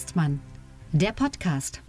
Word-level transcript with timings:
Hengstmann, 0.00 0.40
der 0.92 1.12
Podcast. 1.12 1.82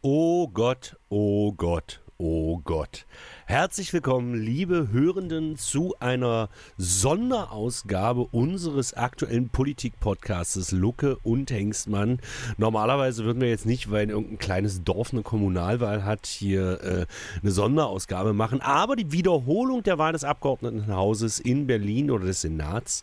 Oh 0.00 0.48
Gott, 0.48 0.96
oh 1.10 1.52
Gott, 1.52 2.00
oh 2.16 2.60
Gott. 2.64 3.04
Herzlich 3.50 3.92
willkommen, 3.92 4.40
liebe 4.40 4.92
Hörenden, 4.92 5.56
zu 5.56 5.96
einer 5.98 6.50
Sonderausgabe 6.76 8.28
unseres 8.30 8.94
aktuellen 8.94 9.48
Politik-Podcastes 9.48 10.70
Lucke 10.70 11.16
und 11.24 11.50
Hengstmann. 11.50 12.20
Normalerweise 12.58 13.24
würden 13.24 13.40
wir 13.40 13.48
jetzt 13.48 13.66
nicht, 13.66 13.90
weil 13.90 14.08
irgendein 14.08 14.38
kleines 14.38 14.84
Dorf 14.84 15.12
eine 15.12 15.22
Kommunalwahl 15.22 16.04
hat, 16.04 16.26
hier 16.26 16.80
äh, 16.80 17.06
eine 17.42 17.50
Sonderausgabe 17.50 18.34
machen. 18.34 18.60
Aber 18.60 18.94
die 18.94 19.10
Wiederholung 19.10 19.82
der 19.82 19.98
Wahl 19.98 20.12
des 20.12 20.22
Abgeordnetenhauses 20.22 21.40
in 21.40 21.66
Berlin 21.66 22.12
oder 22.12 22.26
des 22.26 22.42
Senats 22.42 23.02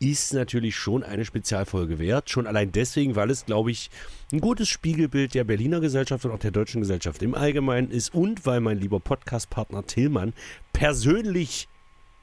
ist 0.00 0.34
natürlich 0.34 0.74
schon 0.74 1.04
eine 1.04 1.24
Spezialfolge 1.24 2.00
wert. 2.00 2.30
Schon 2.30 2.48
allein 2.48 2.72
deswegen, 2.72 3.14
weil 3.14 3.30
es, 3.30 3.46
glaube 3.46 3.70
ich, 3.70 3.90
ein 4.32 4.40
gutes 4.40 4.68
Spiegelbild 4.68 5.34
der 5.34 5.44
Berliner 5.44 5.78
Gesellschaft 5.78 6.24
und 6.24 6.32
auch 6.32 6.40
der 6.40 6.50
deutschen 6.50 6.80
Gesellschaft 6.80 7.22
im 7.22 7.36
Allgemeinen 7.36 7.92
ist 7.92 8.12
und 8.12 8.44
weil 8.44 8.58
mein 8.60 8.80
lieber 8.80 8.98
Podcast-Partner 8.98 9.83
Tillmann 9.86 10.32
persönlich 10.72 11.68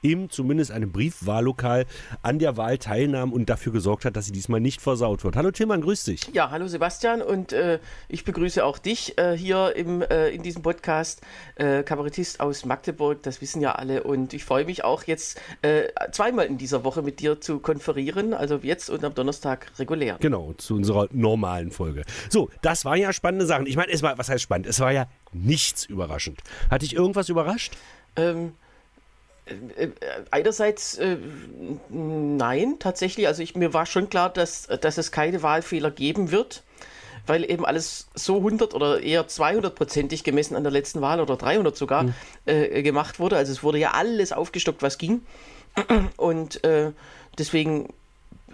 im 0.02 0.28
zumindest 0.28 0.70
einem 0.70 0.92
Briefwahllokal 0.92 1.86
an 2.22 2.38
der 2.38 2.56
Wahl 2.56 2.78
teilnahm 2.78 3.32
und 3.32 3.48
dafür 3.48 3.72
gesorgt 3.72 4.04
hat, 4.04 4.16
dass 4.16 4.26
sie 4.26 4.32
diesmal 4.32 4.60
nicht 4.60 4.82
versaut 4.82 5.24
wird. 5.24 5.36
Hallo 5.36 5.50
Tillmann, 5.50 5.80
grüß 5.80 6.04
dich. 6.04 6.28
Ja, 6.32 6.50
hallo 6.50 6.66
Sebastian 6.66 7.22
und 7.22 7.52
äh, 7.52 7.78
ich 8.08 8.24
begrüße 8.24 8.64
auch 8.64 8.78
dich 8.78 9.16
äh, 9.18 9.36
hier 9.36 9.74
im, 9.76 10.02
äh, 10.02 10.28
in 10.30 10.42
diesem 10.42 10.62
Podcast. 10.62 11.22
Äh, 11.54 11.82
Kabarettist 11.84 12.40
aus 12.40 12.64
Magdeburg, 12.64 13.22
das 13.22 13.40
wissen 13.40 13.62
ja 13.62 13.72
alle 13.72 14.02
und 14.02 14.34
ich 14.34 14.44
freue 14.44 14.64
mich 14.64 14.84
auch 14.84 15.04
jetzt 15.04 15.40
äh, 15.62 15.84
zweimal 16.10 16.46
in 16.46 16.58
dieser 16.58 16.84
Woche 16.84 17.02
mit 17.02 17.20
dir 17.20 17.40
zu 17.40 17.60
konferieren, 17.60 18.34
also 18.34 18.56
jetzt 18.62 18.90
und 18.90 19.04
am 19.04 19.14
Donnerstag 19.14 19.70
regulär. 19.78 20.16
Genau, 20.20 20.52
zu 20.54 20.74
unserer 20.74 21.08
normalen 21.12 21.70
Folge. 21.70 22.02
So, 22.28 22.50
das 22.62 22.84
waren 22.84 22.98
ja 22.98 23.12
spannende 23.12 23.46
Sachen. 23.46 23.66
Ich 23.66 23.76
meine, 23.76 23.92
es 23.92 24.02
war, 24.02 24.18
was 24.18 24.28
heißt 24.28 24.42
spannend? 24.42 24.66
Es 24.66 24.80
war 24.80 24.92
ja 24.92 25.06
nichts 25.32 25.84
überraschend. 25.84 26.40
Hat 26.70 26.82
dich 26.82 26.94
irgendwas 26.94 27.28
überrascht? 27.28 27.76
Ähm, 28.16 28.48
äh, 28.48 28.71
einerseits 30.30 30.98
äh, 30.98 31.16
nein, 31.88 32.76
tatsächlich. 32.78 33.26
Also 33.26 33.42
ich, 33.42 33.56
mir 33.56 33.74
war 33.74 33.86
schon 33.86 34.08
klar, 34.08 34.30
dass, 34.30 34.66
dass 34.66 34.98
es 34.98 35.10
keine 35.10 35.42
Wahlfehler 35.42 35.90
geben 35.90 36.30
wird, 36.30 36.62
weil 37.26 37.50
eben 37.50 37.64
alles 37.64 38.08
so 38.14 38.36
100 38.38 38.74
oder 38.74 39.00
eher 39.00 39.26
200-prozentig 39.26 40.22
gemessen 40.22 40.56
an 40.56 40.62
der 40.62 40.72
letzten 40.72 41.00
Wahl 41.00 41.20
oder 41.20 41.36
300 41.36 41.76
sogar 41.76 42.04
mhm. 42.04 42.14
äh, 42.46 42.82
gemacht 42.82 43.18
wurde. 43.18 43.36
Also 43.36 43.52
es 43.52 43.62
wurde 43.62 43.78
ja 43.78 43.92
alles 43.92 44.32
aufgestockt, 44.32 44.82
was 44.82 44.98
ging. 44.98 45.22
Und 46.16 46.62
äh, 46.64 46.92
deswegen 47.38 47.88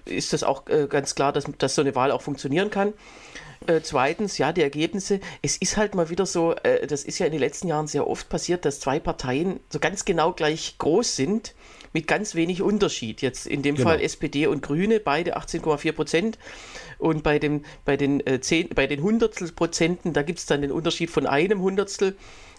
ist 0.08 0.32
das 0.32 0.42
auch 0.42 0.66
äh, 0.68 0.86
ganz 0.88 1.14
klar, 1.14 1.32
dass, 1.32 1.44
dass 1.58 1.74
so 1.74 1.82
eine 1.82 1.94
Wahl 1.94 2.10
auch 2.10 2.22
funktionieren 2.22 2.70
kann. 2.70 2.94
Äh, 3.66 3.80
zweitens, 3.82 4.38
ja, 4.38 4.52
die 4.52 4.62
Ergebnisse. 4.62 5.20
Es 5.42 5.56
ist 5.56 5.76
halt 5.76 5.94
mal 5.94 6.10
wieder 6.10 6.26
so, 6.26 6.54
äh, 6.62 6.86
das 6.86 7.04
ist 7.04 7.18
ja 7.18 7.26
in 7.26 7.32
den 7.32 7.40
letzten 7.40 7.68
Jahren 7.68 7.86
sehr 7.86 8.06
oft 8.06 8.28
passiert, 8.28 8.64
dass 8.64 8.80
zwei 8.80 9.00
Parteien 9.00 9.60
so 9.68 9.78
ganz 9.78 10.04
genau 10.04 10.32
gleich 10.32 10.76
groß 10.78 11.16
sind, 11.16 11.54
mit 11.92 12.06
ganz 12.06 12.34
wenig 12.34 12.62
Unterschied. 12.62 13.22
Jetzt 13.22 13.46
in 13.46 13.62
dem 13.62 13.74
genau. 13.74 13.88
Fall 13.88 14.00
SPD 14.00 14.46
und 14.46 14.62
Grüne, 14.62 15.00
beide 15.00 15.36
18,4 15.36 15.92
Prozent. 15.92 16.38
Und 16.98 17.22
bei, 17.22 17.38
dem, 17.38 17.64
bei, 17.84 17.96
den, 17.96 18.24
äh, 18.26 18.40
10, 18.40 18.70
bei 18.70 18.86
den 18.86 19.02
Hundertstel 19.02 19.50
Prozenten, 19.52 20.12
da 20.12 20.22
gibt 20.22 20.38
es 20.38 20.46
dann 20.46 20.62
den 20.62 20.72
Unterschied 20.72 21.10
von 21.10 21.26
einem 21.26 21.60
Hundertstel. 21.60 22.16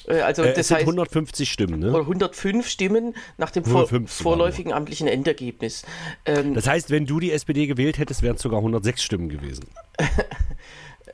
Äh, 0.09 0.21
also 0.21 0.43
äh, 0.43 0.53
das 0.53 0.71
heißt 0.71 0.81
150 0.81 1.51
Stimmen, 1.51 1.79
ne? 1.79 1.89
Oder 1.91 2.01
105 2.01 2.67
Stimmen 2.67 3.15
nach 3.37 3.51
dem 3.51 3.63
vor, 3.63 3.87
vorläufigen 4.07 4.73
amtlichen 4.73 5.07
Endergebnis. 5.07 5.85
Ähm, 6.25 6.53
das 6.53 6.67
heißt, 6.67 6.89
wenn 6.89 7.05
du 7.05 7.19
die 7.19 7.31
SPD 7.31 7.67
gewählt 7.67 7.97
hättest, 7.97 8.21
wären 8.21 8.35
es 8.35 8.41
sogar 8.41 8.59
106 8.59 9.03
Stimmen 9.03 9.29
gewesen. 9.29 9.65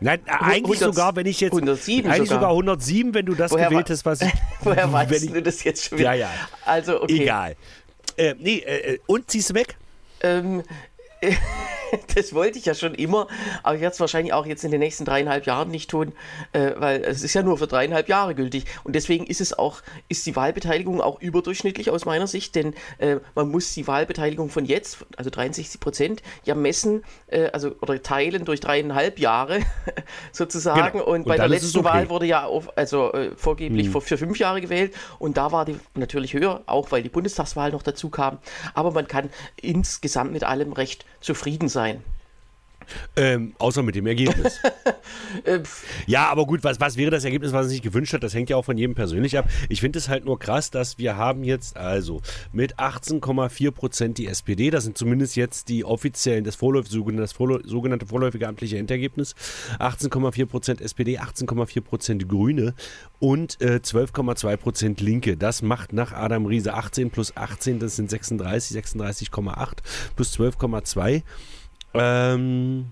Nein, 0.01 0.19
eigentlich 0.27 0.81
100, 0.81 0.93
sogar, 0.93 1.15
wenn 1.15 1.25
ich 1.25 1.39
jetzt. 1.39 1.53
107 1.53 2.09
eigentlich 2.09 2.29
sogar. 2.29 2.41
sogar 2.41 2.49
107, 2.51 3.13
wenn 3.13 3.25
du 3.25 3.33
das 3.33 3.51
woher 3.51 3.69
gewählt 3.69 3.89
hast, 3.89 4.05
was 4.05 4.21
ich. 4.21 4.31
woher 4.61 4.91
weißt 4.91 5.23
ich, 5.23 5.31
du 5.31 5.41
das 5.41 5.63
jetzt 5.63 5.85
schon 5.85 5.99
wieder? 5.99 6.13
Ja, 6.13 6.27
ja. 6.27 6.49
Also, 6.65 7.01
okay. 7.01 7.23
Egal. 7.23 7.55
Äh, 8.17 8.35
nee, 8.39 8.59
äh, 8.59 8.99
und 9.07 9.29
ziehst 9.29 9.51
du 9.51 9.53
weg? 9.55 9.77
Ähm, 10.21 10.63
das 12.15 12.33
wollte 12.33 12.59
ich 12.59 12.65
ja 12.65 12.73
schon 12.73 12.93
immer, 12.95 13.27
aber 13.63 13.75
ich 13.75 13.81
werde 13.81 13.93
es 13.93 13.99
wahrscheinlich 13.99 14.33
auch 14.33 14.45
jetzt 14.45 14.63
in 14.63 14.71
den 14.71 14.79
nächsten 14.79 15.05
dreieinhalb 15.05 15.45
Jahren 15.45 15.69
nicht 15.69 15.89
tun, 15.89 16.13
äh, 16.53 16.71
weil 16.77 17.03
es 17.03 17.23
ist 17.23 17.33
ja 17.33 17.43
nur 17.43 17.57
für 17.57 17.67
dreieinhalb 17.67 18.09
Jahre 18.09 18.35
gültig. 18.35 18.65
Und 18.83 18.95
deswegen 18.95 19.25
ist 19.25 19.41
es 19.41 19.57
auch, 19.57 19.81
ist 20.09 20.25
die 20.25 20.35
Wahlbeteiligung 20.35 21.01
auch 21.01 21.21
überdurchschnittlich 21.21 21.89
aus 21.89 22.05
meiner 22.05 22.27
Sicht, 22.27 22.55
denn 22.55 22.73
äh, 22.97 23.17
man 23.35 23.49
muss 23.49 23.73
die 23.73 23.87
Wahlbeteiligung 23.87 24.49
von 24.49 24.65
jetzt, 24.65 25.05
also 25.17 25.29
63 25.29 25.79
Prozent, 25.79 26.23
ja 26.43 26.55
messen, 26.55 27.03
äh, 27.27 27.49
also 27.51 27.75
oder 27.81 28.01
teilen 28.01 28.45
durch 28.45 28.59
dreieinhalb 28.59 29.19
Jahre 29.19 29.59
sozusagen. 30.31 30.99
Genau. 30.99 31.05
Und, 31.05 31.21
und 31.21 31.25
bei 31.25 31.37
der 31.37 31.47
letzten 31.47 31.79
okay. 31.79 31.89
Wahl 31.89 32.09
wurde 32.09 32.25
ja 32.25 32.45
auf, 32.45 32.77
also 32.77 33.13
äh, 33.13 33.31
vorgeblich 33.35 33.87
hm. 33.87 33.93
für, 33.93 34.01
für 34.01 34.17
fünf 34.17 34.39
Jahre 34.39 34.61
gewählt 34.61 34.93
und 35.19 35.37
da 35.37 35.51
war 35.51 35.65
die 35.65 35.79
natürlich 35.93 36.33
höher, 36.33 36.61
auch 36.65 36.91
weil 36.91 37.03
die 37.03 37.09
Bundestagswahl 37.09 37.71
noch 37.71 37.83
dazu 37.83 38.09
kam. 38.09 38.39
Aber 38.73 38.91
man 38.91 39.07
kann 39.07 39.29
insgesamt 39.61 40.31
mit 40.31 40.43
allem 40.43 40.73
recht 40.73 41.05
zufrieden 41.21 41.69
sein. 41.69 42.03
Ähm, 43.15 43.53
außer 43.57 43.83
mit 43.83 43.95
dem 43.95 44.07
Ergebnis. 44.07 44.59
Äh, 45.43 45.59
ja, 46.07 46.29
aber 46.29 46.45
gut, 46.45 46.63
was, 46.63 46.79
was 46.79 46.97
wäre 46.97 47.11
das 47.11 47.25
Ergebnis, 47.25 47.51
was 47.51 47.65
er 47.65 47.69
sich 47.69 47.81
gewünscht 47.81 48.13
hat? 48.13 48.23
Das 48.23 48.33
hängt 48.33 48.49
ja 48.49 48.55
auch 48.55 48.65
von 48.65 48.77
jedem 48.77 48.95
persönlich 48.95 49.37
ab. 49.37 49.49
Ich 49.69 49.81
finde 49.81 49.99
es 49.99 50.07
halt 50.07 50.25
nur 50.25 50.39
krass, 50.39 50.71
dass 50.71 50.97
wir 50.97 51.17
haben 51.17 51.43
jetzt 51.43 51.77
also 51.77 52.21
mit 52.53 52.77
18,4 52.77 53.71
Prozent 53.71 54.17
die 54.17 54.27
SPD, 54.27 54.69
das 54.69 54.85
sind 54.85 54.97
zumindest 54.97 55.35
jetzt 55.35 55.67
die 55.67 55.83
offiziellen, 55.83 56.43
das, 56.43 56.55
Vorläuf, 56.55 56.85
das 56.85 57.33
sogenannte 57.65 58.05
vorläufige 58.05 58.47
amtliche 58.47 58.77
Endergebnis, 58.77 59.35
18,4 59.79 60.45
Prozent 60.45 60.81
SPD, 60.81 61.19
18,4 61.19 61.81
Prozent 61.81 62.29
Grüne 62.29 62.73
und 63.19 63.61
äh, 63.61 63.79
12,2 63.83 64.57
Prozent 64.57 65.01
Linke. 65.01 65.37
Das 65.37 65.61
macht 65.61 65.93
nach 65.93 66.13
Adam 66.13 66.45
Riese 66.45 66.73
18 66.73 67.09
plus 67.09 67.35
18, 67.35 67.79
das 67.79 67.95
sind 67.95 68.09
36, 68.09 68.77
36,8 68.77 69.77
plus 70.15 70.37
12,2 70.37 71.23
ähm, 71.97 72.91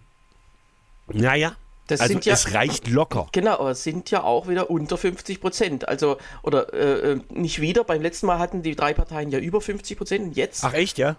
naja, 1.07 1.55
das 1.87 1.99
also 1.99 2.17
ja, 2.19 2.33
es 2.33 2.53
reicht 2.53 2.87
locker. 2.87 3.27
Genau, 3.33 3.59
aber 3.59 3.71
es 3.71 3.83
sind 3.83 4.09
ja 4.09 4.23
auch 4.23 4.47
wieder 4.47 4.69
unter 4.69 4.97
50 4.97 5.41
Prozent. 5.41 5.87
Also, 5.87 6.17
oder 6.41 6.73
äh, 6.73 7.11
äh, 7.11 7.19
nicht 7.29 7.59
wieder, 7.59 7.83
beim 7.83 8.01
letzten 8.01 8.25
Mal 8.25 8.39
hatten 8.39 8.63
die 8.63 8.75
drei 8.75 8.93
Parteien 8.93 9.31
ja 9.31 9.39
über 9.39 9.59
50 9.59 9.97
Prozent 9.97 10.25
und 10.25 10.37
jetzt. 10.37 10.63
Ach 10.63 10.73
echt, 10.73 10.97
ja? 10.97 11.17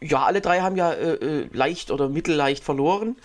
Ja, 0.00 0.24
alle 0.24 0.40
drei 0.40 0.60
haben 0.60 0.76
ja 0.76 0.92
äh, 0.92 1.14
äh 1.14 1.48
leicht 1.52 1.90
oder 1.90 2.08
mittelleicht 2.08 2.62
verloren. 2.62 3.16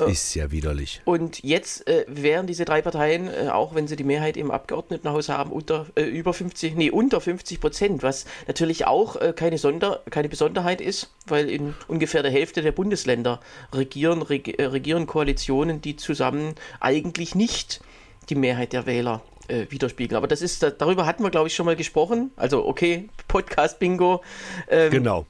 Äh, 0.00 0.10
ist 0.10 0.34
ja 0.34 0.50
widerlich. 0.50 1.00
Und 1.04 1.42
jetzt 1.42 1.86
äh, 1.88 2.04
wären 2.08 2.46
diese 2.46 2.64
drei 2.64 2.82
Parteien, 2.82 3.28
äh, 3.28 3.48
auch 3.48 3.74
wenn 3.74 3.86
sie 3.86 3.96
die 3.96 4.04
Mehrheit 4.04 4.36
im 4.36 4.50
Abgeordnetenhaus 4.50 5.28
haben, 5.28 5.50
unter 5.50 5.86
äh, 5.94 6.02
über 6.02 6.32
50, 6.32 6.74
nee, 6.76 6.90
unter 6.90 7.20
50 7.20 7.60
Prozent, 7.60 8.02
was 8.02 8.26
natürlich 8.46 8.86
auch 8.86 9.16
äh, 9.16 9.32
keine, 9.34 9.58
Sonder, 9.58 10.02
keine 10.10 10.28
Besonderheit 10.28 10.80
ist, 10.80 11.10
weil 11.26 11.48
in 11.48 11.74
ungefähr 11.88 12.22
der 12.22 12.32
Hälfte 12.32 12.62
der 12.62 12.72
Bundesländer 12.72 13.40
regieren, 13.72 14.22
reg, 14.22 14.58
äh, 14.58 14.66
regieren 14.66 15.06
Koalitionen, 15.06 15.80
die 15.80 15.96
zusammen 15.96 16.54
eigentlich 16.80 17.34
nicht 17.34 17.80
die 18.28 18.34
Mehrheit 18.34 18.72
der 18.72 18.86
Wähler 18.86 19.22
widerspiegeln. 19.70 20.14
Aber 20.14 20.26
das 20.26 20.42
ist, 20.42 20.62
darüber 20.62 21.06
hatten 21.06 21.22
wir, 21.22 21.30
glaube 21.30 21.48
ich, 21.48 21.54
schon 21.54 21.64
mal 21.64 21.74
gesprochen. 21.74 22.32
Also, 22.36 22.66
okay, 22.66 23.08
Podcast-Bingo. 23.28 24.20
Ähm, 24.68 24.90
genau 24.90 25.24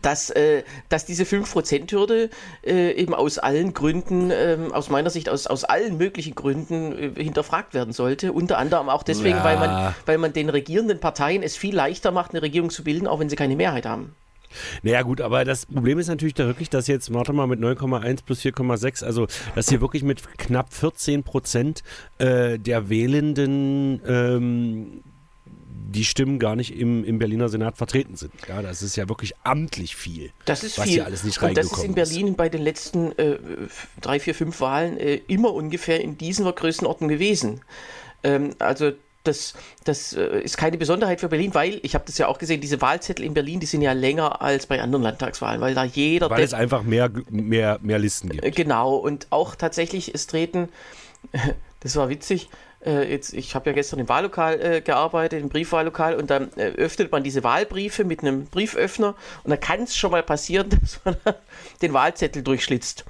dass, 0.00 0.30
äh, 0.30 0.62
dass 0.88 1.04
diese 1.04 1.24
5%-Hürde 1.24 2.30
äh, 2.64 2.92
eben 2.92 3.14
aus 3.14 3.38
allen 3.38 3.74
Gründen, 3.74 4.30
äh, 4.30 4.58
aus 4.72 4.90
meiner 4.90 5.10
Sicht 5.10 5.28
aus, 5.28 5.46
aus 5.46 5.64
allen 5.64 5.96
möglichen 5.96 6.34
Gründen 6.34 7.16
äh, 7.16 7.22
hinterfragt 7.22 7.74
werden 7.74 7.92
sollte. 7.92 8.32
Unter 8.32 8.58
anderem 8.58 8.88
auch 8.88 9.02
deswegen, 9.02 9.38
ja. 9.38 9.44
weil, 9.44 9.58
man, 9.58 9.94
weil 10.04 10.18
man 10.18 10.32
den 10.32 10.48
regierenden 10.48 11.00
Parteien 11.00 11.42
es 11.42 11.56
viel 11.56 11.74
leichter 11.74 12.10
macht, 12.10 12.32
eine 12.32 12.42
Regierung 12.42 12.70
zu 12.70 12.84
bilden, 12.84 13.06
auch 13.06 13.20
wenn 13.20 13.28
sie 13.28 13.36
keine 13.36 13.56
Mehrheit 13.56 13.86
haben. 13.86 14.14
Naja 14.82 15.02
gut, 15.02 15.20
aber 15.20 15.44
das 15.44 15.66
Problem 15.66 15.98
ist 15.98 16.08
natürlich 16.08 16.34
da 16.34 16.46
wirklich, 16.46 16.70
dass 16.70 16.86
jetzt, 16.86 17.12
warte 17.12 17.32
mal, 17.32 17.46
mit 17.46 17.60
9,1 17.60 18.24
plus 18.24 18.40
4,6, 18.40 19.04
also 19.04 19.26
dass 19.54 19.68
hier 19.68 19.80
wirklich 19.80 20.02
mit 20.02 20.22
knapp 20.38 20.72
14 20.72 21.22
Prozent 21.24 21.82
äh, 22.18 22.58
der 22.58 22.88
Wählenden 22.88 24.00
ähm, 24.06 25.02
die 25.76 26.04
Stimmen 26.04 26.38
gar 26.38 26.56
nicht 26.56 26.78
im, 26.78 27.04
im 27.04 27.18
Berliner 27.18 27.48
Senat 27.48 27.76
vertreten 27.76 28.16
sind. 28.16 28.32
Ja, 28.48 28.62
das 28.62 28.82
ist 28.82 28.96
ja 28.96 29.08
wirklich 29.08 29.34
amtlich 29.42 29.96
viel. 29.96 30.30
Das 30.44 30.64
ist 30.64 30.78
was 30.78 30.84
viel. 30.84 30.94
Hier 30.94 31.06
alles 31.06 31.24
nicht 31.24 31.40
Und 31.42 31.56
das 31.56 31.72
ist 31.72 31.84
in 31.84 31.94
Berlin 31.94 32.28
ist. 32.28 32.36
bei 32.36 32.48
den 32.48 32.62
letzten 32.62 33.12
äh, 33.18 33.38
drei, 34.00 34.20
vier, 34.20 34.34
fünf 34.34 34.60
Wahlen 34.60 34.98
äh, 34.98 35.20
immer 35.28 35.52
ungefähr 35.52 36.00
in 36.00 36.18
dieser 36.18 36.52
Größenordnung 36.52 37.08
gewesen. 37.08 37.60
Ähm, 38.22 38.50
also 38.58 38.92
das, 39.24 39.54
das 39.84 40.12
äh, 40.12 40.40
ist 40.40 40.56
keine 40.56 40.78
Besonderheit 40.78 41.20
für 41.20 41.28
Berlin, 41.28 41.54
weil, 41.54 41.80
ich 41.82 41.94
habe 41.94 42.04
das 42.06 42.18
ja 42.18 42.28
auch 42.28 42.38
gesehen, 42.38 42.60
diese 42.60 42.80
Wahlzettel 42.80 43.24
in 43.24 43.34
Berlin, 43.34 43.60
die 43.60 43.66
sind 43.66 43.82
ja 43.82 43.92
länger 43.92 44.40
als 44.40 44.66
bei 44.66 44.80
anderen 44.80 45.02
Landtagswahlen, 45.02 45.60
weil 45.60 45.74
da 45.74 45.84
jeder... 45.84 46.30
Weil 46.30 46.44
es 46.44 46.54
einfach 46.54 46.82
mehr, 46.82 47.10
mehr, 47.30 47.78
mehr 47.82 47.98
Listen 47.98 48.28
gibt. 48.28 48.56
Genau, 48.56 48.96
und 48.96 49.26
auch 49.30 49.54
tatsächlich, 49.54 50.14
es 50.14 50.26
treten, 50.26 50.68
das 51.80 51.96
war 51.96 52.08
witzig, 52.08 52.48
äh, 52.84 53.10
jetzt, 53.10 53.32
ich 53.32 53.54
habe 53.54 53.70
ja 53.70 53.74
gestern 53.74 53.98
im 53.98 54.08
Wahllokal 54.08 54.60
äh, 54.60 54.80
gearbeitet, 54.80 55.40
im 55.40 55.48
Briefwahllokal, 55.48 56.16
und 56.16 56.30
dann 56.30 56.50
äh, 56.56 56.68
öffnet 56.68 57.12
man 57.12 57.22
diese 57.22 57.44
Wahlbriefe 57.44 58.04
mit 58.04 58.20
einem 58.20 58.46
Brieföffner 58.46 59.14
und 59.44 59.50
da 59.50 59.56
kann 59.56 59.82
es 59.82 59.96
schon 59.96 60.10
mal 60.10 60.22
passieren, 60.22 60.68
dass 60.80 61.00
man 61.04 61.16
den 61.82 61.92
Wahlzettel 61.92 62.42
durchschlitzt. 62.42 63.04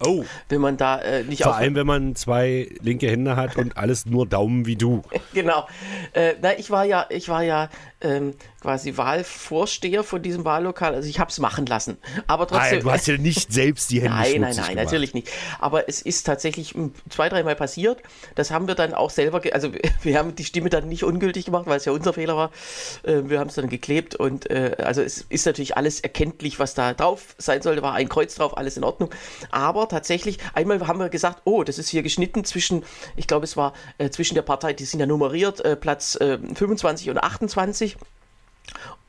Oh. 0.00 0.24
Wenn 0.48 0.60
man 0.60 0.76
da 0.76 1.00
äh, 1.00 1.24
nicht 1.24 1.42
Vor 1.42 1.56
allem, 1.56 1.74
wenn 1.74 1.86
man 1.86 2.14
zwei 2.14 2.68
linke 2.80 3.10
Hände 3.10 3.34
hat 3.34 3.56
und 3.56 3.76
alles 3.76 4.06
nur 4.06 4.26
Daumen 4.26 4.64
wie 4.66 4.76
du. 4.76 5.02
genau. 5.34 5.66
Äh, 6.12 6.34
na, 6.40 6.56
ich 6.56 6.70
war 6.70 6.84
ja, 6.84 7.06
ich 7.10 7.28
war 7.28 7.42
ja 7.42 7.68
ähm, 8.00 8.34
quasi 8.60 8.96
Wahlvorsteher 8.96 10.02
von 10.02 10.20
diesem 10.20 10.44
Wahllokal. 10.44 10.94
Also 10.94 11.08
ich 11.08 11.20
habe 11.20 11.30
es 11.30 11.38
machen 11.38 11.66
lassen. 11.66 11.98
Aber 12.26 12.46
trotzdem. 12.46 12.80
Ah, 12.80 12.82
du 12.82 12.90
hast 12.90 13.06
ja 13.06 13.16
nicht 13.16 13.52
selbst 13.58 13.90
die 13.90 14.00
Hände 14.00 14.16
Nein, 14.16 14.32
nein, 14.32 14.40
nein, 14.40 14.54
gemacht. 14.54 14.74
natürlich 14.74 15.14
nicht. 15.14 15.28
Aber 15.60 15.88
es 15.88 16.02
ist 16.02 16.24
tatsächlich 16.24 16.74
zwei, 17.08 17.28
dreimal 17.28 17.54
passiert. 17.54 18.02
Das 18.34 18.50
haben 18.50 18.66
wir 18.66 18.74
dann 18.74 18.94
auch 18.94 19.10
selber, 19.10 19.42
also 19.52 19.70
wir 20.02 20.18
haben 20.18 20.34
die 20.34 20.44
Stimme 20.44 20.70
dann 20.70 20.88
nicht 20.88 21.04
ungültig 21.04 21.44
gemacht, 21.44 21.66
weil 21.66 21.76
es 21.76 21.84
ja 21.84 21.92
unser 21.92 22.12
Fehler 22.12 22.36
war. 22.36 22.50
Äh, 23.04 23.22
wir 23.28 23.38
haben 23.38 23.48
es 23.48 23.54
dann 23.54 23.68
geklebt 23.68 24.16
und 24.16 24.50
äh, 24.50 24.76
also 24.78 25.02
es 25.02 25.24
ist 25.28 25.46
natürlich 25.46 25.76
alles 25.76 26.00
erkenntlich, 26.00 26.58
was 26.58 26.74
da 26.74 26.94
drauf 26.94 27.36
sein 27.38 27.62
sollte. 27.62 27.82
War 27.82 27.94
ein 27.94 28.08
Kreuz 28.08 28.34
drauf, 28.34 28.56
alles 28.56 28.76
in 28.76 28.82
Ordnung. 28.82 29.10
Aber 29.50 29.88
tatsächlich, 29.88 30.38
einmal 30.54 30.84
haben 30.86 30.98
wir 30.98 31.10
gesagt, 31.10 31.42
oh, 31.44 31.62
das 31.62 31.78
ist 31.78 31.88
hier 31.88 32.02
geschnitten 32.02 32.44
zwischen, 32.44 32.84
ich 33.14 33.28
glaube, 33.28 33.44
es 33.44 33.56
war 33.56 33.72
äh, 33.98 34.10
zwischen 34.10 34.34
der 34.34 34.42
Partei, 34.42 34.72
die 34.72 34.84
sind 34.84 34.98
ja 35.00 35.06
nummeriert, 35.06 35.62
Platz 35.80 36.18
25 36.18 37.10
und 37.10 37.18
28. 37.18 37.96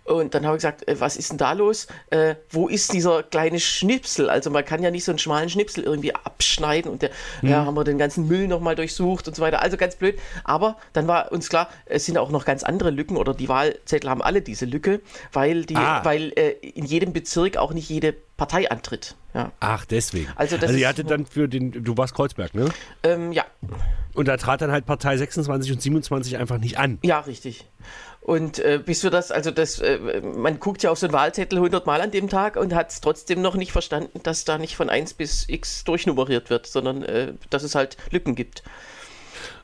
Und 0.10 0.34
dann 0.34 0.44
habe 0.46 0.58
ich 0.58 0.62
gesagt, 0.62 0.88
äh, 0.88 1.00
was 1.00 1.18
ist 1.18 1.30
denn 1.30 1.38
da 1.38 1.54
los? 1.54 1.86
Äh, 2.10 2.34
wo 2.50 2.68
ist 2.68 2.94
dieser 2.94 3.22
kleine 3.22 3.60
Schnipsel? 3.60 4.28
Also 4.28 4.50
man 4.50 4.66
kann 4.66 4.82
ja 4.82 4.90
nicht 4.90 5.04
so 5.04 5.12
einen 5.12 5.20
schmalen 5.20 5.50
Schnipsel 5.50 5.84
irgendwie 5.84 6.16
abschneiden 6.16 6.92
und 6.92 7.04
der, 7.04 7.12
mhm. 7.44 7.50
ja, 7.50 7.66
haben 7.66 7.76
wir 7.76 7.84
den 7.84 8.00
ganzen 8.00 8.28
Müll 8.28 8.48
nochmal 8.48 8.76
durchsucht 8.76 9.28
und 9.28 9.36
so 9.36 9.44
weiter. 9.44 9.62
Also 9.62 9.78
ganz 9.78 9.96
blöd. 9.96 10.18
Aber 10.44 10.78
dann 10.94 11.08
war 11.08 11.32
uns 11.32 11.48
klar, 11.48 11.70
es 11.86 12.08
sind 12.08 12.18
auch 12.18 12.32
noch 12.32 12.44
ganz 12.44 12.64
andere 12.64 12.90
Lücken 12.90 13.18
oder 13.18 13.36
die 13.36 13.50
Wahlzettel 13.50 14.10
haben 14.10 14.24
alle 14.24 14.42
diese 14.42 14.66
Lücke, 14.66 15.00
weil, 15.32 15.66
die, 15.66 15.76
ah. 15.76 16.04
weil 16.04 16.34
äh, 16.36 16.54
in 16.54 16.86
jedem 16.86 17.14
Bezirk 17.14 17.58
auch 17.58 17.72
nicht 17.72 17.88
jede 17.88 18.16
Partei 18.36 18.72
antritt. 18.72 19.16
Ja. 19.36 19.52
Ach, 19.60 19.86
deswegen. 19.86 20.28
Also, 20.36 20.56
das 20.58 20.70
also 20.70 20.80
ihr 20.80 20.88
hattet 20.88 21.12
dann 21.12 21.28
für 21.28 21.48
den, 21.48 21.84
du 21.84 21.98
warst 21.98 22.16
Kreuzberg, 22.16 22.56
ne? 22.56 22.70
Ähm, 23.04 23.32
ja. 23.32 23.46
Und 24.20 24.28
da 24.28 24.36
trat 24.36 24.60
dann 24.60 24.70
halt 24.70 24.86
Partei 24.86 25.16
26 25.16 25.72
und 25.72 25.82
27 25.82 26.38
einfach 26.38 26.58
nicht 26.58 26.78
an. 26.78 27.00
Ja, 27.04 27.22
richtig. 27.22 27.66
Und 28.20 28.60
äh, 28.60 28.78
bis 28.86 29.02
wir 29.02 29.12
das, 29.12 29.32
also 29.32 29.50
das, 29.50 29.80
äh, 29.80 30.22
man 30.22 30.60
guckt 30.60 30.84
ja 30.84 30.92
auf 30.92 31.00
so 31.00 31.06
einen 31.06 31.14
Wahlzettel 31.14 31.58
100 31.58 31.86
Mal 31.86 32.02
an 32.02 32.12
dem 32.12 32.28
Tag 32.28 32.58
und 32.58 32.76
hat 32.76 32.90
es 32.90 33.00
trotzdem 33.00 33.42
noch 33.42 33.56
nicht 33.56 33.72
verstanden, 33.72 34.20
dass 34.24 34.44
da 34.44 34.58
nicht 34.58 34.76
von 34.76 34.90
1 34.90 35.14
bis 35.14 35.48
x 35.48 35.86
durchnummeriert 35.86 36.50
wird, 36.50 36.68
sondern 36.68 37.04
äh, 37.04 37.36
dass 37.50 37.64
es 37.64 37.76
halt 37.76 37.96
Lücken 38.12 38.36
gibt. 38.36 38.62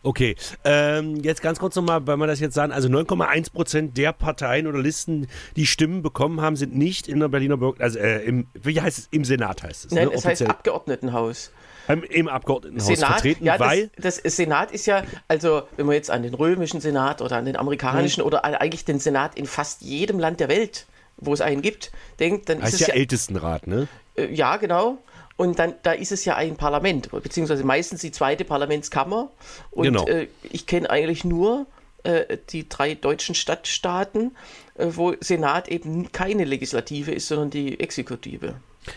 Okay, 0.03 0.37
ähm, 0.63 1.17
jetzt 1.17 1.41
ganz 1.41 1.59
kurz 1.59 1.75
nochmal, 1.75 2.07
weil 2.07 2.15
man 2.15 2.29
das 2.29 2.39
jetzt 2.39 2.53
sagen, 2.53 2.71
also 2.71 2.87
9,1 2.87 3.51
Prozent 3.51 3.97
der 3.97 4.13
Parteien 4.13 4.67
oder 4.67 4.79
Listen, 4.79 5.27
die 5.57 5.65
Stimmen 5.65 6.01
bekommen 6.01 6.39
haben, 6.39 6.55
sind 6.55 6.77
nicht 6.77 7.09
in 7.09 7.19
der 7.19 7.27
Berliner 7.27 7.57
Bürger, 7.57 7.83
also 7.83 7.99
äh, 7.99 8.23
im, 8.23 8.47
wie 8.53 8.79
heißt 8.79 8.99
es, 8.99 9.07
im 9.11 9.25
Senat 9.25 9.63
heißt 9.63 9.87
es. 9.87 9.91
Nein, 9.91 10.07
ne? 10.07 10.13
es 10.13 10.23
heißt 10.23 10.43
Abgeordnetenhaus. 10.43 11.51
Im 11.87 12.27
Abgeordnetenhaus 12.27 12.87
Senat, 12.87 13.11
vertreten, 13.13 13.45
ja, 13.45 13.59
weil. 13.59 13.89
Das, 13.97 14.21
das, 14.21 14.35
Senat 14.35 14.71
ist 14.71 14.85
ja, 14.85 15.03
also 15.27 15.63
wenn 15.77 15.85
man 15.85 15.95
jetzt 15.95 16.11
an 16.11 16.23
den 16.23 16.33
römischen 16.33 16.81
Senat 16.81 17.21
oder 17.21 17.37
an 17.37 17.45
den 17.45 17.55
amerikanischen 17.55 18.21
hm. 18.21 18.27
oder 18.27 18.45
eigentlich 18.45 18.85
den 18.85 18.99
Senat 18.99 19.35
in 19.35 19.45
fast 19.45 19.81
jedem 19.81 20.19
Land 20.19 20.39
der 20.39 20.49
Welt, 20.49 20.85
wo 21.17 21.33
es 21.33 21.41
einen 21.41 21.61
gibt, 21.61 21.91
denkt, 22.19 22.49
dann 22.49 22.61
heißt 22.61 22.73
ist 22.73 22.81
es 22.81 22.87
ja, 22.87 22.93
ja 22.93 22.99
Ältestenrat, 22.99 23.67
ne? 23.67 23.87
Äh, 24.15 24.33
ja, 24.33 24.57
genau. 24.57 24.97
Und 25.37 25.59
dann, 25.59 25.73
da 25.83 25.91
ist 25.91 26.11
es 26.11 26.23
ja 26.23 26.35
ein 26.35 26.55
Parlament, 26.55 27.11
beziehungsweise 27.11 27.63
meistens 27.65 28.01
die 28.01 28.11
zweite 28.11 28.45
Parlamentskammer. 28.45 29.29
Und 29.71 29.83
genau. 29.83 30.07
äh, 30.07 30.27
ich 30.43 30.65
kenne 30.65 30.89
eigentlich 30.89 31.25
nur 31.25 31.65
äh, 32.03 32.37
die 32.49 32.69
drei 32.69 32.95
deutschen 32.95 33.35
Stadtstaaten, 33.35 34.35
wo 34.77 35.13
Senat 35.19 35.67
eben 35.67 36.11
keine 36.11 36.43
Legislative 36.43 37.11
ist, 37.11 37.27
sondern 37.27 37.49
die 37.49 37.79
Exekutive. 37.79 38.55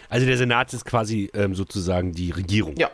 Also 0.09 0.27
der 0.27 0.37
Senat 0.37 0.73
ist 0.73 0.85
quasi 0.85 1.31
ähm, 1.35 1.55
sozusagen 1.55 2.13
die 2.13 2.31
Regierung. 2.31 2.77
Ja. 2.77 2.91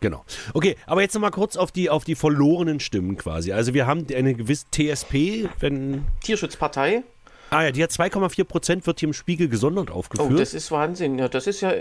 Genau. 0.00 0.24
Okay, 0.52 0.76
aber 0.86 1.00
jetzt 1.00 1.14
nochmal 1.14 1.30
kurz 1.30 1.56
auf 1.56 1.72
die, 1.72 1.88
auf 1.88 2.04
die 2.04 2.14
verlorenen 2.14 2.80
Stimmen 2.80 3.16
quasi. 3.16 3.52
Also 3.52 3.72
wir 3.72 3.86
haben 3.86 4.06
eine 4.14 4.34
gewisse 4.34 4.66
TSP, 4.70 5.48
wenn. 5.58 6.04
Tierschutzpartei. 6.22 7.02
Ah 7.50 7.62
ja, 7.62 7.70
die 7.70 7.82
hat 7.82 7.90
2,4 7.90 8.44
Prozent, 8.44 8.86
wird 8.86 9.00
hier 9.00 9.08
im 9.08 9.12
Spiegel 9.12 9.48
gesondert 9.48 9.90
aufgeführt. 9.90 10.32
Oh, 10.32 10.36
das 10.36 10.52
ist 10.52 10.70
Wahnsinn. 10.70 11.18
Ja, 11.18 11.28
das 11.28 11.46
ist 11.46 11.60
ja, 11.60 11.72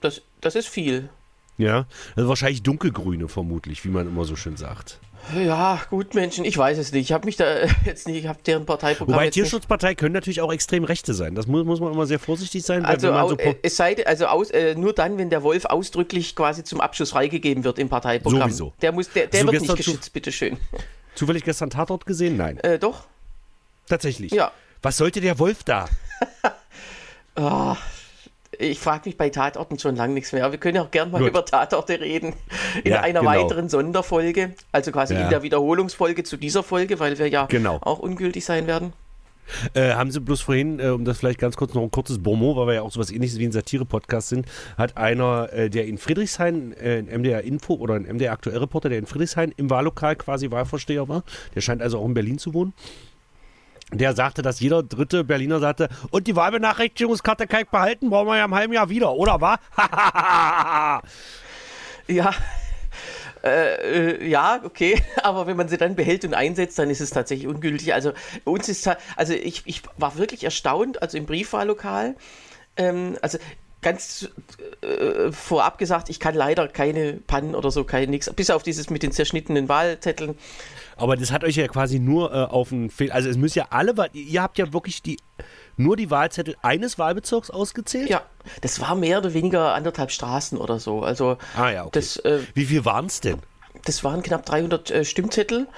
das, 0.00 0.22
das 0.40 0.56
ist 0.56 0.68
viel. 0.68 1.08
Ja, 1.58 1.86
also 2.16 2.28
wahrscheinlich 2.28 2.62
dunkelgrüne 2.62 3.28
vermutlich, 3.28 3.84
wie 3.84 3.88
man 3.88 4.06
immer 4.06 4.24
so 4.24 4.36
schön 4.36 4.56
sagt. 4.56 5.00
Ja, 5.34 5.80
gut, 5.90 6.14
Menschen, 6.14 6.44
ich 6.44 6.56
weiß 6.56 6.78
es 6.78 6.92
nicht. 6.92 7.06
Ich 7.06 7.12
habe 7.12 7.26
mich 7.26 7.36
da 7.36 7.64
jetzt 7.84 8.06
nicht, 8.06 8.18
ich 8.18 8.26
habe 8.26 8.38
deren 8.46 8.64
Parteiprogramm. 8.64 9.16
Wobei 9.16 9.30
Tierschutzpartei 9.30 9.94
können 9.94 10.12
natürlich 10.12 10.40
auch 10.40 10.52
extrem 10.52 10.84
Rechte 10.84 11.14
sein. 11.14 11.34
Das 11.34 11.46
muss, 11.46 11.64
muss 11.64 11.80
man 11.80 11.92
immer 11.92 12.06
sehr 12.06 12.18
vorsichtig 12.18 12.62
sein. 12.64 12.84
Also, 12.84 13.08
so 13.28 13.36
äh, 13.36 13.56
es 13.62 13.76
sei, 13.76 14.06
also 14.06 14.26
aus, 14.26 14.50
äh, 14.50 14.74
nur 14.74 14.92
dann, 14.92 15.18
wenn 15.18 15.30
der 15.30 15.42
Wolf 15.42 15.64
ausdrücklich 15.64 16.36
quasi 16.36 16.64
zum 16.64 16.80
Abschluss 16.80 17.10
freigegeben 17.10 17.64
wird 17.64 17.78
im 17.78 17.88
Parteiprogramm. 17.88 18.50
Sowieso. 18.50 18.72
Der, 18.82 18.92
muss, 18.92 19.10
der, 19.10 19.26
der 19.26 19.40
so 19.40 19.52
wird 19.52 19.62
nicht 19.62 19.76
geschützt, 19.76 20.12
bitteschön. 20.12 20.58
Zufällig 21.14 21.44
gestern 21.44 21.70
Tatort 21.70 22.06
gesehen? 22.06 22.36
Nein. 22.36 22.58
Äh, 22.58 22.78
doch. 22.78 23.04
Tatsächlich? 23.88 24.32
Ja. 24.32 24.52
Was 24.82 24.98
sollte 24.98 25.20
der 25.20 25.38
Wolf 25.38 25.64
da? 25.64 25.88
oh, 27.36 27.74
ich 28.58 28.78
frage 28.78 29.08
mich 29.08 29.16
bei 29.16 29.30
Tatorten 29.30 29.78
schon 29.78 29.96
lange 29.96 30.14
nichts 30.14 30.32
mehr. 30.32 30.50
Wir 30.50 30.58
können 30.58 30.78
auch 30.78 30.90
gerne 30.90 31.10
mal 31.10 31.18
Gut. 31.18 31.28
über 31.28 31.44
Tatorte 31.44 32.00
reden 32.00 32.34
in 32.84 32.92
ja, 32.92 33.00
einer 33.00 33.20
genau. 33.20 33.30
weiteren 33.30 33.68
Sonderfolge, 33.68 34.54
also 34.72 34.92
quasi 34.92 35.14
ja. 35.14 35.22
in 35.22 35.30
der 35.30 35.42
Wiederholungsfolge 35.42 36.24
zu 36.24 36.36
dieser 36.36 36.62
Folge, 36.62 36.98
weil 37.00 37.18
wir 37.18 37.28
ja 37.28 37.46
genau. 37.46 37.78
auch 37.82 37.98
ungültig 37.98 38.44
sein 38.44 38.66
werden. 38.66 38.92
Äh, 39.74 39.94
haben 39.94 40.10
Sie 40.10 40.20
bloß 40.20 40.40
vorhin, 40.40 40.80
äh, 40.80 40.88
um 40.88 41.04
das 41.04 41.18
vielleicht 41.18 41.38
ganz 41.38 41.56
kurz 41.56 41.74
noch 41.74 41.82
ein 41.82 41.90
kurzes 41.90 42.22
Bonmot, 42.22 42.56
weil 42.56 42.66
wir 42.66 42.74
ja 42.74 42.82
auch 42.82 42.90
sowas 42.90 43.10
ähnliches 43.10 43.38
wie 43.38 43.46
ein 43.46 43.52
Satire-Podcast 43.52 44.28
sind, 44.28 44.46
hat 44.76 44.96
einer, 44.96 45.52
äh, 45.52 45.70
der 45.70 45.86
in 45.86 45.98
Friedrichshain, 45.98 46.72
äh, 46.72 46.98
ein 46.98 47.06
MDR 47.06 47.42
Info 47.42 47.74
oder 47.74 47.94
ein 47.94 48.04
MDR 48.06 48.32
Aktuell 48.32 48.58
Reporter, 48.58 48.88
der 48.88 48.98
in 48.98 49.06
Friedrichshain 49.06 49.52
im 49.56 49.70
Wahllokal 49.70 50.16
quasi 50.16 50.50
Wahlvorsteher 50.50 51.08
war, 51.08 51.22
der 51.54 51.60
scheint 51.60 51.82
also 51.82 51.98
auch 51.98 52.06
in 52.06 52.14
Berlin 52.14 52.38
zu 52.38 52.54
wohnen, 52.54 52.74
der 53.92 54.14
sagte, 54.14 54.42
dass 54.42 54.60
jeder 54.60 54.82
dritte 54.82 55.24
Berliner 55.24 55.60
sagte, 55.60 55.88
und 56.10 56.26
die 56.26 56.34
Wahlbenachrichtigungskarte 56.34 57.46
kann 57.46 57.62
ich 57.62 57.68
behalten, 57.68 58.10
brauchen 58.10 58.26
wir 58.26 58.36
ja 58.36 58.44
im 58.44 58.54
halben 58.54 58.72
Jahr 58.72 58.88
wieder, 58.88 59.12
oder 59.12 59.40
war? 59.40 59.60
ja. 62.08 62.34
Äh, 63.44 64.16
äh, 64.16 64.28
ja, 64.28 64.60
okay, 64.64 65.00
aber 65.22 65.46
wenn 65.46 65.56
man 65.56 65.68
sie 65.68 65.76
dann 65.76 65.94
behält 65.94 66.24
und 66.24 66.34
einsetzt, 66.34 66.78
dann 66.78 66.90
ist 66.90 67.00
es 67.00 67.10
tatsächlich 67.10 67.46
ungültig. 67.46 67.94
Also 67.94 68.12
uns 68.44 68.68
ist 68.68 68.90
also 69.14 69.34
ich, 69.34 69.62
ich 69.66 69.82
war 69.96 70.16
wirklich 70.16 70.42
erstaunt, 70.42 71.00
also 71.00 71.16
im 71.16 71.26
Briefwahllokal, 71.26 72.16
ähm, 72.76 73.16
also 73.22 73.38
ganz 73.82 74.28
äh, 74.82 75.30
vorab 75.30 75.78
gesagt, 75.78 76.08
ich 76.08 76.18
kann 76.18 76.34
leider 76.34 76.66
keine 76.66 77.12
Pannen 77.12 77.54
oder 77.54 77.70
so, 77.70 77.84
kein 77.84 78.10
nix, 78.10 78.28
bis 78.34 78.50
auf 78.50 78.64
dieses 78.64 78.90
mit 78.90 79.04
den 79.04 79.12
zerschnittenen 79.12 79.68
Wahlzetteln. 79.68 80.36
Aber 80.96 81.16
das 81.16 81.30
hat 81.30 81.44
euch 81.44 81.56
ja 81.56 81.68
quasi 81.68 81.98
nur 81.98 82.32
äh, 82.32 82.44
auf 82.44 82.70
den 82.70 82.90
Fehl. 82.90 83.12
Also 83.12 83.28
es 83.28 83.36
müssen 83.36 83.58
ja 83.58 83.66
alle, 83.70 83.94
ihr 84.12 84.42
habt 84.42 84.58
ja 84.58 84.72
wirklich 84.72 85.02
die 85.02 85.18
nur 85.76 85.96
die 85.96 86.10
Wahlzettel 86.10 86.56
eines 86.62 86.98
Wahlbezirks 86.98 87.50
ausgezählt? 87.50 88.08
Ja, 88.08 88.22
das 88.62 88.80
war 88.80 88.94
mehr 88.94 89.18
oder 89.18 89.34
weniger 89.34 89.74
anderthalb 89.74 90.10
Straßen 90.10 90.58
oder 90.58 90.78
so. 90.78 91.02
Also 91.02 91.36
ah 91.56 91.70
ja, 91.70 91.82
okay. 91.82 91.90
Das, 91.92 92.16
äh, 92.18 92.40
Wie 92.54 92.64
viel 92.64 92.84
waren 92.84 93.06
es 93.06 93.20
denn? 93.20 93.38
Das 93.84 94.02
waren 94.02 94.22
knapp 94.22 94.46
300 94.46 94.90
äh, 94.90 95.04
Stimmzettel. 95.04 95.68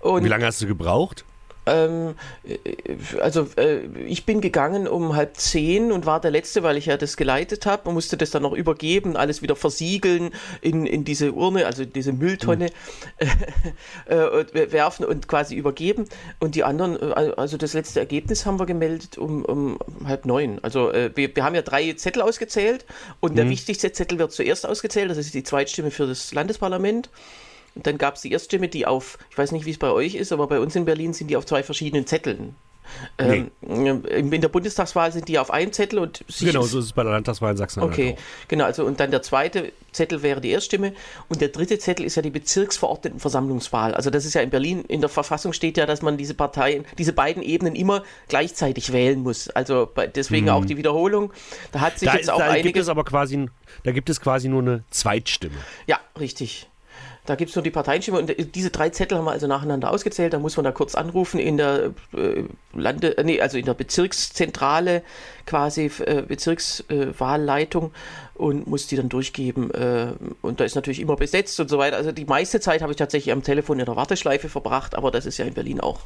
Und 0.00 0.24
Wie 0.24 0.28
lange 0.28 0.46
hast 0.46 0.62
du 0.62 0.66
gebraucht? 0.66 1.24
Ähm, 1.68 2.14
äh, 2.44 3.20
also 3.20 3.48
äh, 3.56 3.80
ich 4.06 4.26
bin 4.26 4.40
gegangen 4.40 4.88
um 4.88 5.14
halb 5.14 5.36
zehn 5.36 5.92
und 5.92 6.06
war 6.06 6.20
der 6.20 6.30
Letzte, 6.30 6.62
weil 6.62 6.76
ich 6.76 6.86
ja 6.86 6.96
das 6.96 7.16
geleitet 7.16 7.66
habe 7.66 7.88
und 7.88 7.94
musste 7.94 8.16
das 8.16 8.30
dann 8.30 8.42
noch 8.42 8.52
übergeben, 8.52 9.16
alles 9.16 9.42
wieder 9.42 9.56
versiegeln 9.56 10.30
in, 10.60 10.86
in 10.86 11.04
diese 11.04 11.32
Urne, 11.32 11.66
also 11.66 11.84
diese 11.84 12.12
Mülltonne 12.12 12.70
mhm. 13.20 13.28
äh, 14.12 14.72
werfen 14.72 15.04
und 15.04 15.28
quasi 15.28 15.54
übergeben. 15.54 16.06
Und 16.40 16.54
die 16.54 16.64
anderen, 16.64 17.00
äh, 17.00 17.32
also 17.36 17.56
das 17.56 17.74
letzte 17.74 18.00
Ergebnis 18.00 18.46
haben 18.46 18.58
wir 18.58 18.66
gemeldet 18.66 19.18
um, 19.18 19.44
um 19.44 19.78
halb 20.04 20.26
neun. 20.26 20.58
Also 20.62 20.90
äh, 20.92 21.10
wir, 21.14 21.34
wir 21.34 21.44
haben 21.44 21.54
ja 21.54 21.62
drei 21.62 21.92
Zettel 21.92 22.22
ausgezählt 22.22 22.84
und 23.20 23.32
mhm. 23.32 23.36
der 23.36 23.50
wichtigste 23.50 23.92
Zettel 23.92 24.18
wird 24.18 24.32
zuerst 24.32 24.66
ausgezählt, 24.66 25.10
das 25.10 25.18
ist 25.18 25.34
die 25.34 25.42
Zweitstimme 25.42 25.90
für 25.90 26.06
das 26.06 26.32
Landesparlament. 26.32 27.10
Und 27.78 27.86
dann 27.86 27.96
gab 27.96 28.16
es 28.16 28.22
die 28.22 28.32
Erststimme, 28.32 28.66
die 28.66 28.86
auf, 28.86 29.18
ich 29.30 29.38
weiß 29.38 29.52
nicht, 29.52 29.64
wie 29.64 29.70
es 29.70 29.78
bei 29.78 29.90
euch 29.90 30.16
ist, 30.16 30.32
aber 30.32 30.48
bei 30.48 30.58
uns 30.58 30.74
in 30.74 30.84
Berlin 30.84 31.12
sind 31.12 31.28
die 31.28 31.36
auf 31.36 31.46
zwei 31.46 31.62
verschiedenen 31.62 32.06
Zetteln. 32.08 32.56
Nee. 33.20 33.44
Ähm, 33.62 34.04
in 34.04 34.40
der 34.40 34.48
Bundestagswahl 34.48 35.12
sind 35.12 35.28
die 35.28 35.38
auf 35.38 35.50
einem 35.50 35.72
Zettel 35.72 35.98
und 35.98 36.24
genau 36.40 36.62
so 36.62 36.78
ist 36.78 36.86
es 36.86 36.92
bei 36.92 37.02
der 37.02 37.12
Landtagswahl 37.12 37.52
in 37.52 37.56
Sachsen. 37.56 37.82
Okay, 37.82 38.16
genau. 38.48 38.64
Also 38.64 38.84
und 38.84 38.98
dann 38.98 39.10
der 39.10 39.22
zweite 39.22 39.72
Zettel 39.92 40.22
wäre 40.22 40.40
die 40.40 40.50
Erststimme 40.50 40.94
und 41.28 41.40
der 41.40 41.48
dritte 41.48 41.78
Zettel 41.78 42.06
ist 42.06 42.14
ja 42.14 42.22
die 42.22 42.30
Bezirksverordnetenversammlungswahl. 42.30 43.94
Also 43.94 44.10
das 44.10 44.24
ist 44.24 44.34
ja 44.34 44.40
in 44.40 44.50
Berlin 44.50 44.84
in 44.88 45.00
der 45.00 45.10
Verfassung 45.10 45.52
steht 45.52 45.76
ja, 45.76 45.86
dass 45.86 46.02
man 46.02 46.16
diese 46.16 46.34
Parteien, 46.34 46.84
diese 46.96 47.12
beiden 47.12 47.42
Ebenen 47.42 47.74
immer 47.74 48.02
gleichzeitig 48.28 48.92
wählen 48.92 49.22
muss. 49.22 49.50
Also 49.50 49.88
deswegen 50.14 50.46
hm. 50.46 50.54
auch 50.54 50.64
die 50.64 50.76
Wiederholung. 50.76 51.32
Da 51.72 51.80
hat 51.80 51.98
sich 51.98 52.08
da 52.08 52.14
jetzt 52.14 52.24
ist, 52.24 52.30
auch 52.30 52.38
da 52.38 52.46
einige. 52.46 52.68
Gibt 52.68 52.78
es 52.78 52.88
aber 52.88 53.04
quasi, 53.04 53.48
da 53.84 53.92
gibt 53.92 54.08
es 54.10 54.20
quasi 54.20 54.48
nur 54.48 54.62
eine 54.62 54.84
Zweitstimme. 54.90 55.56
Ja, 55.86 56.00
richtig. 56.18 56.68
Da 57.28 57.34
gibt 57.34 57.50
es 57.50 57.56
nur 57.56 57.62
die 57.62 57.70
Parteienstimme 57.70 58.20
und 58.20 58.54
diese 58.54 58.70
drei 58.70 58.88
Zettel 58.88 59.18
haben 59.18 59.26
wir 59.26 59.32
also 59.32 59.46
nacheinander 59.46 59.90
ausgezählt. 59.90 60.32
Da 60.32 60.38
muss 60.38 60.56
man 60.56 60.64
da 60.64 60.72
kurz 60.72 60.94
anrufen 60.94 61.38
in 61.38 61.58
der 61.58 61.90
äh, 62.16 62.44
Lande, 62.72 63.18
äh, 63.18 63.22
nee, 63.22 63.38
also 63.38 63.58
in 63.58 63.66
der 63.66 63.74
Bezirkszentrale 63.74 65.02
quasi 65.48 65.90
äh, 66.04 66.22
Bezirkswahlleitung 66.22 67.92
und 68.34 68.66
muss 68.66 68.86
die 68.86 68.96
dann 68.96 69.08
durchgeben. 69.08 69.70
Äh, 69.72 70.12
und 70.42 70.60
da 70.60 70.64
ist 70.64 70.74
natürlich 70.74 71.00
immer 71.00 71.16
besetzt 71.16 71.58
und 71.58 71.68
so 71.68 71.78
weiter. 71.78 71.96
Also 71.96 72.12
die 72.12 72.26
meiste 72.26 72.60
Zeit 72.60 72.82
habe 72.82 72.92
ich 72.92 72.98
tatsächlich 72.98 73.32
am 73.32 73.42
Telefon 73.42 73.80
in 73.80 73.86
der 73.86 73.96
Warteschleife 73.96 74.48
verbracht, 74.48 74.94
aber 74.94 75.10
das 75.10 75.24
ist 75.24 75.38
ja 75.38 75.46
in 75.46 75.54
Berlin 75.54 75.80
auch 75.80 76.00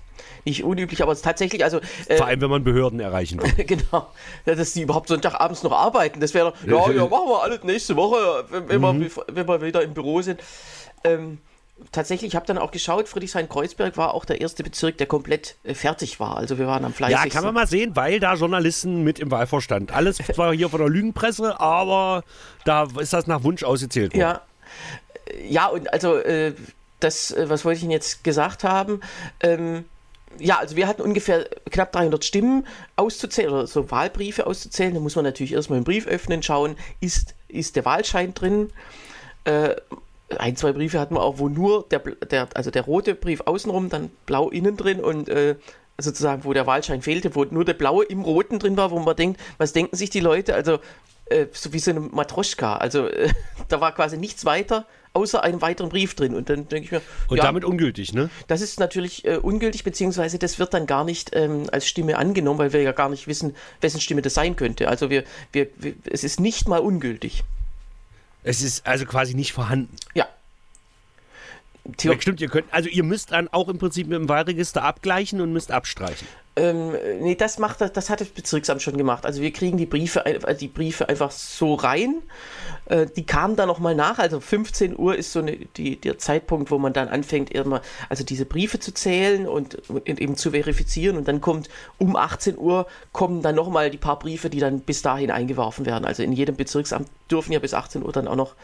nicht 0.44 0.62
unüblich. 0.62 1.02
Aber 1.02 1.12
es 1.12 1.18
ist 1.18 1.24
tatsächlich, 1.24 1.64
also. 1.64 1.80
Äh, 2.06 2.16
Vor 2.16 2.26
allem, 2.26 2.40
wenn 2.40 2.50
man 2.50 2.64
Behörden 2.64 3.00
erreichen 3.00 3.42
will. 3.42 3.52
genau. 3.66 4.06
Dass 4.44 4.72
die 4.72 4.82
überhaupt 4.82 5.08
Sonntagabends 5.08 5.64
noch 5.64 5.72
arbeiten. 5.72 6.20
Das 6.20 6.32
wäre, 6.34 6.54
ja, 6.64 6.90
ja, 6.90 7.06
machen 7.06 7.28
wir 7.28 7.42
alles 7.42 7.64
nächste 7.64 7.96
Woche, 7.96 8.44
wenn, 8.50 8.68
wenn, 8.68 8.80
mhm. 8.80 9.00
wir, 9.00 9.10
wenn 9.26 9.48
wir 9.48 9.60
wieder 9.60 9.82
im 9.82 9.92
Büro 9.92 10.22
sind. 10.22 10.40
Ähm, 11.04 11.38
tatsächlich, 11.90 12.28
ich 12.30 12.36
habe 12.36 12.46
dann 12.46 12.58
auch 12.58 12.70
geschaut, 12.70 13.08
Friedrichshain-Kreuzberg 13.08 13.96
war 13.96 14.14
auch 14.14 14.24
der 14.24 14.40
erste 14.40 14.62
Bezirk, 14.62 14.98
der 14.98 15.06
komplett 15.06 15.56
äh, 15.64 15.74
fertig 15.74 16.20
war. 16.20 16.36
Also 16.36 16.58
wir 16.58 16.66
waren 16.66 16.84
am 16.84 16.92
fleißigsten. 16.92 17.28
Ja, 17.28 17.34
kann 17.34 17.44
man 17.44 17.54
mal 17.54 17.66
sehen, 17.66 17.96
weil 17.96 18.20
da 18.20 18.34
Journalisten 18.34 19.02
mit 19.02 19.18
im 19.18 19.30
Wahlvorstand. 19.30 19.92
Alles 19.92 20.18
zwar 20.18 20.54
hier 20.54 20.68
von 20.68 20.80
der 20.80 20.88
Lügenpresse, 20.88 21.60
aber 21.60 22.24
da 22.64 22.88
ist 22.98 23.12
das 23.12 23.26
nach 23.26 23.42
Wunsch 23.42 23.64
ausgezählt 23.64 24.12
worden. 24.14 24.20
Ja, 24.20 24.40
ja 25.48 25.66
und 25.66 25.92
also 25.92 26.16
äh, 26.16 26.54
das, 27.00 27.30
äh, 27.32 27.48
was 27.48 27.64
wollte 27.64 27.78
ich 27.78 27.82
Ihnen 27.82 27.92
jetzt 27.92 28.24
gesagt 28.24 28.64
haben? 28.64 29.00
Ähm, 29.40 29.84
ja, 30.38 30.58
also 30.58 30.76
wir 30.76 30.86
hatten 30.86 31.02
ungefähr 31.02 31.46
knapp 31.70 31.92
300 31.92 32.24
Stimmen 32.24 32.66
auszuzählen 32.96 33.52
oder 33.52 33.66
so 33.66 33.90
Wahlbriefe 33.90 34.46
auszuzählen. 34.46 34.94
Da 34.94 35.00
muss 35.00 35.16
man 35.16 35.24
natürlich 35.24 35.52
erstmal 35.52 35.80
den 35.80 35.84
Brief 35.84 36.06
öffnen, 36.06 36.42
schauen, 36.42 36.76
ist, 37.00 37.34
ist 37.48 37.76
der 37.76 37.84
Wahlschein 37.84 38.32
drin. 38.32 38.70
Äh, 39.44 39.74
ein, 40.38 40.56
zwei 40.56 40.72
Briefe 40.72 40.98
hatten 40.98 41.14
wir 41.14 41.22
auch, 41.22 41.38
wo 41.38 41.48
nur 41.48 41.86
der, 41.90 42.00
der, 42.00 42.48
also 42.54 42.70
der 42.70 42.82
rote 42.82 43.14
Brief 43.14 43.42
außenrum, 43.42 43.88
dann 43.88 44.10
blau 44.26 44.50
innen 44.50 44.76
drin 44.76 45.00
und 45.00 45.28
äh, 45.28 45.56
sozusagen, 45.98 46.44
wo 46.44 46.52
der 46.52 46.66
Wahlschein 46.66 47.02
fehlte, 47.02 47.34
wo 47.34 47.44
nur 47.44 47.64
der 47.64 47.74
blaue 47.74 48.04
im 48.04 48.22
roten 48.22 48.58
drin 48.58 48.76
war, 48.76 48.90
wo 48.90 48.98
man 48.98 49.16
denkt, 49.16 49.40
was 49.58 49.72
denken 49.72 49.96
sich 49.96 50.10
die 50.10 50.20
Leute? 50.20 50.54
Also, 50.54 50.78
äh, 51.26 51.46
so 51.52 51.72
wie 51.72 51.78
so 51.78 51.90
eine 51.90 52.00
Matroschka. 52.00 52.76
Also, 52.76 53.06
äh, 53.06 53.30
da 53.68 53.80
war 53.80 53.94
quasi 53.94 54.18
nichts 54.18 54.44
weiter, 54.44 54.86
außer 55.12 55.42
einem 55.42 55.60
weiteren 55.60 55.90
Brief 55.90 56.14
drin. 56.14 56.34
Und 56.34 56.48
dann 56.48 56.68
denke 56.68 56.84
ich 56.84 56.92
mir. 56.92 57.02
Und 57.28 57.38
ja, 57.38 57.44
damit 57.44 57.64
ungültig, 57.64 58.12
ne? 58.12 58.30
Das 58.48 58.60
ist 58.60 58.80
natürlich 58.80 59.24
äh, 59.24 59.36
ungültig, 59.36 59.84
beziehungsweise 59.84 60.38
das 60.38 60.58
wird 60.58 60.74
dann 60.74 60.86
gar 60.86 61.04
nicht 61.04 61.30
ähm, 61.34 61.68
als 61.70 61.86
Stimme 61.86 62.18
angenommen, 62.18 62.58
weil 62.58 62.72
wir 62.72 62.82
ja 62.82 62.92
gar 62.92 63.08
nicht 63.08 63.26
wissen, 63.26 63.54
wessen 63.80 64.00
Stimme 64.00 64.22
das 64.22 64.34
sein 64.34 64.56
könnte. 64.56 64.88
Also, 64.88 65.10
wir, 65.10 65.24
wir, 65.52 65.68
wir 65.78 65.94
es 66.10 66.24
ist 66.24 66.40
nicht 66.40 66.68
mal 66.68 66.80
ungültig. 66.80 67.44
Es 68.42 68.62
ist 68.62 68.86
also 68.86 69.06
quasi 69.06 69.34
nicht 69.34 69.52
vorhanden. 69.52 69.94
Ja. 70.14 70.26
Theo 71.96 72.18
Stimmt, 72.20 72.40
ihr 72.40 72.48
könnt, 72.48 72.72
also 72.72 72.88
ihr 72.88 73.02
müsst 73.02 73.32
dann 73.32 73.48
auch 73.48 73.68
im 73.68 73.78
Prinzip 73.78 74.06
mit 74.06 74.16
dem 74.16 74.28
Wahlregister 74.28 74.82
abgleichen 74.84 75.40
und 75.40 75.52
müsst 75.52 75.72
abstreichen. 75.72 76.28
Ähm, 76.54 76.92
nee, 77.20 77.34
das 77.34 77.58
macht 77.58 77.80
das 77.80 78.10
hat 78.10 78.20
das 78.20 78.28
Bezirksamt 78.28 78.82
schon 78.82 78.98
gemacht. 78.98 79.24
Also 79.24 79.40
wir 79.40 79.52
kriegen 79.52 79.78
die 79.78 79.86
Briefe, 79.86 80.26
äh, 80.26 80.54
die 80.54 80.68
Briefe 80.68 81.08
einfach 81.08 81.30
so 81.30 81.74
rein. 81.74 82.16
Äh, 82.86 83.06
die 83.06 83.24
kamen 83.24 83.56
dann 83.56 83.68
nochmal 83.68 83.94
nach. 83.94 84.18
Also 84.18 84.38
15 84.38 84.98
Uhr 84.98 85.16
ist 85.16 85.32
so 85.32 85.38
eine, 85.38 85.56
die, 85.56 85.96
der 85.98 86.18
Zeitpunkt, 86.18 86.70
wo 86.70 86.78
man 86.78 86.92
dann 86.92 87.08
anfängt, 87.08 87.50
immer, 87.50 87.80
also 88.10 88.22
diese 88.22 88.44
Briefe 88.44 88.78
zu 88.78 88.92
zählen 88.92 89.48
und, 89.48 89.88
und 89.88 90.06
eben 90.06 90.36
zu 90.36 90.50
verifizieren. 90.50 91.16
Und 91.16 91.26
dann 91.26 91.40
kommt 91.40 91.70
um 91.96 92.16
18 92.16 92.58
Uhr 92.58 92.86
kommen 93.12 93.40
dann 93.40 93.54
nochmal 93.54 93.90
die 93.90 93.98
paar 93.98 94.18
Briefe, 94.18 94.50
die 94.50 94.60
dann 94.60 94.80
bis 94.80 95.00
dahin 95.00 95.30
eingeworfen 95.30 95.86
werden. 95.86 96.04
Also 96.04 96.22
in 96.22 96.32
jedem 96.32 96.56
Bezirksamt 96.56 97.08
dürfen 97.30 97.52
ja 97.52 97.58
bis 97.60 97.72
18 97.72 98.04
Uhr 98.04 98.12
dann 98.12 98.28
auch 98.28 98.36
noch, 98.36 98.54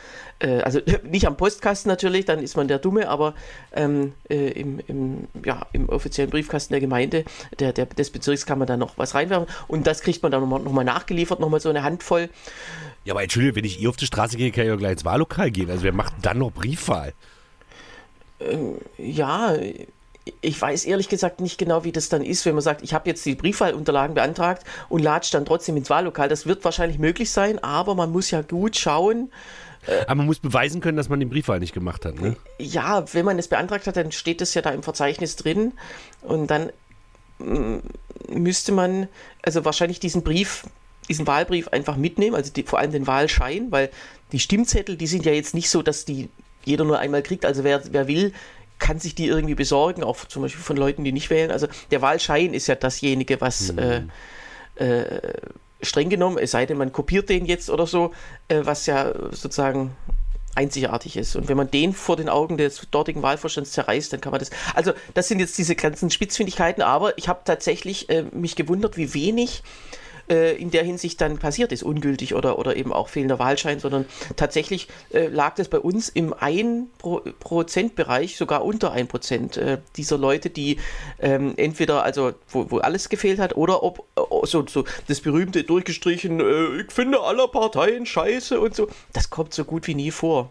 äh, 0.40 0.61
also 0.61 0.80
nicht 1.04 1.26
am 1.26 1.37
Postkasten 1.37 1.88
natürlich, 1.88 2.26
dann 2.26 2.40
ist 2.40 2.57
man 2.57 2.68
der 2.68 2.78
Dumme, 2.78 3.09
aber 3.09 3.35
ähm, 3.73 4.12
äh, 4.28 4.50
im, 4.50 4.78
im, 4.87 5.28
ja, 5.45 5.66
im 5.73 5.88
offiziellen 5.88 6.30
Briefkasten 6.30 6.75
der 6.75 6.80
Gemeinde, 6.80 7.25
der, 7.59 7.73
der, 7.79 7.87
des 7.87 8.11
Bezirks 8.11 8.45
kann 8.45 8.59
man 8.59 8.69
dann 8.69 8.79
noch 8.79 8.99
was 8.99 9.15
reinwerfen 9.15 9.47
und 9.69 9.87
das 9.87 10.03
kriegt 10.03 10.23
man 10.23 10.31
dann 10.33 10.43
nochmal 10.43 10.61
noch 10.61 10.73
mal 10.73 10.85
nachgeliefert, 10.85 11.41
nochmal 11.41 11.61
so 11.61 11.71
eine 11.71 11.83
Handvoll. 11.83 12.29
Ja, 13.05 13.15
aber 13.15 13.23
Entschuldigung, 13.23 13.57
wenn 13.57 13.65
ich 13.65 13.81
ihr 13.81 13.89
auf 13.89 13.97
die 13.97 14.07
Straße 14.07 14.37
gehe, 14.37 14.51
kann 14.51 14.65
ich 14.65 14.69
ja 14.69 14.77
gleich 14.77 14.93
ins 14.93 15.05
Wahllokal 15.05 15.51
gehen. 15.51 15.71
Also 15.71 15.83
wer 15.83 15.93
macht 15.93 16.13
dann 16.23 16.39
noch 16.39 16.53
Briefwahl? 16.53 17.15
Ähm, 18.41 18.77
ja, 18.99 19.55
ich 20.41 20.61
weiß 20.61 20.85
ehrlich 20.85 21.09
gesagt 21.09 21.41
nicht 21.41 21.59
genau, 21.59 21.85
wie 21.85 21.93
das 21.93 22.09
dann 22.09 22.23
ist, 22.23 22.45
wenn 22.45 22.55
man 22.55 22.63
sagt, 22.63 22.83
ich 22.83 22.95
habe 22.95 23.09
jetzt 23.09 23.25
die 23.25 23.35
Briefwahlunterlagen 23.35 24.15
beantragt 24.15 24.65
und 24.89 25.03
latscht 25.03 25.35
dann 25.35 25.45
trotzdem 25.45 25.77
ins 25.77 25.91
Wahllokal. 25.91 26.29
Das 26.29 26.47
wird 26.47 26.65
wahrscheinlich 26.65 26.99
möglich 26.99 27.31
sein, 27.31 27.59
aber 27.63 27.95
man 27.95 28.11
muss 28.11 28.31
ja 28.31 28.43
gut 28.43 28.77
schauen. 28.77 29.31
Äh, 29.87 30.03
aber 30.03 30.17
man 30.17 30.27
muss 30.27 30.39
beweisen 30.39 30.81
können, 30.81 30.97
dass 30.97 31.09
man 31.09 31.21
den 31.21 31.31
Briefwahl 31.31 31.61
nicht 31.61 31.73
gemacht 31.73 32.05
hat, 32.05 32.21
ne? 32.21 32.37
Ja, 32.59 33.05
wenn 33.15 33.25
man 33.25 33.39
es 33.39 33.49
beantragt 33.49 33.87
hat, 33.87 33.97
dann 33.97 34.13
steht 34.13 34.41
das 34.41 34.55
ja 34.55 34.63
da 34.63 34.71
im 34.71 34.83
Verzeichnis 34.83 35.37
drin 35.37 35.73
und 36.23 36.49
dann 36.49 36.71
müsste 37.38 38.73
man 38.73 39.09
also 39.42 39.64
wahrscheinlich 39.64 40.00
diesen 40.00 40.23
Brief, 40.23 40.64
diesen 41.09 41.26
Wahlbrief 41.26 41.68
einfach 41.68 41.97
mitnehmen, 41.97 42.35
also 42.35 42.52
die, 42.52 42.64
vor 42.64 42.78
allem 42.78 42.92
den 42.92 43.07
Wahlschein, 43.07 43.71
weil 43.71 43.90
die 44.33 44.40
Stimmzettel, 44.40 44.97
die 44.97 45.07
sind 45.07 45.25
ja 45.25 45.33
jetzt 45.33 45.54
nicht 45.54 45.71
so, 45.71 45.83
dass 45.83 46.04
die 46.04 46.28
jeder 46.64 46.85
nur 46.85 46.99
einmal 46.99 47.23
kriegt. 47.23 47.45
Also 47.45 47.64
wer, 47.64 47.83
wer 47.92 48.09
will, 48.09 48.33
kann 48.78 48.99
sich 48.99 49.14
die 49.14 49.26
irgendwie 49.26 49.54
besorgen, 49.54 50.04
auch 50.04 50.25
zum 50.26 50.42
Beispiel 50.42 50.62
von 50.62 50.76
Leuten, 50.76 51.04
die 51.04 51.12
nicht 51.12 51.30
wählen. 51.30 51.50
Also 51.50 51.66
der 51.90 52.02
Wahlschein 52.02 52.54
ist 52.54 52.66
ja 52.66 52.75
dasjenige, 52.75 53.40
was 53.40 53.73
mhm. 53.73 54.11
äh, 54.76 55.00
äh, 55.00 55.21
streng 55.83 56.11
genommen, 56.11 56.38
es 56.38 56.50
sei 56.50 56.66
denn, 56.66 56.76
man 56.76 56.92
kopiert 56.92 57.28
den 57.28 57.47
jetzt 57.47 57.71
oder 57.71 57.87
so, 57.87 58.12
äh, 58.49 58.61
was 58.64 58.87
ja 58.87 59.12
sozusagen 59.30 59.97
einzigartig 60.59 61.17
ist. 61.17 61.37
Und 61.37 61.49
wenn 61.49 61.57
man 61.57 61.71
den 61.71 61.93
vor 61.93 62.17
den 62.17 62.29
Augen 62.29 62.59
des 62.59 62.88
dortigen 62.91 63.23
Wahlvorstands 63.23 63.71
zerreißt, 63.73 64.12
dann 64.12 64.21
kann 64.21 64.33
man 64.33 64.41
das. 64.41 64.50
Also 64.75 64.93
das 65.15 65.29
sind 65.29 65.38
jetzt 65.38 65.57
diese 65.57 65.77
ganzen 65.77 66.11
Spitzfindigkeiten, 66.11 66.83
aber 66.83 67.17
ich 67.17 67.29
habe 67.29 67.41
tatsächlich 67.45 68.09
äh, 68.11 68.25
mich 68.33 68.57
gewundert, 68.57 68.97
wie 68.97 69.15
wenig 69.15 69.62
äh, 70.29 70.57
in 70.57 70.71
der 70.71 70.85
Hinsicht 70.85 71.21
dann 71.21 71.39
passiert 71.39 71.73
ist, 71.73 71.83
ungültig 71.83 72.35
oder, 72.35 72.59
oder 72.59 72.77
eben 72.77 72.93
auch 72.93 73.09
fehlender 73.09 73.39
Wahlschein, 73.39 73.81
sondern 73.81 74.07
tatsächlich 74.37 74.89
äh, 75.13 75.29
lag 75.29 75.55
das 75.55 75.69
bei 75.69 75.79
uns 75.79 76.09
im 76.09 76.35
1%-Bereich, 76.35 78.37
sogar 78.37 78.65
unter 78.65 78.95
1% 78.95 79.59
äh, 79.59 79.79
dieser 79.97 80.19
Leute, 80.19 80.51
die 80.51 80.79
ähm, 81.21 81.55
entweder, 81.57 82.03
also 82.03 82.33
wo, 82.49 82.71
wo 82.71 82.79
alles 82.79 83.09
gefehlt 83.09 83.39
hat, 83.39 83.57
oder 83.57 83.83
ob 83.83 84.05
äh, 84.17 84.47
so, 84.47 84.67
so 84.67 84.85
das 85.07 85.21
berühmte 85.21 85.65
durchgestrichen, 85.65 86.41
äh, 86.41 86.83
ich 86.83 86.93
finde 86.93 87.21
aller 87.21 87.49
Parteien 87.49 88.07
scheiße 88.07 88.61
und 88.61 88.75
so, 88.75 88.89
das 89.13 89.31
kommt 89.31 89.55
so 89.55 89.65
gut 89.65 89.87
wie 89.87 89.95
nie 89.95 90.11
vor. 90.11 90.51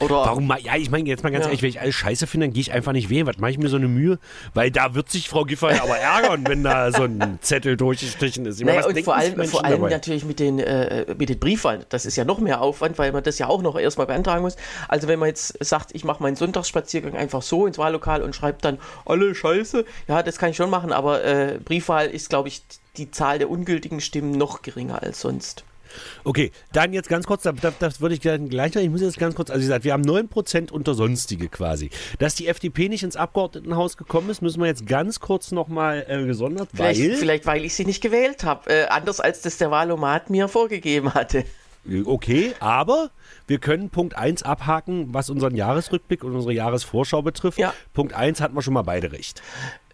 Oder 0.00 0.16
Warum? 0.16 0.52
Ja, 0.62 0.76
ich 0.76 0.90
meine 0.90 1.08
jetzt 1.08 1.22
mal 1.22 1.30
ganz 1.30 1.44
ja. 1.44 1.48
ehrlich, 1.48 1.62
wenn 1.62 1.68
ich 1.68 1.80
alles 1.80 1.94
scheiße 1.94 2.26
finde, 2.26 2.46
dann 2.46 2.54
gehe 2.54 2.62
ich 2.62 2.72
einfach 2.72 2.92
nicht 2.92 3.10
wählen. 3.10 3.26
Was 3.26 3.38
mache 3.38 3.50
ich 3.50 3.58
mir 3.58 3.68
so 3.68 3.76
eine 3.76 3.88
Mühe? 3.88 4.18
Weil 4.54 4.70
da 4.70 4.94
wird 4.94 5.10
sich 5.10 5.28
Frau 5.28 5.44
Giffey 5.44 5.78
aber 5.80 5.98
ärgern, 5.98 6.44
wenn 6.48 6.64
da 6.64 6.90
so 6.90 7.04
ein 7.04 7.38
Zettel 7.42 7.76
durchgestrichen 7.76 8.46
ist. 8.46 8.60
Naja, 8.62 8.86
und 8.86 8.98
vor 9.02 9.16
allem, 9.16 9.44
vor 9.44 9.64
allem 9.64 9.82
natürlich 9.82 10.24
mit 10.24 10.40
den, 10.40 10.58
äh, 10.58 11.14
mit 11.18 11.28
den 11.28 11.38
Briefwahlen. 11.38 11.84
Das 11.90 12.06
ist 12.06 12.16
ja 12.16 12.24
noch 12.24 12.38
mehr 12.38 12.62
Aufwand, 12.62 12.98
weil 12.98 13.12
man 13.12 13.22
das 13.22 13.38
ja 13.38 13.48
auch 13.48 13.62
noch 13.62 13.78
erstmal 13.78 14.06
beantragen 14.06 14.42
muss. 14.42 14.56
Also 14.88 15.08
wenn 15.08 15.18
man 15.18 15.28
jetzt 15.28 15.62
sagt, 15.64 15.94
ich 15.94 16.04
mache 16.04 16.22
meinen 16.22 16.36
Sonntagsspaziergang 16.36 17.14
einfach 17.14 17.42
so 17.42 17.66
ins 17.66 17.78
Wahllokal 17.78 18.22
und 18.22 18.34
schreibe 18.34 18.58
dann 18.62 18.78
alle 19.04 19.34
scheiße, 19.34 19.84
ja, 20.08 20.22
das 20.22 20.38
kann 20.38 20.50
ich 20.50 20.56
schon 20.56 20.70
machen, 20.70 20.92
aber 20.92 21.22
äh, 21.24 21.58
Briefwahl 21.62 22.08
ist, 22.08 22.30
glaube 22.30 22.48
ich, 22.48 22.62
die 22.96 23.10
Zahl 23.10 23.38
der 23.38 23.50
ungültigen 23.50 24.00
Stimmen 24.00 24.32
noch 24.32 24.62
geringer 24.62 25.02
als 25.02 25.20
sonst. 25.20 25.64
Okay, 26.24 26.50
dann 26.72 26.92
jetzt 26.92 27.08
ganz 27.08 27.26
kurz, 27.26 27.42
das, 27.42 27.54
das 27.78 28.00
würde 28.00 28.14
ich 28.14 28.20
gleich 28.20 28.74
noch, 28.74 28.82
ich 28.82 28.90
muss 28.90 29.00
jetzt 29.00 29.18
ganz 29.18 29.34
kurz, 29.34 29.50
also 29.50 29.60
wie 29.60 29.66
gesagt, 29.66 29.84
wir 29.84 29.92
haben 29.92 30.04
9% 30.04 30.70
unter 30.70 30.94
Sonstige 30.94 31.48
quasi. 31.48 31.90
Dass 32.18 32.34
die 32.34 32.48
FDP 32.48 32.88
nicht 32.88 33.02
ins 33.02 33.16
Abgeordnetenhaus 33.16 33.96
gekommen 33.96 34.30
ist, 34.30 34.42
müssen 34.42 34.60
wir 34.60 34.66
jetzt 34.66 34.86
ganz 34.86 35.20
kurz 35.20 35.52
nochmal 35.52 36.04
äh, 36.08 36.24
gesondert, 36.24 36.70
vielleicht, 36.74 37.00
weil... 37.00 37.16
Vielleicht, 37.16 37.46
weil 37.46 37.64
ich 37.64 37.74
sie 37.74 37.84
nicht 37.84 38.02
gewählt 38.02 38.44
habe, 38.44 38.70
äh, 38.70 38.86
anders 38.86 39.20
als 39.20 39.42
das 39.42 39.58
der 39.58 39.70
Wahlomat 39.70 40.30
mir 40.30 40.48
vorgegeben 40.48 41.14
hatte. 41.14 41.44
Okay, 42.04 42.54
aber 42.60 43.10
wir 43.48 43.58
können 43.58 43.90
Punkt 43.90 44.16
1 44.16 44.44
abhaken, 44.44 45.12
was 45.12 45.30
unseren 45.30 45.56
Jahresrückblick 45.56 46.22
und 46.22 46.32
unsere 46.34 46.52
Jahresvorschau 46.52 47.22
betrifft. 47.22 47.58
Ja. 47.58 47.74
Punkt 47.92 48.14
1 48.14 48.40
hatten 48.40 48.54
wir 48.54 48.62
schon 48.62 48.74
mal 48.74 48.82
beide 48.82 49.10
recht. 49.10 49.42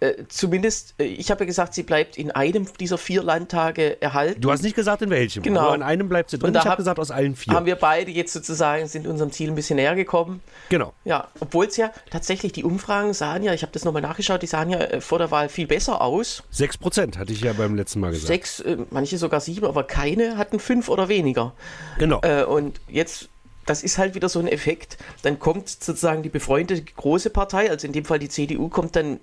Äh, 0.00 0.24
zumindest, 0.28 0.94
äh, 0.98 1.04
ich 1.04 1.30
habe 1.30 1.40
ja 1.40 1.46
gesagt, 1.46 1.74
sie 1.74 1.82
bleibt 1.82 2.16
in 2.16 2.30
einem 2.30 2.66
dieser 2.78 2.98
vier 2.98 3.22
Landtage 3.22 4.00
erhalten. 4.00 4.40
Du 4.40 4.52
hast 4.52 4.62
nicht 4.62 4.76
gesagt, 4.76 5.02
in 5.02 5.10
welchem. 5.10 5.42
Genau. 5.42 5.60
Aber 5.60 5.74
in 5.74 5.82
einem 5.82 6.08
bleibt 6.08 6.30
sie 6.30 6.38
drin. 6.38 6.54
ich 6.54 6.64
habe 6.64 6.76
gesagt, 6.76 7.00
aus 7.00 7.10
allen 7.10 7.34
vier. 7.34 7.54
Haben 7.54 7.66
wir 7.66 7.76
beide 7.76 8.10
jetzt 8.10 8.32
sozusagen, 8.32 8.86
sind 8.86 9.06
unserem 9.06 9.32
Ziel 9.32 9.48
ein 9.48 9.54
bisschen 9.54 9.76
näher 9.76 9.96
gekommen. 9.96 10.40
Genau. 10.68 10.92
Ja, 11.04 11.28
obwohl 11.40 11.66
es 11.66 11.76
ja 11.76 11.90
tatsächlich, 12.10 12.52
die 12.52 12.64
Umfragen 12.64 13.12
sahen 13.12 13.42
ja, 13.42 13.54
ich 13.54 13.62
habe 13.62 13.72
das 13.72 13.84
nochmal 13.84 14.02
nachgeschaut, 14.02 14.42
die 14.42 14.46
sahen 14.46 14.70
ja 14.70 14.78
äh, 14.78 15.00
vor 15.00 15.18
der 15.18 15.30
Wahl 15.30 15.48
viel 15.48 15.66
besser 15.66 16.00
aus. 16.00 16.44
Sechs 16.50 16.78
Prozent, 16.78 17.18
hatte 17.18 17.32
ich 17.32 17.40
ja 17.40 17.52
beim 17.52 17.74
letzten 17.74 18.00
Mal 18.00 18.10
gesagt. 18.10 18.28
Sechs, 18.28 18.62
manche 18.90 19.18
sogar 19.18 19.40
sieben, 19.40 19.66
aber 19.66 19.84
keine 19.84 20.36
hatten 20.36 20.60
fünf 20.60 20.88
oder 20.88 21.08
weniger. 21.08 21.54
Genau. 21.98 22.20
und 22.46 22.80
jetzt 22.88 23.28
das 23.68 23.82
ist 23.82 23.98
halt 23.98 24.14
wieder 24.14 24.28
so 24.28 24.38
ein 24.38 24.48
Effekt. 24.48 24.96
Dann 25.22 25.38
kommt 25.38 25.68
sozusagen 25.68 26.22
die 26.22 26.28
befreundete 26.28 26.82
große 26.82 27.30
Partei, 27.30 27.70
also 27.70 27.86
in 27.86 27.92
dem 27.92 28.04
Fall 28.04 28.18
die 28.18 28.28
CDU, 28.28 28.68
kommt 28.68 28.96
dann 28.96 29.20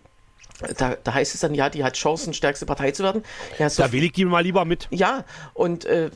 da, 0.77 0.95
da, 1.03 1.13
heißt 1.13 1.35
es 1.35 1.41
dann, 1.41 1.53
ja, 1.53 1.69
die 1.69 1.83
hat 1.83 1.95
Chancen, 1.95 2.33
stärkste 2.33 2.65
Partei 2.65 2.91
zu 2.91 3.03
werden. 3.03 3.23
Ja, 3.59 3.69
so 3.69 3.83
da 3.83 3.91
will 3.91 4.03
ich 4.03 4.13
die 4.13 4.25
mal 4.25 4.41
lieber 4.41 4.65
mit. 4.65 4.87
Ja, 4.91 5.25
und 5.53 5.85
äh, 5.85 6.09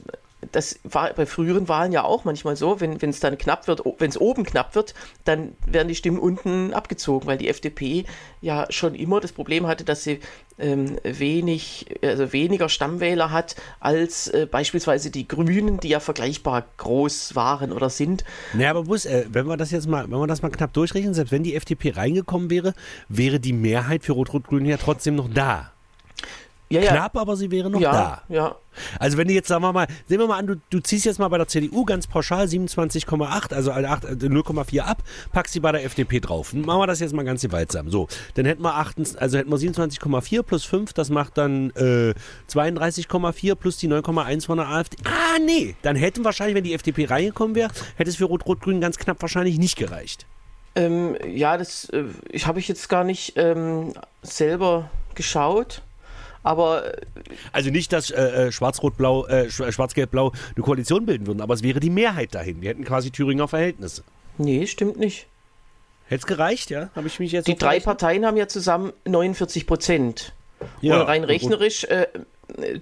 das 0.51 0.79
war 0.83 1.13
bei 1.13 1.25
früheren 1.25 1.67
Wahlen 1.67 1.91
ja 1.91 2.03
auch 2.03 2.23
manchmal 2.23 2.55
so, 2.55 2.79
wenn 2.79 2.97
es 3.01 3.19
dann 3.19 3.37
knapp 3.37 3.67
wird, 3.67 3.81
wenn 3.97 4.09
es 4.09 4.19
oben 4.19 4.45
knapp 4.45 4.75
wird, 4.75 4.93
dann 5.25 5.53
werden 5.65 5.87
die 5.89 5.95
Stimmen 5.95 6.19
unten 6.19 6.73
abgezogen, 6.73 7.27
weil 7.27 7.37
die 7.37 7.49
FDP 7.49 8.05
ja 8.41 8.65
schon 8.69 8.95
immer 8.95 9.19
das 9.19 9.31
Problem 9.31 9.67
hatte, 9.67 9.83
dass 9.83 10.03
sie 10.03 10.19
ähm, 10.57 10.97
wenig, 11.03 11.87
also 12.01 12.31
weniger 12.31 12.69
Stammwähler 12.69 13.31
hat 13.31 13.55
als 13.79 14.27
äh, 14.29 14.47
beispielsweise 14.49 15.11
die 15.11 15.27
Grünen, 15.27 15.79
die 15.79 15.89
ja 15.89 15.99
vergleichbar 15.99 16.65
groß 16.77 17.35
waren 17.35 17.71
oder 17.71 17.89
sind. 17.89 18.23
Naja, 18.53 18.71
aber 18.71 18.83
muss, 18.83 19.05
äh, 19.05 19.25
wenn 19.29 19.47
wir 19.47 19.57
das 19.57 19.71
jetzt 19.71 19.87
mal, 19.87 20.03
wenn 20.03 20.19
wir 20.19 20.27
das 20.27 20.41
mal 20.41 20.49
knapp 20.49 20.73
durchrechnen, 20.73 21.13
selbst 21.13 21.31
wenn 21.31 21.43
die 21.43 21.55
FDP 21.55 21.91
reingekommen 21.91 22.49
wäre, 22.49 22.73
wäre 23.07 23.39
die 23.39 23.53
Mehrheit 23.53 24.03
für 24.03 24.13
Rot-Rot-Grün 24.13 24.65
ja 24.65 24.77
trotzdem 24.77 25.15
noch 25.15 25.29
da. 25.29 25.71
Ja, 26.71 26.81
ja. 26.81 26.91
Knapp, 26.91 27.17
aber 27.17 27.35
sie 27.35 27.49
wäre 27.49 27.69
noch 27.69 27.81
ja, 27.81 27.91
da. 27.91 28.21
Ja. 28.29 28.55
Also 28.99 29.17
wenn 29.17 29.27
du 29.27 29.33
jetzt, 29.33 29.47
sagen 29.47 29.63
wir 29.63 29.73
mal, 29.73 29.87
sehen 30.07 30.19
wir 30.19 30.27
mal 30.27 30.37
an, 30.37 30.45
du, 30.45 30.55
du 30.69 30.79
ziehst 30.79 31.05
jetzt 31.05 31.17
mal 31.17 31.27
bei 31.27 31.37
der 31.37 31.47
CDU 31.47 31.83
ganz 31.83 32.05
pauschal 32.05 32.45
27,8, 32.45 33.53
also 33.53 33.71
0,4 33.71 34.75
äh, 34.75 34.79
ab, 34.81 35.03
packst 35.31 35.53
sie 35.53 35.59
bei 35.59 35.71
der 35.71 35.83
FDP 35.83 36.19
drauf. 36.19 36.53
Machen 36.53 36.79
wir 36.79 36.87
das 36.87 36.99
jetzt 36.99 37.13
mal 37.13 37.25
ganz 37.25 37.41
gewaltsam. 37.41 37.89
So, 37.89 38.07
dann 38.35 38.45
hätten 38.45 38.61
wir, 38.61 38.75
8, 38.75 39.17
also 39.17 39.37
hätten 39.39 39.49
wir 39.49 39.57
27,4 39.57 40.43
plus 40.43 40.63
5, 40.65 40.93
das 40.93 41.09
macht 41.09 41.39
dann 41.39 41.71
äh, 41.71 42.13
32,4 42.51 43.55
plus 43.55 43.77
die 43.77 43.89
9,1 43.89 44.45
von 44.45 44.57
der 44.59 44.67
AfD. 44.67 44.97
Ah, 45.05 45.39
nee, 45.43 45.75
dann 45.81 45.95
hätten 45.95 46.23
wahrscheinlich, 46.23 46.55
wenn 46.55 46.63
die 46.63 46.73
FDP 46.73 47.05
reingekommen 47.05 47.55
wäre, 47.55 47.71
hätte 47.95 48.11
es 48.11 48.17
für 48.17 48.25
Rot-Rot-Grün 48.25 48.79
ganz 48.79 48.97
knapp 48.97 49.19
wahrscheinlich 49.21 49.57
nicht 49.57 49.75
gereicht. 49.75 50.27
Ähm, 50.75 51.17
ja, 51.27 51.57
das 51.57 51.89
äh, 51.89 52.05
habe 52.43 52.59
ich 52.59 52.67
jetzt 52.67 52.89
gar 52.89 53.03
nicht 53.03 53.33
ähm, 53.37 53.93
selber 54.21 54.91
geschaut. 55.15 55.81
Aber. 56.43 56.93
Äh, 56.97 57.01
also 57.51 57.69
nicht, 57.69 57.91
dass 57.93 58.11
äh, 58.11 58.47
äh 58.47 58.51
Schwarz-Rot-Blau, 58.51 59.27
äh, 59.27 59.49
Schwarz-Gelb-Blau 59.49 60.31
eine 60.55 60.63
Koalition 60.63 61.05
bilden 61.05 61.27
würden, 61.27 61.41
aber 61.41 61.53
es 61.53 61.63
wäre 61.63 61.79
die 61.79 61.89
Mehrheit 61.89 62.35
dahin. 62.35 62.61
Wir 62.61 62.69
hätten 62.69 62.85
quasi 62.85 63.11
Thüringer 63.11 63.47
Verhältnisse. 63.47 64.03
Nee, 64.37 64.67
stimmt 64.67 64.97
nicht. 64.97 65.27
Hätte 66.05 66.21
es 66.21 66.27
gereicht, 66.27 66.69
ja? 66.69 66.89
Habe 66.95 67.07
ich 67.07 67.19
mich 67.19 67.31
jetzt 67.31 67.47
Die 67.47 67.55
drei 67.55 67.79
Parteien 67.79 68.25
haben 68.25 68.37
ja 68.37 68.47
zusammen 68.47 68.93
49 69.05 69.67
Prozent. 69.67 70.33
Ja, 70.81 70.99
und 70.99 71.07
rein 71.07 71.23
rechnerisch 71.23 71.85
äh, 71.85 72.07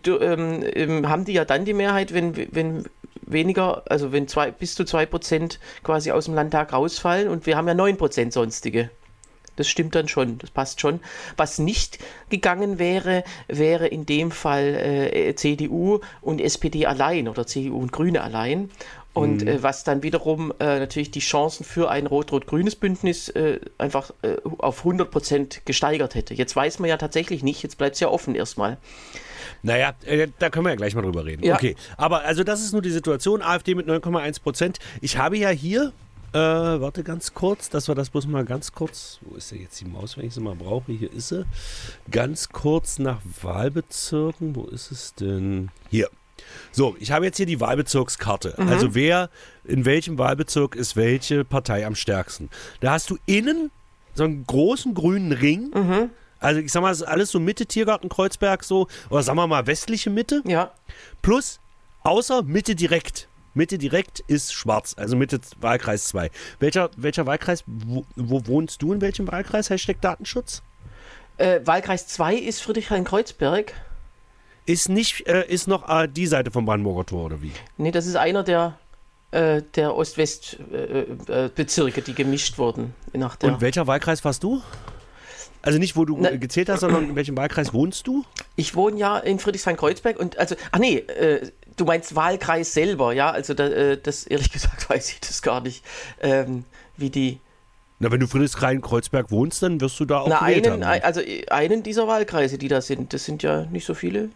du, 0.04 0.20
ähm, 0.20 0.64
ähm, 0.74 1.10
haben 1.10 1.26
die 1.26 1.34
ja 1.34 1.46
dann 1.46 1.66
die 1.66 1.74
Mehrheit, 1.74 2.14
wenn, 2.14 2.36
wenn 2.54 2.86
weniger, 3.22 3.84
also 3.90 4.12
wenn 4.12 4.28
zwei, 4.28 4.52
bis 4.52 4.76
zu 4.76 4.86
2 4.86 5.06
Prozent 5.06 5.60
quasi 5.84 6.12
aus 6.12 6.26
dem 6.26 6.34
Landtag 6.34 6.74
rausfallen 6.74 7.28
und 7.28 7.46
wir 7.46 7.58
haben 7.58 7.68
ja 7.68 7.74
9 7.74 7.98
Prozent 7.98 8.34
sonstige. 8.34 8.90
Das 9.58 9.68
stimmt 9.68 9.96
dann 9.96 10.08
schon, 10.08 10.38
das 10.38 10.50
passt 10.50 10.80
schon. 10.80 11.02
Was 11.36 11.60
nicht 11.60 12.00
gegangen 12.30 12.80
wäre, 12.80 13.24
wäre 13.48 13.88
in 13.88 14.06
dem 14.06 14.32
Fall 14.32 14.76
äh, 14.76 15.36
CDU 15.36 16.00
und 16.22 16.40
SPD 16.40 16.86
allein 16.86 17.28
oder 17.28 17.46
CDU 17.46 17.78
und 17.78 17.92
Grüne 17.92 18.24
allein. 18.24 18.70
Und 19.14 19.42
mhm. 19.42 19.48
äh, 19.48 19.64
was 19.64 19.84
dann 19.84 20.04
wiederum 20.04 20.54
äh, 20.60 20.78
natürlich 20.80 21.10
die 21.10 21.22
Chancen 21.22 21.64
für 21.64 21.90
ein 21.90 22.06
rot-rot-grünes 22.06 22.76
Bündnis 22.76 23.30
äh, 23.30 23.60
einfach 23.80 24.12
äh, 24.22 24.36
auf 24.60 24.80
100 24.80 25.10
Prozent 25.10 25.66
gesteigert 25.66 26.14
hätte. 26.14 26.36
Jetzt 26.36 26.56
weiß 26.56 26.78
man 26.78 26.88
ja 26.88 26.98
tatsächlich 26.98 27.42
nicht, 27.42 27.64
jetzt 27.64 27.80
bleibt 27.80 27.96
es 27.96 28.00
ja 28.00 28.10
offen 28.10 28.36
erstmal. 28.36 28.78
Naja, 29.64 29.96
äh, 30.06 30.28
da 30.38 30.52
können 30.52 30.66
wir 30.66 30.70
ja 30.70 30.76
gleich 30.76 30.94
mal 30.94 31.02
drüber 31.02 31.26
reden. 31.26 31.44
Ja. 31.44 31.56
Okay, 31.56 31.76
aber 31.98 32.26
also 32.26 32.44
das 32.44 32.62
ist 32.62 32.74
nur 32.74 32.84
die 32.84 32.92
Situation. 32.92 33.42
AfD 33.42 33.74
mit 33.74 33.88
9,1 33.88 34.42
Prozent. 34.42 34.78
Ich 35.02 35.18
habe 35.18 35.36
ja 35.36 35.50
hier 35.50 35.94
äh, 36.34 36.38
warte 36.82 37.04
ganz 37.04 37.34
kurz, 37.34 37.70
dass 37.70 37.88
wir 37.88 37.96
das 37.96 38.10
bloß 38.10 38.28
mal 38.28 38.46
ganz 38.46 38.72
kurz. 38.72 39.20
Wo 39.22 39.36
ist 39.36 39.52
denn 39.52 39.62
jetzt 39.62 39.80
die 39.80 39.86
Maus, 39.86 40.18
wenn 40.18 40.26
ich 40.26 40.34
sie 40.34 40.42
mal 40.42 40.56
brauche? 40.56 40.92
Hier 40.92 41.12
ist 41.12 41.30
sie. 41.30 41.46
Ganz 42.12 42.50
kurz 42.50 43.00
nach 43.00 43.20
Wahlbezirken. 43.42 44.56
Wo 44.56 44.66
ist 44.66 44.92
es 44.92 45.14
denn? 45.16 45.70
Hier. 45.90 46.10
So, 46.72 46.96
ich 47.00 47.12
habe 47.12 47.26
jetzt 47.26 47.38
hier 47.38 47.46
die 47.46 47.60
Wahlbezirkskarte. 47.60 48.56
Mhm. 48.58 48.68
Also 48.70 48.96
wer 48.96 49.30
in 49.64 49.86
welchem 49.86 50.18
Wahlbezirk 50.18 50.76
ist 50.76 50.96
welche 50.96 51.44
Partei 51.44 51.86
am 51.86 51.96
stärksten. 51.96 52.50
Da 52.80 52.92
hast 52.92 53.10
du 53.10 53.18
innen 53.26 53.72
so 54.14 54.24
einen 54.24 54.46
großen 54.46 54.94
grünen 54.94 55.32
Ring. 55.32 55.72
Mhm. 55.74 56.10
Also 56.40 56.60
ich 56.60 56.72
sag 56.72 56.82
mal, 56.82 56.90
das 56.90 57.02
ist 57.02 57.08
alles 57.08 57.32
so 57.32 57.40
Mitte 57.40 57.66
Tiergarten 57.66 58.10
Kreuzberg 58.10 58.64
so 58.64 58.88
oder 59.10 59.24
sagen 59.24 59.38
wir 59.38 59.48
mal 59.48 59.66
westliche 59.66 60.10
Mitte. 60.10 60.44
Ja. 60.46 60.72
Plus 61.22 61.60
außer 62.04 62.44
Mitte 62.44 62.76
direkt. 62.76 63.28
Mitte 63.58 63.78
direkt 63.78 64.22
ist 64.28 64.54
schwarz, 64.54 64.96
also 64.98 65.18
Mitte 65.18 65.42
Wahlkreis 65.60 66.06
2. 66.06 66.30
Welcher, 66.60 66.90
welcher 66.96 67.26
Wahlkreis, 67.26 67.64
wo, 67.66 68.06
wo, 68.16 68.46
wohnst 68.46 68.82
du 68.82 68.94
in 68.94 69.02
welchem 69.02 69.28
Wahlkreis? 69.28 69.70
Hashtag 69.70 70.00
Datenschutz? 70.00 70.62
Äh, 71.38 71.60
Wahlkreis 71.66 72.08
2 72.08 72.36
ist 72.36 72.62
Friedrichshain-Kreuzberg. 72.62 73.74
Ist 74.66 74.90
nicht, 74.90 75.28
äh, 75.28 75.46
ist 75.48 75.68
noch 75.68 75.90
äh, 75.90 76.08
die 76.08 76.28
Seite 76.28 76.52
vom 76.52 76.66
Brandenburger 76.66 77.06
Tor, 77.06 77.26
oder 77.26 77.42
wie? 77.42 77.52
Nee, 77.78 77.92
das 77.92 78.06
ist 78.06 78.16
einer 78.16 78.44
der, 78.44 78.78
äh, 79.32 79.62
der 79.76 79.96
Ost-West-Bezirke, 79.96 82.02
die 82.02 82.14
gemischt 82.14 82.58
wurden. 82.58 82.94
Nach 83.14 83.36
der 83.36 83.54
Und 83.54 83.62
welcher 83.62 83.88
Wahlkreis 83.88 84.24
warst 84.24 84.44
du? 84.44 84.62
Also 85.64 85.80
nicht, 85.80 85.96
wo 85.96 86.06
du 86.06 86.18
Na, 86.20 86.36
gezählt 86.36 86.70
hast, 86.70 86.82
sondern 86.82 87.10
in 87.10 87.16
welchem 87.16 87.36
Wahlkreis 87.36 87.74
wohnst 87.74 88.08
du? 88.08 88.24
Ich 88.56 88.76
wohne 88.76 88.98
ja 88.98 89.18
in 89.18 89.40
Friedrichshain-Kreuzberg 89.40 90.20
und 90.20 90.38
also, 90.38 90.56
ach 90.72 90.80
nee, 90.80 90.98
äh, 90.98 91.52
du 91.78 91.86
meinst 91.86 92.16
Wahlkreis 92.16 92.74
selber, 92.74 93.14
ja? 93.14 93.32
Also 93.32 93.54
da, 93.54 93.68
äh, 93.68 93.98
das 94.02 94.26
ehrlich 94.26 94.52
gesagt 94.52 94.90
weiß 94.90 95.10
ich 95.10 95.22
das 95.22 95.42
gar 95.42 95.62
nicht, 95.62 95.86
ähm, 96.22 96.66
wie 96.98 97.10
die. 97.10 97.40
Na, 98.00 98.12
wenn 98.12 98.20
du 98.20 98.28
Friedrichshain-Kreuzberg 98.28 99.32
wohnst, 99.32 99.64
dann 99.64 99.82
wirst 99.82 100.00
du 100.00 100.06
da 100.06 100.20
auch 100.20 100.28
Na, 100.28 100.42
einen, 100.42 100.84
haben. 100.84 100.84
Also 100.84 101.22
einen 101.50 101.82
dieser 101.82 102.08
Wahlkreise, 102.08 102.60
die 102.60 102.68
da 102.68 102.82
sind, 102.82 103.14
das 103.14 103.26
sind 103.26 103.42
ja 103.42 103.66
nicht 103.66 103.86
so 103.86 103.96
viele. 103.96 104.30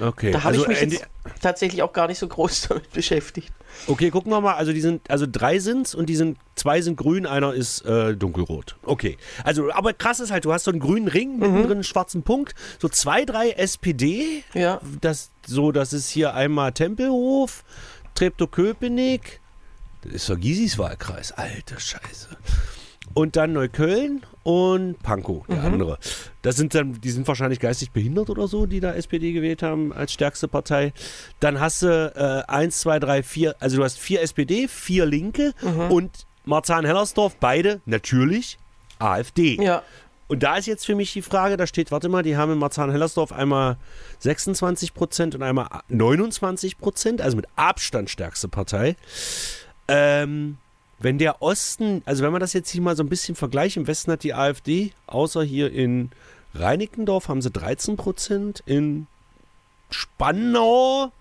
Okay. 0.00 0.30
Da 0.30 0.44
habe 0.44 0.58
also, 0.58 0.68
ich 0.68 0.86
mich 0.86 1.00
tatsächlich 1.40 1.82
auch 1.82 1.92
gar 1.92 2.06
nicht 2.06 2.18
so 2.18 2.28
groß 2.28 2.62
damit 2.68 2.90
beschäftigt. 2.92 3.52
Okay, 3.86 4.10
gucken 4.10 4.32
wir 4.32 4.40
mal. 4.40 4.54
Also 4.54 4.72
die 4.72 4.80
sind, 4.80 5.10
also 5.10 5.26
drei 5.30 5.58
sind's 5.58 5.94
und 5.94 6.06
die 6.06 6.16
sind, 6.16 6.38
zwei 6.54 6.80
sind 6.80 6.96
grün, 6.96 7.26
einer 7.26 7.52
ist 7.52 7.84
äh, 7.84 8.16
dunkelrot. 8.16 8.76
Okay. 8.82 9.18
Also, 9.44 9.72
aber 9.72 9.92
krass 9.92 10.20
ist 10.20 10.30
halt, 10.30 10.44
du 10.44 10.52
hast 10.52 10.64
so 10.64 10.70
einen 10.70 10.80
grünen 10.80 11.08
Ring, 11.08 11.34
mhm. 11.34 11.40
mittendrin 11.40 11.72
einen 11.72 11.84
schwarzen 11.84 12.22
Punkt, 12.22 12.54
so 12.78 12.88
zwei, 12.88 13.24
drei 13.24 13.50
SPD. 13.50 14.42
Ja. 14.54 14.80
Das, 15.00 15.30
so, 15.46 15.72
das 15.72 15.92
ist 15.92 16.08
hier 16.08 16.34
einmal 16.34 16.72
Tempelhof, 16.72 17.64
Treptow-Köpenick. 18.14 19.40
Das 20.02 20.12
ist 20.12 20.30
doch 20.30 20.38
Gysis 20.38 20.78
Wahlkreis. 20.78 21.32
Alter 21.32 21.78
Scheiße 21.78 22.28
und 23.14 23.36
dann 23.36 23.52
Neukölln 23.52 24.22
und 24.42 25.02
Pankow, 25.02 25.46
der 25.46 25.58
mhm. 25.58 25.66
andere. 25.66 25.98
Das 26.42 26.56
sind 26.56 26.74
dann, 26.74 27.00
die 27.00 27.10
sind 27.10 27.28
wahrscheinlich 27.28 27.60
geistig 27.60 27.90
behindert 27.90 28.30
oder 28.30 28.48
so, 28.48 28.66
die 28.66 28.80
da 28.80 28.92
SPD 28.92 29.32
gewählt 29.32 29.62
haben 29.62 29.92
als 29.92 30.12
stärkste 30.12 30.48
Partei. 30.48 30.92
Dann 31.40 31.60
hast 31.60 31.82
du 31.82 31.86
äh, 31.86 32.50
eins, 32.50 32.80
zwei, 32.80 32.98
drei, 32.98 33.22
vier, 33.22 33.56
also 33.60 33.78
du 33.78 33.84
hast 33.84 33.98
vier 33.98 34.22
SPD, 34.22 34.68
vier 34.68 35.06
Linke 35.06 35.52
mhm. 35.62 35.90
und 35.90 36.26
Marzahn-Hellersdorf, 36.44 37.36
beide 37.36 37.80
natürlich 37.84 38.58
AfD. 38.98 39.62
Ja. 39.62 39.82
Und 40.28 40.42
da 40.42 40.56
ist 40.56 40.66
jetzt 40.66 40.84
für 40.84 40.94
mich 40.94 41.12
die 41.12 41.22
Frage, 41.22 41.56
da 41.56 41.66
steht, 41.66 41.90
warte 41.90 42.08
mal, 42.08 42.22
die 42.22 42.36
haben 42.36 42.52
in 42.52 42.58
Marzahn-Hellersdorf 42.58 43.32
einmal 43.32 43.78
26 44.20 44.92
Prozent 44.92 45.34
und 45.34 45.42
einmal 45.42 45.68
29 45.88 46.78
Prozent, 46.78 47.22
also 47.22 47.36
mit 47.36 47.46
Abstand 47.56 48.10
stärkste 48.10 48.48
Partei. 48.48 48.96
Ähm, 49.88 50.58
wenn 50.98 51.18
der 51.18 51.42
Osten, 51.42 52.02
also 52.04 52.24
wenn 52.24 52.32
man 52.32 52.40
das 52.40 52.52
jetzt 52.52 52.70
hier 52.70 52.82
mal 52.82 52.96
so 52.96 53.02
ein 53.02 53.08
bisschen 53.08 53.34
vergleicht, 53.34 53.76
im 53.76 53.86
Westen 53.86 54.12
hat 54.12 54.22
die 54.22 54.34
AfD, 54.34 54.92
außer 55.06 55.42
hier 55.42 55.72
in 55.72 56.10
Reinickendorf 56.54 57.28
haben 57.28 57.42
sie 57.42 57.50
13 57.50 57.96
Prozent, 57.96 58.62
in 58.66 59.06
Spannau 59.90 61.12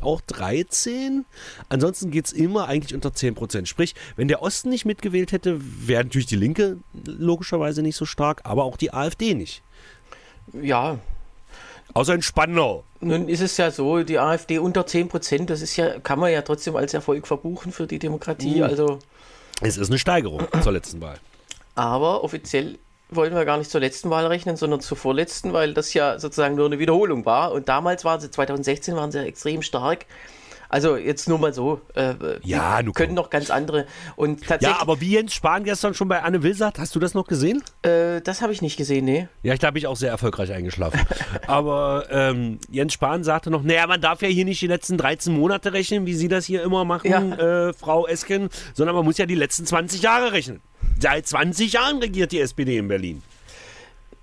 auch 0.00 0.20
13. 0.20 1.24
Ansonsten 1.68 2.10
geht 2.10 2.26
es 2.26 2.32
immer 2.32 2.68
eigentlich 2.68 2.94
unter 2.94 3.14
10 3.14 3.34
Prozent. 3.34 3.68
Sprich, 3.68 3.94
wenn 4.16 4.28
der 4.28 4.42
Osten 4.42 4.68
nicht 4.68 4.84
mitgewählt 4.84 5.32
hätte, 5.32 5.60
wäre 5.60 6.04
natürlich 6.04 6.26
die 6.26 6.36
Linke 6.36 6.78
logischerweise 7.04 7.82
nicht 7.82 7.96
so 7.96 8.04
stark, 8.04 8.42
aber 8.44 8.64
auch 8.64 8.76
die 8.76 8.92
AfD 8.92 9.34
nicht. 9.34 9.62
Ja. 10.52 10.98
Außer 11.94 12.14
in 12.14 12.22
Spannau. 12.22 12.84
Nun 13.00 13.28
ist 13.28 13.40
es 13.40 13.56
ja 13.56 13.70
so, 13.70 14.02
die 14.02 14.18
AfD 14.18 14.58
unter 14.58 14.86
10 14.86 15.08
Prozent, 15.08 15.50
das 15.50 15.60
ist 15.60 15.76
ja, 15.76 15.98
kann 16.00 16.18
man 16.18 16.32
ja 16.32 16.42
trotzdem 16.42 16.76
als 16.76 16.94
Erfolg 16.94 17.26
verbuchen 17.26 17.70
für 17.72 17.86
die 17.86 17.98
Demokratie. 17.98 18.56
Mhm. 18.56 18.62
Also 18.62 18.98
es 19.62 19.76
ist 19.76 19.90
eine 19.90 19.98
Steigerung 19.98 20.46
zur 20.62 20.72
letzten 20.72 21.00
Wahl. 21.00 21.18
Aber 21.74 22.24
offiziell 22.24 22.78
wollen 23.10 23.34
wir 23.34 23.44
gar 23.44 23.58
nicht 23.58 23.70
zur 23.70 23.80
letzten 23.80 24.10
Wahl 24.10 24.26
rechnen, 24.26 24.56
sondern 24.56 24.80
zur 24.80 24.96
vorletzten, 24.96 25.52
weil 25.52 25.74
das 25.74 25.94
ja 25.94 26.18
sozusagen 26.18 26.54
nur 26.54 26.66
eine 26.66 26.78
Wiederholung 26.78 27.24
war. 27.24 27.52
Und 27.52 27.68
damals 27.68 28.04
waren 28.04 28.20
sie, 28.20 28.30
2016 28.30 28.96
waren 28.96 29.12
sie 29.12 29.18
ja 29.18 29.24
extrem 29.24 29.62
stark. 29.62 30.06
Also 30.72 30.96
jetzt 30.96 31.28
nur 31.28 31.38
mal 31.38 31.52
so. 31.52 31.82
Äh, 31.94 32.14
ja, 32.42 32.82
du 32.82 32.92
können 32.92 33.12
noch 33.12 33.28
ganz 33.28 33.50
andere. 33.50 33.84
Und 34.16 34.40
tatsächlich, 34.40 34.74
ja, 34.74 34.80
aber 34.80 35.02
wie 35.02 35.12
Jens 35.12 35.34
Spahn 35.34 35.64
gestern 35.64 35.92
schon 35.92 36.08
bei 36.08 36.22
Anne 36.22 36.42
Will 36.42 36.54
sagt, 36.54 36.78
hast 36.78 36.94
du 36.94 36.98
das 36.98 37.12
noch 37.12 37.26
gesehen? 37.26 37.62
Äh, 37.82 38.22
das 38.22 38.40
habe 38.40 38.54
ich 38.54 38.62
nicht 38.62 38.78
gesehen, 38.78 39.04
nee. 39.04 39.28
Ja, 39.42 39.52
ich 39.52 39.60
glaube, 39.60 39.76
ich 39.76 39.86
auch 39.86 39.96
sehr 39.96 40.08
erfolgreich 40.08 40.50
eingeschlafen. 40.50 40.98
aber 41.46 42.06
ähm, 42.08 42.58
Jens 42.70 42.94
Spahn 42.94 43.22
sagte 43.22 43.50
noch, 43.50 43.62
naja, 43.62 43.86
man 43.86 44.00
darf 44.00 44.22
ja 44.22 44.28
hier 44.28 44.46
nicht 44.46 44.62
die 44.62 44.66
letzten 44.66 44.96
13 44.96 45.34
Monate 45.34 45.74
rechnen, 45.74 46.06
wie 46.06 46.14
Sie 46.14 46.28
das 46.28 46.46
hier 46.46 46.62
immer 46.62 46.86
machen, 46.86 47.10
ja. 47.10 47.68
äh, 47.68 47.72
Frau 47.74 48.06
Esken, 48.06 48.48
sondern 48.72 48.96
man 48.96 49.04
muss 49.04 49.18
ja 49.18 49.26
die 49.26 49.34
letzten 49.34 49.66
20 49.66 50.00
Jahre 50.00 50.32
rechnen. 50.32 50.62
Seit 50.98 51.26
20 51.26 51.74
Jahren 51.74 51.98
regiert 51.98 52.32
die 52.32 52.40
SPD 52.40 52.78
in 52.78 52.88
Berlin. 52.88 53.22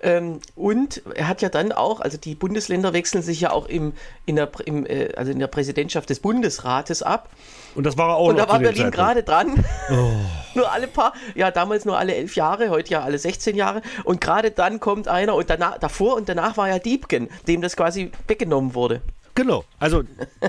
Ähm, 0.00 0.40
und 0.56 1.02
er 1.14 1.28
hat 1.28 1.42
ja 1.42 1.48
dann 1.48 1.72
auch, 1.72 2.00
also 2.00 2.16
die 2.18 2.34
Bundesländer 2.34 2.92
wechseln 2.92 3.22
sich 3.22 3.40
ja 3.40 3.50
auch 3.52 3.66
im, 3.66 3.92
in, 4.26 4.36
der, 4.36 4.50
im, 4.64 4.86
äh, 4.86 5.10
also 5.16 5.30
in 5.32 5.38
der 5.38 5.46
Präsidentschaft 5.48 6.08
des 6.10 6.20
Bundesrates 6.20 7.02
ab. 7.02 7.28
Und 7.74 7.84
das 7.84 7.96
war 7.96 8.10
er 8.10 8.16
auch 8.16 8.28
Und 8.28 8.38
da 8.38 8.48
war 8.48 8.58
Berlin 8.58 8.90
gerade 8.90 9.22
dran. 9.22 9.64
nur 10.54 10.70
alle 10.70 10.86
paar, 10.86 11.14
ja, 11.34 11.50
damals 11.50 11.84
nur 11.84 11.98
alle 11.98 12.14
elf 12.14 12.36
Jahre, 12.36 12.70
heute 12.70 12.90
ja 12.90 13.02
alle 13.02 13.18
16 13.18 13.56
Jahre. 13.56 13.82
Und 14.04 14.20
gerade 14.20 14.50
dann 14.50 14.80
kommt 14.80 15.08
einer 15.08 15.34
und 15.34 15.48
danach, 15.48 15.78
davor 15.78 16.16
und 16.16 16.28
danach 16.28 16.56
war 16.56 16.68
ja 16.68 16.78
Diebken, 16.78 17.28
dem 17.48 17.60
das 17.62 17.76
quasi 17.76 18.10
weggenommen 18.26 18.74
wurde. 18.74 19.02
Genau. 19.34 19.64
Also, 19.78 20.02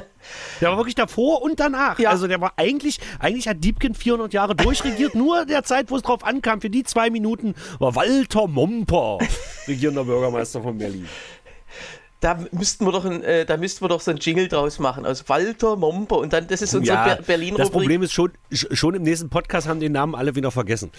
der 0.62 0.70
war 0.70 0.78
wirklich 0.78 0.96
davor 0.96 1.42
und 1.42 1.60
danach. 1.60 1.98
Ja. 2.00 2.10
Also, 2.10 2.28
der 2.28 2.42
war 2.42 2.54
eigentlich, 2.58 3.00
eigentlich 3.20 3.48
hat 3.48 3.64
Diebken 3.64 3.94
400 3.94 4.34
Jahre 4.34 4.56
durchregiert. 4.56 5.16
nur 5.16 5.46
der 5.46 5.64
Zeit, 5.64 5.90
wo 5.90 5.96
es 5.96 6.02
drauf 6.02 6.26
ankam, 6.26 6.60
für 6.60 6.70
die 6.70 6.84
zwei 6.84 7.10
Minuten 7.10 7.56
war 7.80 7.96
Walter 7.96 8.48
Momper 8.48 9.20
regierender 9.68 10.04
Bürgermeister 10.04 10.62
von 10.62 10.78
Berlin. 10.78 11.08
Da 12.24 12.40
müssten 12.52 12.86
wir 12.86 12.92
doch 12.94 13.04
ein, 13.04 13.22
äh, 13.24 13.46
da 13.46 13.58
müssten 13.58 13.84
wir 13.84 13.90
doch 13.90 14.00
so 14.00 14.12
ein 14.12 14.18
Jingle 14.18 14.48
draus 14.48 14.80
machen 14.80 15.06
aus 15.06 15.28
Walter 15.28 15.76
Momper 15.76 16.18
und 16.20 16.32
dann 16.32 16.48
das 16.48 16.62
ist 16.62 16.74
unsere 16.74 16.96
Ja, 16.98 17.16
Ber 17.16 17.22
Berlin 17.24 17.56
das. 17.58 17.70
Problem 17.70 18.02
ist 18.02 18.14
schon, 18.14 18.32
sch- 18.52 18.74
schon 18.74 18.96
im 18.96 19.04
nächsten 19.04 19.30
Podcast 19.30 19.68
haben 19.68 19.82
den 19.82 19.92
Namen 19.92 20.16
alle 20.16 20.34
wieder 20.36 20.50
vergessen. 20.50 20.90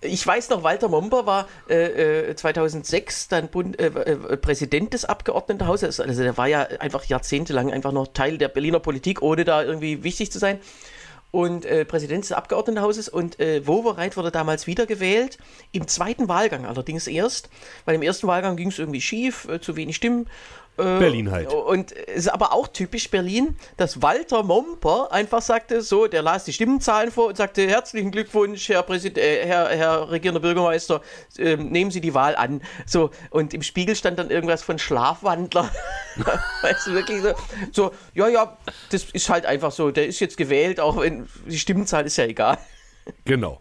Ich 0.00 0.26
weiß 0.26 0.48
noch, 0.50 0.62
Walter 0.64 0.88
Momper 0.88 1.26
war 1.26 1.48
äh, 1.68 2.30
äh, 2.30 2.34
2006 2.36 3.28
dann 3.28 3.48
Bund, 3.48 3.78
äh, 3.80 3.86
äh, 3.86 4.36
Präsident 4.36 4.94
des 4.94 5.04
Abgeordnetenhauses. 5.04 6.00
Also 6.00 6.22
der 6.22 6.36
war 6.36 6.46
ja 6.48 6.62
einfach 6.80 7.04
jahrzehntelang 7.04 7.72
einfach 7.72 7.92
noch 7.92 8.08
Teil 8.12 8.38
der 8.38 8.48
Berliner 8.48 8.80
Politik, 8.80 9.22
ohne 9.22 9.44
da 9.44 9.62
irgendwie 9.62 10.02
wichtig 10.04 10.30
zu 10.32 10.38
sein. 10.38 10.58
Und 11.32 11.64
äh, 11.64 11.86
Präsident 11.86 12.24
des 12.24 12.32
Abgeordnetenhauses 12.32 13.08
und 13.08 13.40
äh, 13.40 13.66
Wowereit 13.66 14.18
wurde 14.18 14.30
damals 14.30 14.66
wiedergewählt. 14.66 15.38
Im 15.72 15.88
zweiten 15.88 16.28
Wahlgang 16.28 16.66
allerdings 16.66 17.06
erst, 17.06 17.48
weil 17.86 17.94
im 17.94 18.02
ersten 18.02 18.26
Wahlgang 18.26 18.54
ging 18.56 18.68
es 18.68 18.78
irgendwie 18.78 19.00
schief, 19.00 19.48
äh, 19.48 19.58
zu 19.58 19.74
wenig 19.74 19.96
Stimmen. 19.96 20.28
Äh, 20.78 20.98
Berlin 20.98 21.30
halt. 21.30 21.52
Und 21.52 21.92
es 21.92 22.26
ist 22.26 22.28
aber 22.28 22.52
auch 22.52 22.66
typisch 22.66 23.10
Berlin, 23.10 23.56
dass 23.76 24.00
Walter 24.00 24.42
Momper 24.42 25.12
einfach 25.12 25.42
sagte, 25.42 25.82
so, 25.82 26.06
der 26.06 26.22
las 26.22 26.44
die 26.44 26.52
Stimmenzahlen 26.52 27.10
vor 27.10 27.26
und 27.26 27.36
sagte, 27.36 27.68
herzlichen 27.68 28.10
Glückwunsch, 28.10 28.70
Herr 28.70 28.82
Präsident, 28.82 29.18
äh, 29.18 29.46
Herr, 29.46 29.68
Herr 29.68 30.10
regierender 30.10 30.40
Bürgermeister, 30.40 31.02
ähm, 31.38 31.68
nehmen 31.68 31.90
Sie 31.90 32.00
die 32.00 32.14
Wahl 32.14 32.36
an. 32.36 32.62
So, 32.86 33.10
und 33.30 33.52
im 33.52 33.62
Spiegel 33.62 33.94
stand 33.94 34.18
dann 34.18 34.30
irgendwas 34.30 34.62
von 34.62 34.78
Schlafwandler. 34.78 35.70
weißt 36.62 36.86
du, 36.86 36.92
wirklich 36.94 37.20
so, 37.20 37.34
so, 37.72 37.90
ja, 38.14 38.28
ja, 38.28 38.56
das 38.90 39.04
ist 39.12 39.28
halt 39.28 39.44
einfach 39.44 39.72
so, 39.72 39.90
der 39.90 40.06
ist 40.06 40.20
jetzt 40.20 40.38
gewählt, 40.38 40.80
auch 40.80 40.98
wenn 41.00 41.28
die 41.46 41.58
Stimmenzahl 41.58 42.06
ist 42.06 42.16
ja 42.16 42.24
egal. 42.24 42.56
Genau. 43.26 43.60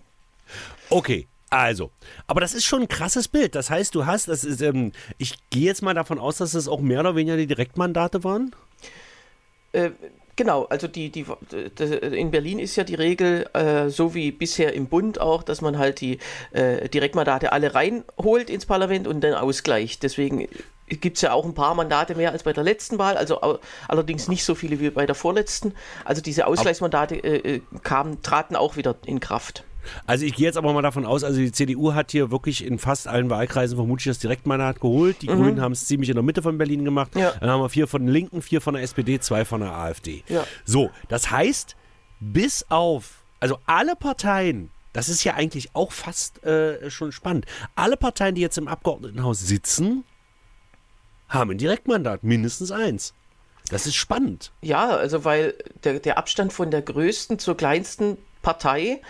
Okay. 0.90 1.28
Also, 1.52 1.92
aber 2.28 2.40
das 2.40 2.54
ist 2.54 2.64
schon 2.64 2.84
ein 2.84 2.88
krasses 2.88 3.28
Bild. 3.28 3.56
Das 3.56 3.70
heißt, 3.70 3.94
du 3.94 4.06
hast, 4.06 4.30
das 4.30 4.46
ist, 4.46 4.62
ähm, 4.62 4.94
ich 5.18 5.38
gehe 5.50 5.66
jetzt 5.66 5.82
mal 5.82 5.94
davon 5.94 6.18
aus, 6.18 6.38
dass 6.38 6.54
es 6.54 6.68
auch 6.68 6.80
mehr 6.80 7.02
oder 7.02 7.16
weniger 7.16 7.38
die 7.38 7.46
Direktmandate 7.46 8.24
waren. 8.24 8.56
Äh, 9.74 9.92
Genau, 10.38 10.64
also 10.64 10.88
die, 10.88 11.12
die, 11.12 11.26
die, 11.52 11.84
in 11.84 12.32
Berlin 12.32 12.58
ist 12.58 12.76
ja 12.76 12.84
die 12.84 12.96
Regel, 12.96 13.48
äh, 13.54 13.90
so 13.90 14.16
wie 14.16 14.32
bisher 14.32 14.74
im 14.74 14.88
Bund 14.88 15.20
auch, 15.20 15.44
dass 15.44 15.62
man 15.62 15.78
halt 15.78 16.02
die 16.02 16.20
äh, 16.52 16.88
Direktmandate 16.90 17.52
alle 17.52 17.76
reinholt 17.76 18.50
ins 18.50 18.66
Parlament 18.66 19.08
und 19.08 19.22
dann 19.22 19.34
ausgleicht. 19.34 20.04
Deswegen 20.04 20.48
gibt 20.88 21.18
es 21.18 21.22
ja 21.22 21.34
auch 21.34 21.46
ein 21.46 21.54
paar 21.54 21.76
Mandate 21.76 22.16
mehr 22.16 22.32
als 22.32 22.44
bei 22.44 22.54
der 22.54 22.64
letzten 22.64 22.98
Wahl, 22.98 23.18
also 23.18 23.60
allerdings 23.88 24.30
nicht 24.30 24.44
so 24.44 24.56
viele 24.56 24.80
wie 24.80 24.90
bei 24.90 25.06
der 25.06 25.16
vorletzten. 25.16 25.74
Also 26.06 26.22
diese 26.22 26.48
Ausgleichsmandate 26.48 27.18
äh, 27.18 27.56
äh, 27.56 27.62
kamen, 27.84 28.22
traten 28.24 28.56
auch 28.56 28.78
wieder 28.78 28.96
in 29.06 29.20
Kraft. 29.20 29.64
Also 30.06 30.26
ich 30.26 30.36
gehe 30.36 30.46
jetzt 30.46 30.58
aber 30.58 30.74
mal 30.74 30.82
davon 30.82 31.06
aus, 31.06 31.24
also 31.24 31.40
die 31.40 31.52
CDU 31.52 31.94
hat 31.94 32.12
hier 32.12 32.32
wirklich 32.32 32.66
in 32.66 32.80
fast 32.80 33.08
allen 33.08 33.30
Wahlkreisen 33.30 33.78
vermutlich 33.78 34.06
das 34.06 34.20
Direktmandat 34.20 34.80
geholt. 34.80 35.22
Die 35.22 35.28
Grünen 35.28 35.62
haben 35.62 35.72
es 35.72 35.86
ziemlich 35.86 36.10
in 36.10 36.16
der 36.16 36.24
Mitte 36.24 36.42
von 36.42 36.58
Berlin 36.58 36.86
gemacht. 36.86 37.16
Mhm. 37.16 37.22
Ja. 37.22 37.34
Dann 37.40 37.50
haben 37.50 37.62
wir 37.62 37.70
vier 37.70 37.88
von 37.88 38.02
den 38.02 38.12
Linken, 38.12 38.42
vier 38.42 38.62
von 38.62 38.74
der 38.74 38.84
SPD, 38.84 39.20
zwei 39.20 39.46
von 39.46 39.62
der 39.62 39.72
AfD. 39.72 40.24
Ja. 40.28 40.46
So, 40.66 40.92
das 41.10 41.32
heißt, 41.32 41.76
bis 42.20 42.66
auf, 42.70 43.24
also 43.40 43.58
alle 43.66 43.96
Parteien, 43.96 44.70
das 44.94 45.10
ist 45.10 45.24
ja 45.24 45.36
eigentlich 45.36 45.76
auch 45.76 45.92
fast 45.92 46.44
äh, 46.44 46.90
schon 46.90 47.12
spannend, 47.12 47.46
alle 47.76 47.98
Parteien, 47.98 48.36
die 48.36 48.42
jetzt 48.42 48.58
im 48.58 48.68
Abgeordnetenhaus 48.68 49.40
sitzen, 49.40 50.04
haben 51.30 51.52
ein 51.52 51.58
Direktmandat, 51.58 52.24
mindestens 52.24 52.72
eins. 52.72 53.14
Das 53.70 53.88
ist 53.88 53.96
spannend. 53.96 54.52
Ja, 54.62 54.90
also 54.90 55.24
weil 55.24 55.56
der, 55.84 56.00
der 56.00 56.18
Abstand 56.18 56.52
von 56.52 56.72
der 56.72 56.82
größten 56.82 57.40
zur 57.40 57.56
kleinsten 57.56 58.18
Partei 58.42 59.02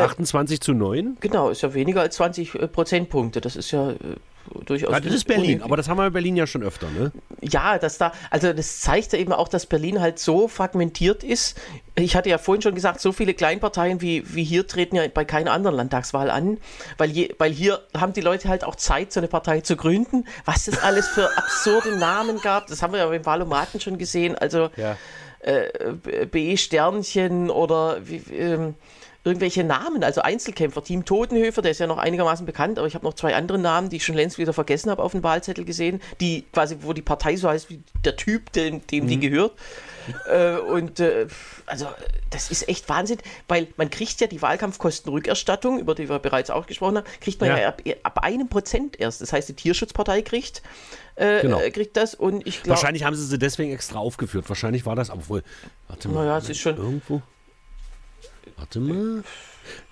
28 0.00 0.60
zu 0.60 0.72
9. 0.72 1.18
Genau, 1.20 1.50
ist 1.50 1.62
ja 1.62 1.74
weniger 1.74 2.00
als 2.00 2.16
20 2.16 2.54
äh, 2.54 2.68
Prozentpunkte. 2.68 3.40
Das 3.40 3.56
ist 3.56 3.70
ja 3.70 3.90
äh, 3.90 3.96
durchaus. 4.64 4.90
Ja, 4.92 5.00
das 5.00 5.12
ist 5.12 5.24
Berlin, 5.26 5.62
aber 5.62 5.76
das 5.76 5.88
haben 5.88 5.98
wir 5.98 6.06
in 6.06 6.12
Berlin 6.12 6.36
ja 6.36 6.46
schon 6.46 6.62
öfter, 6.62 6.88
ne? 6.90 7.12
Ja, 7.40 7.78
dass 7.78 7.98
da, 7.98 8.12
also 8.30 8.52
das 8.52 8.80
zeigt 8.80 9.12
ja 9.12 9.18
eben 9.18 9.32
auch, 9.32 9.48
dass 9.48 9.66
Berlin 9.66 10.00
halt 10.00 10.18
so 10.18 10.48
fragmentiert 10.48 11.22
ist. 11.24 11.58
Ich 11.94 12.16
hatte 12.16 12.28
ja 12.30 12.38
vorhin 12.38 12.62
schon 12.62 12.74
gesagt, 12.74 13.00
so 13.00 13.12
viele 13.12 13.34
Kleinparteien 13.34 14.00
wie, 14.00 14.22
wie 14.34 14.44
hier 14.44 14.66
treten 14.66 14.96
ja 14.96 15.06
bei 15.08 15.24
keiner 15.24 15.52
anderen 15.52 15.76
Landtagswahl 15.76 16.30
an, 16.30 16.58
weil, 16.98 17.10
je, 17.10 17.34
weil 17.38 17.52
hier 17.52 17.80
haben 17.96 18.12
die 18.14 18.20
Leute 18.20 18.48
halt 18.48 18.64
auch 18.64 18.76
Zeit, 18.76 19.12
so 19.12 19.20
eine 19.20 19.28
Partei 19.28 19.60
zu 19.60 19.76
gründen. 19.76 20.24
Was 20.44 20.68
es 20.68 20.82
alles 20.82 21.08
für 21.08 21.28
absurde 21.36 21.96
Namen 21.98 22.40
gab, 22.40 22.66
das 22.68 22.82
haben 22.82 22.92
wir 22.92 23.00
ja 23.00 23.06
beim 23.06 23.24
Wahlomaten 23.26 23.80
schon 23.80 23.98
gesehen. 23.98 24.36
Also 24.36 24.70
Ja. 24.76 24.96
äh, 25.40 26.26
B 26.30 26.56
Sternchen 26.56 27.50
oder 27.50 27.98
wie, 28.06 28.22
ähm, 28.32 28.74
irgendwelche 29.24 29.62
Namen, 29.62 30.02
also 30.02 30.20
Einzelkämpfer. 30.22 30.82
Team 30.82 31.04
Totenhöfer, 31.04 31.62
der 31.62 31.70
ist 31.70 31.78
ja 31.78 31.86
noch 31.86 31.98
einigermaßen 31.98 32.44
bekannt, 32.44 32.78
aber 32.78 32.88
ich 32.88 32.94
habe 32.94 33.04
noch 33.04 33.14
zwei 33.14 33.34
andere 33.36 33.58
Namen, 33.58 33.88
die 33.88 33.96
ich 33.96 34.04
schon 34.04 34.16
längst 34.16 34.36
wieder 34.38 34.52
vergessen 34.52 34.90
habe 34.90 35.02
auf 35.02 35.12
dem 35.12 35.22
Wahlzettel 35.22 35.64
gesehen, 35.64 36.00
die 36.20 36.42
quasi, 36.52 36.78
wo 36.80 36.92
die 36.92 37.02
Partei 37.02 37.36
so 37.36 37.48
heißt 37.48 37.70
wie 37.70 37.82
der 38.04 38.16
Typ, 38.16 38.50
dem, 38.52 38.84
dem 38.88 39.06
die 39.06 39.20
gehört. 39.20 39.52
Äh, 40.28 40.56
und 40.56 40.98
äh, 40.98 41.28
also 41.66 41.86
das 42.30 42.50
ist 42.50 42.68
echt 42.68 42.88
Wahnsinn, 42.88 43.18
weil 43.46 43.68
man 43.76 43.88
kriegt 43.90 44.20
ja 44.20 44.26
die 44.26 44.42
Wahlkampfkostenrückerstattung, 44.42 45.78
über 45.78 45.94
die 45.94 46.08
wir 46.08 46.18
bereits 46.18 46.50
auch 46.50 46.66
gesprochen 46.66 46.98
haben, 46.98 47.06
kriegt 47.20 47.40
man 47.40 47.50
ja, 47.50 47.58
Ja. 47.58 47.68
ab, 47.68 47.80
ab 48.02 48.18
einem 48.24 48.48
Prozent 48.48 48.98
erst. 48.98 49.20
Das 49.20 49.32
heißt, 49.32 49.48
die 49.48 49.54
Tierschutzpartei 49.54 50.22
kriegt, 50.22 50.62
äh, 51.14 51.42
Genau. 51.42 51.60
äh, 51.60 51.70
kriegt 51.70 51.96
das 51.96 52.14
und 52.16 52.44
ich 52.46 52.62
glaube. 52.64 52.70
Wahrscheinlich 52.70 53.04
haben 53.04 53.14
sie 53.14 53.24
sie 53.24 53.38
deswegen 53.38 53.72
extra 53.72 54.00
aufgeführt. 54.00 54.48
Wahrscheinlich 54.48 54.84
war 54.86 54.96
das, 54.96 55.10
obwohl. 55.10 55.44
Warte 55.86 56.08
mal. 56.08 56.24
Naja, 56.24 56.38
es 56.38 56.48
ist 56.48 56.58
schon- 56.58 56.76
Irgendwo. 56.76 57.22
Warte 58.56 58.80
mal. 58.80 59.22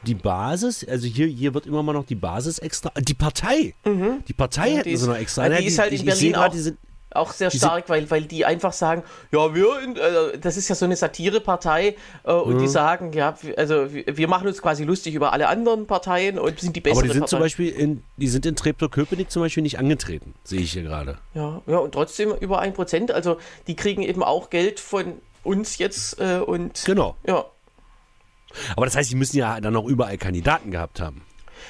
Die 0.07 0.15
Basis, 0.15 0.87
also 0.89 1.07
hier, 1.07 1.27
hier 1.27 1.55
wird 1.55 1.67
immer 1.67 1.83
mal 1.83 1.93
noch 1.93 2.05
die 2.07 2.15
Basis 2.17 2.59
extra. 2.59 2.91
Die 2.99 3.15
Partei! 3.15 3.75
Die 3.85 4.33
Partei 4.33 4.69
Ja, 4.71 4.77
hätten 4.79 4.89
die 4.89 4.97
sie 4.97 5.07
noch 5.09 5.17
extra. 5.17 5.45
ja, 5.45 5.49
Ne, 5.51 5.59
die 5.61 5.67
ist 5.67 5.79
halt 5.79 5.93
in 5.93 6.05
Berlin 6.05 6.35
auch- 6.37 6.49
die 6.49 6.59
sind, 6.59 6.79
Auch 7.13 7.33
sehr 7.33 7.51
Die 7.51 7.59
stark, 7.59 7.89
weil, 7.89 8.09
weil 8.09 8.23
die 8.23 8.45
einfach 8.45 8.73
sagen, 8.73 9.03
ja, 9.33 9.53
wir, 9.53 9.81
in, 9.83 9.97
äh, 9.97 10.39
das 10.39 10.57
ist 10.57 10.69
ja 10.69 10.77
so 10.77 10.85
eine 10.85 10.95
Satirepartei 10.95 11.97
äh, 12.23 12.33
und 12.33 12.55
Mhm. 12.55 12.59
die 12.61 12.69
sagen, 12.69 13.13
ja, 13.13 13.37
also 13.57 13.93
wir, 13.93 14.05
wir 14.17 14.29
machen 14.29 14.47
uns 14.47 14.63
quasi 14.63 14.85
lustig 14.85 15.15
über 15.17 15.33
alle 15.33 15.49
anderen 15.49 15.89
Parteien 15.89 16.39
und 16.39 16.61
sind 16.61 16.77
die 16.77 16.81
bessere 16.81 17.01
aber 17.01 17.07
die 17.09 17.13
sind 17.15 17.21
Partei. 17.23 17.31
zum 17.31 17.41
Beispiel 17.41 17.69
in, 17.71 18.05
die 18.17 18.29
sind 18.29 18.47
in 18.47 18.55
Treptow-Köpenick 18.55 19.29
zum 19.29 19.43
Beispiel 19.43 19.65
nicht 19.65 19.81
angetreten, 19.81 20.35
sehe 20.45 20.61
ich 20.61 20.73
hier 20.73 20.85
gerade. 20.85 21.19
ja, 21.35 21.61
ja, 21.67 21.79
und 21.79 21.91
trotzdem 21.93 22.33
über 22.39 22.61
ein 22.61 22.75
Prozent. 22.75 23.11
Also 23.11 23.39
die 23.67 23.75
kriegen 23.75 24.03
eben 24.03 24.23
auch 24.23 24.49
Geld 24.49 24.79
von 24.79 25.15
uns 25.43 25.79
jetzt 25.79 26.21
äh, 26.21 26.39
und 26.39 26.85
Genau. 26.85 27.17
ja. 27.27 27.45
Aber 28.77 28.87
das 28.87 28.97
heißt, 28.97 29.11
die 29.11 29.17
müssen 29.17 29.37
ja 29.37 29.61
dann 29.61 29.77
auch 29.77 29.87
überall 29.87 30.19
Kandidaten 30.19 30.71
gehabt 30.71 31.01
haben. 31.01 31.25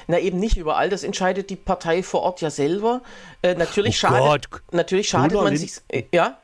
Na 0.07 0.19
eben 0.19 0.39
nicht 0.39 0.57
überall, 0.57 0.89
das 0.89 1.03
entscheidet 1.03 1.51
die 1.51 1.57
Partei 1.57 2.03
vor 2.03 2.23
Ort 2.23 2.41
ja 2.41 2.51
selber. 2.51 3.03
Äh, 3.43 3.55
natürlich, 3.55 3.97
Oh 4.05 4.09
schadet, 4.09 4.49
natürlich 4.73 5.09
schadet 5.09 5.35
man 5.35 5.57
sich, 5.57 5.73
äh, 5.89 6.05
ja, 6.13 6.39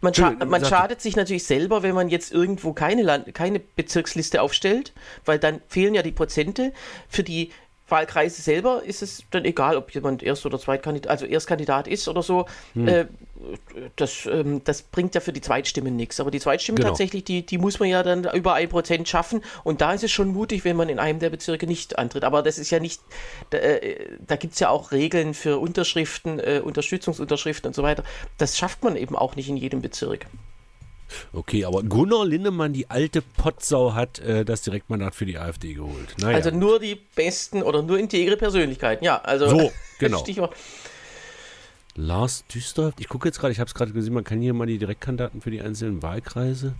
man, 0.00 0.14
scha 0.14 0.30
man 0.44 0.64
schadet 0.64 1.00
sich 1.00 1.16
natürlich 1.16 1.44
selber, 1.44 1.82
wenn 1.82 1.94
man 1.94 2.08
jetzt 2.08 2.32
irgendwo 2.32 2.72
keine, 2.72 3.02
Land 3.02 3.34
keine 3.34 3.60
Bezirksliste 3.60 4.42
aufstellt, 4.42 4.92
weil 5.24 5.38
dann 5.38 5.60
fehlen 5.68 5.94
ja 5.94 6.02
die 6.02 6.12
Prozente. 6.12 6.72
Für 7.08 7.22
die 7.22 7.50
Wahlkreise 7.88 8.42
selber 8.42 8.82
ist 8.84 9.02
es 9.02 9.22
dann 9.30 9.44
egal, 9.44 9.76
ob 9.76 9.92
jemand 9.92 10.22
Erst- 10.22 10.44
oder 10.44 10.58
Zweitkandidat, 10.58 11.10
also 11.10 11.26
Erstkandidat 11.26 11.86
ist 11.86 12.08
oder 12.08 12.22
so. 12.22 12.46
Hm. 12.74 12.88
Äh, 12.88 13.06
das, 13.96 14.26
ähm, 14.26 14.62
das 14.64 14.82
bringt 14.82 15.14
ja 15.14 15.20
für 15.20 15.32
die 15.32 15.40
Zweitstimmen 15.40 15.94
nichts. 15.94 16.18
Aber 16.20 16.30
die 16.30 16.40
Zweitstimmen 16.40 16.76
Genau. 16.76 16.88
tatsächlich, 16.88 17.24
die, 17.24 17.44
die 17.44 17.58
muss 17.58 17.78
man 17.78 17.88
ja 17.88 18.02
dann 18.02 18.24
über 18.34 18.54
ein 18.54 18.68
Prozent 18.68 19.08
schaffen. 19.08 19.42
Und 19.62 19.80
da 19.80 19.92
ist 19.92 20.02
es 20.02 20.10
schon 20.10 20.28
mutig, 20.28 20.64
wenn 20.64 20.76
man 20.76 20.88
in 20.88 20.98
einem 20.98 21.18
der 21.18 21.30
Bezirke 21.30 21.66
nicht 21.66 21.98
antritt. 21.98 22.24
Aber 22.24 22.42
das 22.42 22.58
ist 22.58 22.70
ja 22.70 22.80
nicht, 22.80 23.00
da, 23.50 23.58
äh, 23.58 24.16
da 24.26 24.36
gibt 24.36 24.54
es 24.54 24.60
ja 24.60 24.70
auch 24.70 24.90
Regeln 24.90 25.34
für 25.34 25.58
Unterschriften, 25.58 26.40
äh, 26.40 26.60
Unterstützungsunterschriften 26.64 27.68
und 27.68 27.74
so 27.74 27.82
weiter. 27.82 28.02
Das 28.38 28.56
schafft 28.56 28.82
man 28.82 28.96
eben 28.96 29.14
auch 29.14 29.36
nicht 29.36 29.48
in 29.48 29.56
jedem 29.56 29.82
Bezirk. 29.82 30.26
Okay, 31.32 31.64
aber 31.64 31.82
Gunnar 31.82 32.26
Lindemann, 32.26 32.72
die 32.72 32.90
alte 32.90 33.22
Potsau, 33.22 33.94
hat 33.94 34.18
äh, 34.18 34.44
das 34.44 34.62
Direktmandat 34.62 35.14
für 35.14 35.26
die 35.26 35.38
AfD 35.38 35.74
geholt. 35.74 36.14
Naja. 36.18 36.36
Also 36.36 36.50
nur 36.50 36.80
die 36.80 36.94
besten 37.14 37.62
oder 37.62 37.82
nur 37.82 37.98
integre 37.98 38.36
Persönlichkeiten. 38.36 39.04
Ja, 39.04 39.18
also 39.18 39.48
So, 39.48 39.72
genau. 39.98 40.18
Stichwort. 40.18 40.54
Lars 41.94 42.44
Düster, 42.52 42.92
ich 42.98 43.08
gucke 43.08 43.28
jetzt 43.28 43.40
gerade, 43.40 43.52
ich 43.52 43.58
habe 43.58 43.68
es 43.68 43.74
gerade 43.74 43.92
gesehen, 43.92 44.12
man 44.12 44.24
kann 44.24 44.40
hier 44.40 44.52
mal 44.52 44.66
die 44.66 44.78
Direktkandidaten 44.78 45.40
für 45.40 45.50
die 45.50 45.62
einzelnen 45.62 46.02
Wahlkreise. 46.02 46.74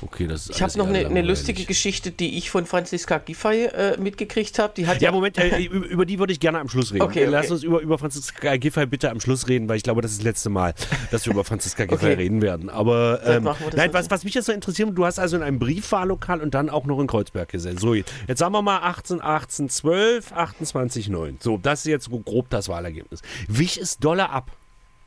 Okay, 0.00 0.26
das 0.28 0.42
ist 0.48 0.56
Ich 0.56 0.62
habe 0.62 0.78
noch 0.78 0.86
eine, 0.86 0.98
eine 0.98 1.04
langweilig. 1.08 1.28
lustige 1.28 1.64
Geschichte, 1.64 2.10
die 2.12 2.38
ich 2.38 2.50
von 2.50 2.66
Franziska 2.66 3.18
Giffey 3.18 3.64
äh, 3.66 3.96
mitgekriegt 3.98 4.58
habe. 4.60 4.72
Die 4.76 4.86
hat 4.86 5.00
Ja, 5.02 5.10
Moment, 5.10 5.38
äh, 5.38 5.58
über, 5.64 5.86
über 5.86 6.06
die 6.06 6.18
würde 6.20 6.32
ich 6.32 6.38
gerne 6.40 6.60
am 6.60 6.68
Schluss 6.68 6.92
reden. 6.92 7.02
Okay, 7.02 7.22
okay. 7.22 7.30
Lass 7.30 7.50
uns 7.50 7.64
über, 7.64 7.80
über 7.80 7.98
Franziska 7.98 8.56
Giffey 8.56 8.86
bitte 8.86 9.10
am 9.10 9.20
Schluss 9.20 9.48
reden, 9.48 9.68
weil 9.68 9.76
ich 9.76 9.82
glaube, 9.82 10.00
das 10.00 10.12
ist 10.12 10.18
das 10.20 10.24
letzte 10.24 10.50
Mal, 10.50 10.74
dass 11.10 11.26
wir 11.26 11.32
über 11.32 11.42
Franziska 11.44 11.84
Giffey 11.86 12.04
Okay. 12.06 12.14
reden 12.14 12.42
werden. 12.42 12.70
Aber 12.70 13.20
Dann 13.24 13.38
ähm, 13.38 13.42
machen 13.44 13.58
wir 13.60 13.70
das 13.70 13.76
nein, 13.76 13.90
so. 13.90 13.94
was, 13.98 14.10
was 14.10 14.24
mich 14.24 14.34
jetzt 14.34 14.46
so 14.46 14.52
interessiert, 14.52 14.90
du 14.94 15.04
hast 15.04 15.18
also 15.18 15.36
in 15.36 15.42
einem 15.42 15.58
Briefwahllokal 15.58 16.40
und 16.40 16.54
dann 16.54 16.70
auch 16.70 16.84
noch 16.86 17.00
in 17.00 17.06
Kreuzberg 17.08 17.48
gesessen. 17.48 17.78
So, 17.78 17.94
jetzt 17.94 18.06
sagen 18.36 18.52
wir 18.52 18.62
mal 18.62 18.78
18, 18.78 19.20
18, 19.20 19.68
12, 19.68 20.32
28, 20.32 21.08
9. 21.08 21.38
So, 21.40 21.58
das 21.58 21.80
ist 21.80 21.86
jetzt 21.86 22.04
so 22.10 22.20
grob 22.20 22.50
das 22.50 22.68
Wahlergebnis. 22.68 23.20
Wich 23.48 23.78
ist 23.80 24.04
dolle 24.04 24.30
ab. 24.30 24.52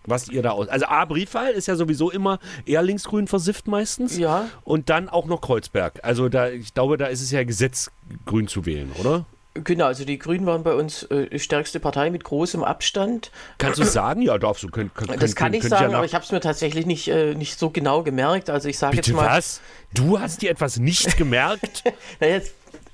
Was 0.06 0.30
ihr 0.30 0.42
da 0.42 0.52
aus. 0.52 0.68
Also 0.68 0.88
A, 0.88 1.06
Briefwahl 1.06 1.52
ist 1.52 1.68
ja 1.68 1.76
sowieso 1.76 2.10
immer 2.10 2.40
eher 2.66 2.82
linksgrün 2.82 3.28
versifft 3.28 3.68
meistens. 3.68 4.18
Ja. 4.18 4.50
Und 4.64 4.90
dann 4.90 5.10
auch 5.10 5.26
noch 5.26 5.42
Kreuzberg. 5.42 6.00
Also 6.04 6.30
da, 6.30 6.50
ich 6.50 6.74
glaube, 6.74 6.98
da 6.98 7.06
ist 7.08 7.22
es 7.22 7.32
ja 7.32 7.44
Gesetz, 7.44 7.92
grün 8.26 8.48
zu 8.48 8.66
wählen, 8.66 8.92
oder? 9.00 9.26
Genau, 9.54 9.86
also 9.86 10.06
die 10.06 10.18
Grünen 10.18 10.46
waren 10.46 10.64
bei 10.64 10.74
uns 10.74 11.04
äh, 11.04 11.38
stärkste 11.38 11.82
Partei 11.82 12.10
mit 12.10 12.24
großem 12.24 12.64
Abstand. 12.64 13.32
Kannst 13.58 13.80
du 13.80 13.84
es 13.84 13.92
sagen? 13.92 14.22
Ja, 14.22 14.38
darfst 14.38 14.64
du. 14.64 14.70
Könnt, 14.70 14.96
könnt, 14.96 15.22
Das 15.22 15.36
kann 15.36 15.54
ich 15.54 15.60
könnt 15.60 15.72
sagen, 15.72 15.92
ja 15.92 15.98
aber 15.98 16.06
ich 16.06 16.16
habe 16.16 16.24
es 16.24 16.32
mir 16.32 16.40
tatsächlich 16.40 16.86
nicht, 16.86 17.10
äh, 17.10 17.36
nicht 17.36 17.60
so 17.60 17.70
genau 17.70 18.02
gemerkt. 18.02 18.50
Also 18.50 18.70
ich 18.70 18.78
sage 18.78 18.96
jetzt 18.96 19.08
Bitte 19.08 19.18
mal, 19.18 19.38
was? 19.38 19.60
Du 19.94 20.22
hast 20.22 20.42
dir 20.42 20.52
etwas 20.52 20.80
nicht 20.80 21.18
gemerkt? 21.18 21.84
naja, 22.22 22.38
es 22.38 22.54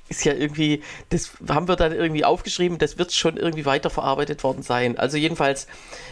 ist 0.10 0.26
ja 0.26 0.34
irgendwie, 0.34 0.82
das 1.10 1.32
haben 1.50 1.68
wir 1.68 1.76
dann 1.76 1.92
irgendwie 1.92 2.26
aufgeschrieben, 2.26 2.78
das 2.78 2.98
wird 2.98 3.14
schon 3.14 3.38
irgendwie 3.38 3.66
weiterverarbeitet 3.66 4.44
worden 4.44 4.64
sein. 4.64 4.98
Also 4.98 5.18
jedenfalls 5.18 5.68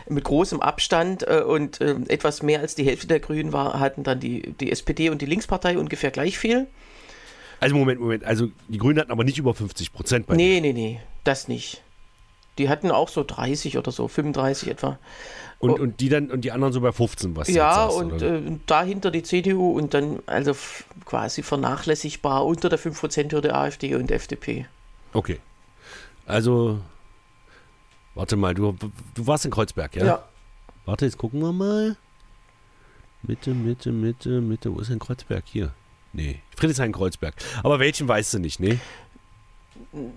mit 0.10 0.24
großem 0.24 0.62
Abstand 0.62 1.28
äh, 1.28 1.42
und 1.42 1.82
ähm, 1.82 2.06
etwas 2.08 2.44
mehr 2.44 2.60
als 2.60 2.76
die 2.76 2.86
Hälfte 2.86 3.08
der 3.08 3.20
Grünen 3.20 3.54
war, 3.54 3.80
hatten 3.80 4.04
dann 4.04 4.20
die, 4.20 4.54
die 4.60 4.72
SPD 4.72 5.10
und 5.10 5.22
die 5.22 5.26
Linkspartei 5.26 5.78
ungefähr 5.78 6.12
gleich 6.12 6.38
viel. 6.38 6.68
Also 7.60 7.76
Moment, 7.76 8.00
Moment. 8.00 8.24
Also 8.26 8.50
die 8.68 8.78
Grünen 8.78 9.00
hatten 9.00 9.12
aber 9.12 9.24
nicht 9.24 9.38
über 9.38 9.54
50 9.54 9.94
Prozent 9.94 10.28
bei 10.28 10.36
Nee, 10.36 10.60
nee, 10.62 10.74
nee, 10.74 11.00
das 11.24 11.48
nicht. 11.48 11.82
Die 12.58 12.70
hatten 12.70 12.92
auch 12.92 13.10
so 13.10 13.24
30 13.24 13.78
oder 13.78 13.92
so, 13.92 14.08
35 14.08 14.70
etwa. 14.70 14.98
und, 15.60 15.80
und 15.80 16.00
die 16.00 16.10
dann 16.10 16.32
und 16.32 16.42
die 16.42 16.52
anderen 16.52 16.74
so 16.74 16.82
bei 16.82 16.92
15, 16.92 17.36
was 17.36 17.50
Ja, 17.50 17.90
sagst, 17.90 17.98
und 17.98 18.22
äh, 18.22 18.42
dahinter 18.66 19.12
die 19.12 19.24
CDU 19.24 19.72
und 19.72 19.94
dann 19.94 20.20
also 20.26 20.56
quasi 21.06 21.44
vernachlässigbar 21.44 22.46
unter 22.46 22.70
der 22.70 22.80
5%-Hürde 22.80 23.54
AfD 23.54 23.96
und 23.96 24.12
FDP. 24.12 24.68
Okay. 25.14 25.40
Also 26.26 26.80
warte 28.16 28.36
mal, 28.36 28.54
du, 28.54 28.76
du 29.14 29.28
warst 29.28 29.46
in 29.46 29.52
Kreuzberg, 29.52 29.96
ja? 29.96 30.24
Warte, 30.86 31.06
jetzt 31.06 31.18
gucken 31.18 31.42
wir 31.42 31.52
mal. 31.52 31.98
Mitte, 33.24 33.54
Mitte, 33.54 33.92
Mitte, 33.92 34.42
Mitte. 34.42 34.74
Wo 34.74 34.80
ist 34.80 34.90
denn 34.90 35.00
Kreuzberg? 35.00 35.44
Hier. 35.46 35.74
Nee, 36.14 36.40
Friedrichshain-Kreuzberg. 36.56 37.34
Aber 37.64 37.80
welchen 37.80 38.08
weißt 38.08 38.36
du 38.36 38.40
nicht, 38.40 38.60
ne? 38.60 38.80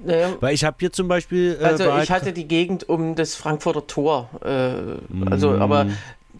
Naja, 0.04 0.34
Weil 0.40 0.54
ich 0.54 0.64
habe 0.64 0.76
hier 0.80 0.92
zum 0.92 1.08
Beispiel. 1.08 1.58
Äh, 1.60 1.64
also 1.64 1.96
ich 1.98 2.10
hatte 2.10 2.32
die 2.32 2.48
Gegend 2.48 2.88
um 2.88 3.14
das 3.14 3.34
Frankfurter 3.34 3.86
Tor. 3.86 4.28
Äh, 4.44 5.30
also, 5.30 5.52
aber 5.52 5.86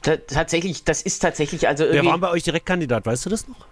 ta 0.03 0.17
tatsächlich, 0.17 0.85
das 0.85 1.03
ist 1.03 1.21
tatsächlich, 1.21 1.69
also 1.69 1.85
Wer 1.89 2.05
war 2.05 2.19
bei 2.19 2.31
euch 2.31 2.43
Direktkandidat? 2.43 3.07
Weißt 3.07 3.27
du 3.27 3.31
das 3.31 3.47
noch? 3.49 3.67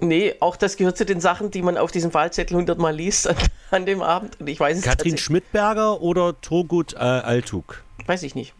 nee, 0.00 0.34
auch 0.40 0.56
das 0.56 0.76
gehört 0.76 0.96
zu 0.96 1.04
den 1.04 1.20
Sachen, 1.20 1.50
die 1.50 1.62
man 1.62 1.76
auf 1.76 1.90
diesem 1.90 2.14
Wahlzettel 2.14 2.56
hundertmal 2.56 2.94
liest 2.94 3.28
an, 3.28 3.36
an 3.70 3.86
dem 3.86 4.02
Abend. 4.02 4.38
Und 4.40 4.48
ich 4.48 4.60
weiß 4.60 4.78
es 4.78 4.84
Katrin 4.84 5.18
Schmidberger 5.18 6.00
oder 6.00 6.40
Turgut 6.40 6.94
äh, 6.94 6.98
Altug? 6.98 7.82
weiß 8.06 8.22
ich 8.22 8.34
nicht. 8.34 8.54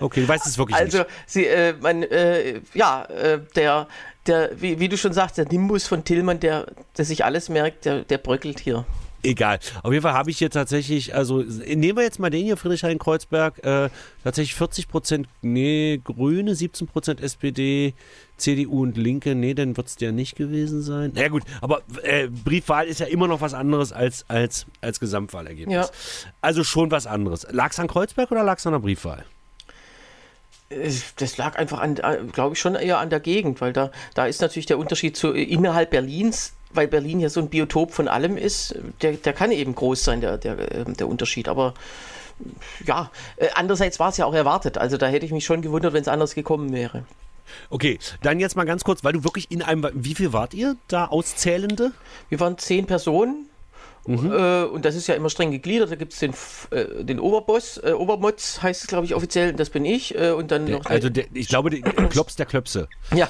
Okay, 0.00 0.20
du 0.20 0.28
weißt 0.28 0.46
es 0.46 0.58
wirklich 0.58 0.76
Also, 0.76 0.98
nicht. 0.98 1.10
sie, 1.26 1.46
äh, 1.46 1.74
man, 1.80 2.02
äh, 2.02 2.60
ja, 2.74 3.04
äh, 3.04 3.40
der, 3.54 3.88
der, 4.26 4.50
wie, 4.60 4.78
wie 4.78 4.88
du 4.88 4.98
schon 4.98 5.12
sagst, 5.12 5.38
der 5.38 5.46
Nimbus 5.46 5.86
von 5.86 6.04
Tillmann, 6.04 6.40
der, 6.40 6.66
der 6.98 7.04
sich 7.04 7.24
alles 7.24 7.48
merkt, 7.48 7.84
der, 7.86 8.02
der 8.02 8.18
bröckelt 8.18 8.60
hier. 8.60 8.84
Egal. 9.22 9.58
Auf 9.82 9.92
jeden 9.92 10.02
Fall 10.02 10.12
habe 10.12 10.30
ich 10.30 10.38
hier 10.38 10.50
tatsächlich, 10.50 11.14
also 11.14 11.42
nehmen 11.42 11.96
wir 11.96 12.04
jetzt 12.04 12.18
mal 12.18 12.30
den 12.30 12.44
hier, 12.44 12.56
Friedrichshain-Kreuzberg, 12.56 13.64
äh, 13.64 13.90
tatsächlich 14.22 14.54
40 14.54 14.88
Prozent, 14.88 15.28
nee, 15.42 16.00
Grüne, 16.04 16.54
17 16.54 16.86
Prozent 16.86 17.20
SPD, 17.20 17.94
CDU 18.36 18.82
und 18.82 18.96
Linke, 18.96 19.34
nee, 19.34 19.54
dann 19.54 19.76
wird 19.76 19.86
es 19.88 19.96
der 19.96 20.12
nicht 20.12 20.36
gewesen 20.36 20.82
sein. 20.82 21.12
Na 21.14 21.22
ja, 21.22 21.28
gut, 21.28 21.42
aber 21.60 21.82
äh, 22.02 22.28
Briefwahl 22.28 22.86
ist 22.86 23.00
ja 23.00 23.06
immer 23.06 23.26
noch 23.26 23.40
was 23.40 23.54
anderes 23.54 23.92
als, 23.92 24.24
als, 24.28 24.66
als 24.80 25.00
Gesamtwahlergebnis. 25.00 25.74
Ja. 25.74 25.88
Also 26.40 26.62
schon 26.62 26.90
was 26.90 27.06
anderes. 27.06 27.46
Lag 27.50 27.72
es 27.72 27.78
an 27.78 27.88
Kreuzberg 27.88 28.30
oder 28.30 28.44
lag 28.44 28.58
es 28.58 28.66
an 28.66 28.74
der 28.74 28.80
Briefwahl? 28.80 29.24
Äh, 30.68 30.90
Das 31.16 31.36
lag 31.36 31.56
einfach 31.56 31.80
an, 31.80 31.96
glaube 32.32 32.54
ich, 32.54 32.60
schon 32.60 32.74
eher 32.74 32.98
an 32.98 33.10
der 33.10 33.20
Gegend, 33.20 33.60
weil 33.60 33.72
da, 33.72 33.90
da 34.14 34.26
ist 34.26 34.40
natürlich 34.40 34.66
der 34.66 34.78
Unterschied 34.78 35.16
zu 35.16 35.32
innerhalb 35.32 35.90
Berlins, 35.90 36.52
weil 36.76 36.88
Berlin 36.88 37.20
ja 37.20 37.28
so 37.28 37.40
ein 37.40 37.48
Biotop 37.48 37.92
von 37.92 38.08
allem 38.08 38.36
ist, 38.36 38.74
der, 39.02 39.12
der 39.12 39.32
kann 39.32 39.50
eben 39.50 39.74
groß 39.74 40.04
sein, 40.04 40.20
der, 40.20 40.38
der, 40.38 40.72
ähm, 40.74 40.96
der 40.96 41.08
Unterschied. 41.08 41.48
Aber 41.48 41.74
ja, 42.84 43.10
äh, 43.36 43.48
andererseits 43.54 43.98
war 43.98 44.10
es 44.10 44.16
ja 44.16 44.26
auch 44.26 44.34
erwartet. 44.34 44.78
Also 44.78 44.96
da 44.96 45.06
hätte 45.06 45.26
ich 45.26 45.32
mich 45.32 45.44
schon 45.44 45.62
gewundert, 45.62 45.92
wenn 45.92 46.02
es 46.02 46.08
anders 46.08 46.34
gekommen 46.34 46.72
wäre. 46.72 47.04
Okay, 47.70 47.98
dann 48.22 48.40
jetzt 48.40 48.56
mal 48.56 48.64
ganz 48.64 48.84
kurz, 48.84 49.04
weil 49.04 49.12
du 49.12 49.24
wirklich 49.24 49.50
in 49.50 49.62
einem, 49.62 49.88
wie 49.94 50.14
viel 50.14 50.32
wart 50.32 50.52
ihr 50.52 50.76
da 50.88 51.06
Auszählende? 51.06 51.92
Wir 52.28 52.40
waren 52.40 52.58
zehn 52.58 52.86
Personen. 52.86 53.48
Äh, 54.08 54.64
und 54.64 54.84
das 54.84 54.94
ist 54.94 55.06
ja 55.06 55.14
immer 55.14 55.30
streng 55.30 55.50
gegliedert. 55.50 55.90
Da 55.90 55.96
gibt 55.96 56.12
es 56.12 56.18
den, 56.20 56.32
äh, 56.70 57.04
den 57.04 57.18
Oberboss, 57.18 57.78
äh, 57.78 57.92
Obermotz 57.92 58.62
heißt 58.62 58.82
es, 58.82 58.86
glaube 58.86 59.06
ich, 59.06 59.14
offiziell, 59.14 59.52
das 59.52 59.70
bin 59.70 59.84
ich. 59.84 60.14
Äh, 60.14 60.30
und 60.32 60.50
dann 60.50 60.64
noch 60.64 60.86
Also 60.86 61.08
der, 61.08 61.26
ich 61.32 61.48
glaube, 61.48 61.70
der 61.70 61.80
Klops 62.08 62.36
der 62.36 62.46
Klöpse. 62.46 62.88
Ja, 63.14 63.28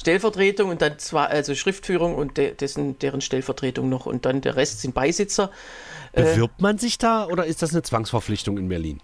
Stellvertretung 0.00 0.70
und 0.70 0.82
dann 0.82 0.98
zwar 0.98 1.28
also 1.28 1.54
Schriftführung 1.54 2.14
und 2.14 2.36
de 2.36 2.54
dessen 2.54 2.98
deren 2.98 3.20
Stellvertretung 3.20 3.88
noch 3.88 4.06
und 4.06 4.24
dann 4.24 4.40
der 4.40 4.56
Rest 4.56 4.80
sind 4.80 4.94
Beisitzer. 4.94 5.50
Bewirbt 6.12 6.60
man 6.60 6.78
sich 6.78 6.98
da 6.98 7.26
oder 7.26 7.44
ist 7.44 7.62
das 7.62 7.72
eine 7.72 7.82
Zwangsverpflichtung 7.82 8.56
in 8.58 8.68
Berlin? 8.68 9.00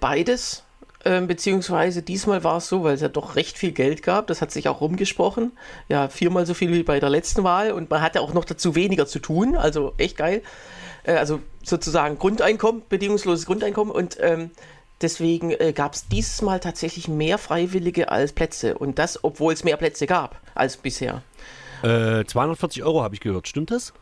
Beides. 0.00 0.64
Ähm, 1.04 1.28
beziehungsweise 1.28 2.02
diesmal 2.02 2.42
war 2.42 2.56
es 2.56 2.68
so, 2.68 2.82
weil 2.82 2.94
es 2.94 3.00
ja 3.00 3.08
doch 3.08 3.36
recht 3.36 3.56
viel 3.56 3.70
Geld 3.70 4.02
gab, 4.02 4.26
das 4.26 4.42
hat 4.42 4.50
sich 4.50 4.68
auch 4.68 4.80
rumgesprochen. 4.80 5.52
Ja, 5.88 6.08
viermal 6.08 6.44
so 6.44 6.54
viel 6.54 6.72
wie 6.72 6.82
bei 6.82 6.98
der 6.98 7.08
letzten 7.08 7.44
Wahl 7.44 7.70
und 7.70 7.88
man 7.88 8.02
hatte 8.02 8.20
auch 8.20 8.34
noch 8.34 8.44
dazu 8.44 8.74
weniger 8.74 9.06
zu 9.06 9.20
tun, 9.20 9.56
also 9.56 9.94
echt 9.96 10.16
geil. 10.16 10.42
Äh, 11.04 11.12
also 11.12 11.40
sozusagen 11.62 12.18
Grundeinkommen, 12.18 12.82
bedingungsloses 12.88 13.46
Grundeinkommen 13.46 13.92
und 13.92 14.16
ähm, 14.20 14.50
deswegen 15.00 15.52
äh, 15.52 15.72
gab 15.72 15.94
es 15.94 16.08
dieses 16.08 16.42
Mal 16.42 16.58
tatsächlich 16.58 17.06
mehr 17.06 17.38
Freiwillige 17.38 18.10
als 18.10 18.32
Plätze 18.32 18.76
und 18.76 18.98
das, 18.98 19.22
obwohl 19.22 19.52
es 19.52 19.62
mehr 19.62 19.76
Plätze 19.76 20.06
gab 20.06 20.40
als 20.54 20.76
bisher. 20.76 21.22
Äh, 21.82 22.24
240 22.24 22.82
Euro 22.82 23.02
habe 23.02 23.14
ich 23.14 23.20
gehört, 23.20 23.46
stimmt 23.46 23.70
das? 23.70 23.92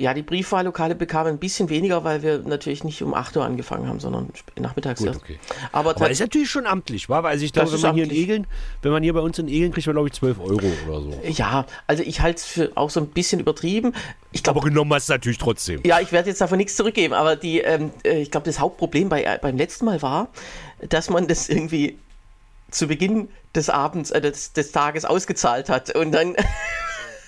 Ja, 0.00 0.14
die 0.14 0.22
Briefwahllokale 0.22 0.94
bekamen 0.94 1.32
ein 1.32 1.38
bisschen 1.38 1.68
weniger, 1.70 2.04
weil 2.04 2.22
wir 2.22 2.38
natürlich 2.38 2.84
nicht 2.84 3.02
um 3.02 3.14
8 3.14 3.36
Uhr 3.36 3.44
angefangen 3.44 3.88
haben, 3.88 3.98
sondern 3.98 4.30
nachmittags 4.56 5.00
Gut, 5.00 5.08
erst. 5.08 5.22
okay. 5.22 5.40
Aber, 5.72 5.90
Aber 5.90 6.08
ist 6.08 6.20
natürlich 6.20 6.48
schon 6.48 6.66
amtlich, 6.66 7.08
war? 7.08 7.24
Also 7.24 7.44
ich 7.44 7.52
glaube, 7.52 7.72
wenn 7.72 7.80
man 7.80 7.94
hier 7.96 8.04
in. 8.04 8.10
Egeln, 8.12 8.46
wenn 8.82 8.92
man 8.92 9.02
hier 9.02 9.12
bei 9.12 9.20
uns 9.20 9.40
in 9.40 9.48
Egeln 9.48 9.72
kriegt 9.72 9.88
man 9.88 9.96
glaube 9.96 10.08
ich 10.08 10.14
12 10.14 10.38
Euro 10.38 10.66
oder 10.86 11.00
so. 11.00 11.14
ja, 11.26 11.66
also 11.88 12.04
ich 12.04 12.20
halte 12.20 12.38
es 12.38 12.44
für 12.44 12.70
auch 12.76 12.90
so 12.90 13.00
ein 13.00 13.08
bisschen 13.08 13.40
übertrieben. 13.40 13.92
Ich 14.30 14.44
glaube, 14.44 14.60
Aber 14.60 14.68
genommen 14.68 14.94
hast 14.94 15.08
du 15.08 15.14
natürlich 15.14 15.38
trotzdem. 15.38 15.80
ja, 15.84 15.98
ich 16.00 16.12
werde 16.12 16.28
jetzt 16.28 16.40
davon 16.40 16.58
nichts 16.58 16.76
zurückgeben, 16.76 17.12
aber 17.14 17.34
die, 17.34 17.58
ähm, 17.58 17.90
äh, 18.04 18.22
ich 18.22 18.30
glaube, 18.30 18.46
das 18.46 18.60
Hauptproblem 18.60 19.08
bei, 19.08 19.24
äh, 19.24 19.38
beim 19.42 19.56
letzten 19.56 19.84
Mal 19.84 20.00
war, 20.00 20.28
dass 20.88 21.10
man 21.10 21.26
das 21.26 21.48
irgendwie 21.48 21.98
zu 22.70 22.86
Beginn 22.86 23.28
des 23.54 23.68
Abends, 23.68 24.12
äh, 24.12 24.20
des, 24.20 24.52
des 24.52 24.70
Tages 24.70 25.04
ausgezahlt 25.04 25.68
hat 25.68 25.94
und 25.96 26.12
dann. 26.12 26.36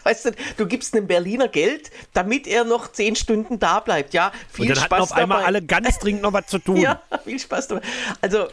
Weißt 0.05 0.27
du, 0.27 0.31
du 0.57 0.67
gibst 0.67 0.95
einem 0.95 1.07
Berliner 1.07 1.49
Geld, 1.49 1.91
damit 2.13 2.47
er 2.47 2.65
noch 2.65 2.93
zehn 2.93 3.17
Stunden 3.17 3.59
da 3.59 3.81
bleibt. 3.81 4.15
Ja, 4.15 4.33
viel 4.51 4.63
Und 4.63 4.77
dann 4.77 4.85
hatten 4.85 4.95
Spaß 4.95 5.01
auf 5.03 5.13
einmal 5.13 5.39
dabei. 5.39 5.47
alle 5.47 5.63
ganz 5.63 5.99
dringend 5.99 6.23
noch 6.23 6.33
was 6.33 6.47
zu 6.47 6.59
tun. 6.61 6.77
Ja, 6.77 7.03
viel 7.25 7.39
Spaß 7.39 7.69
dabei. 7.69 7.83
Also, 8.21 8.49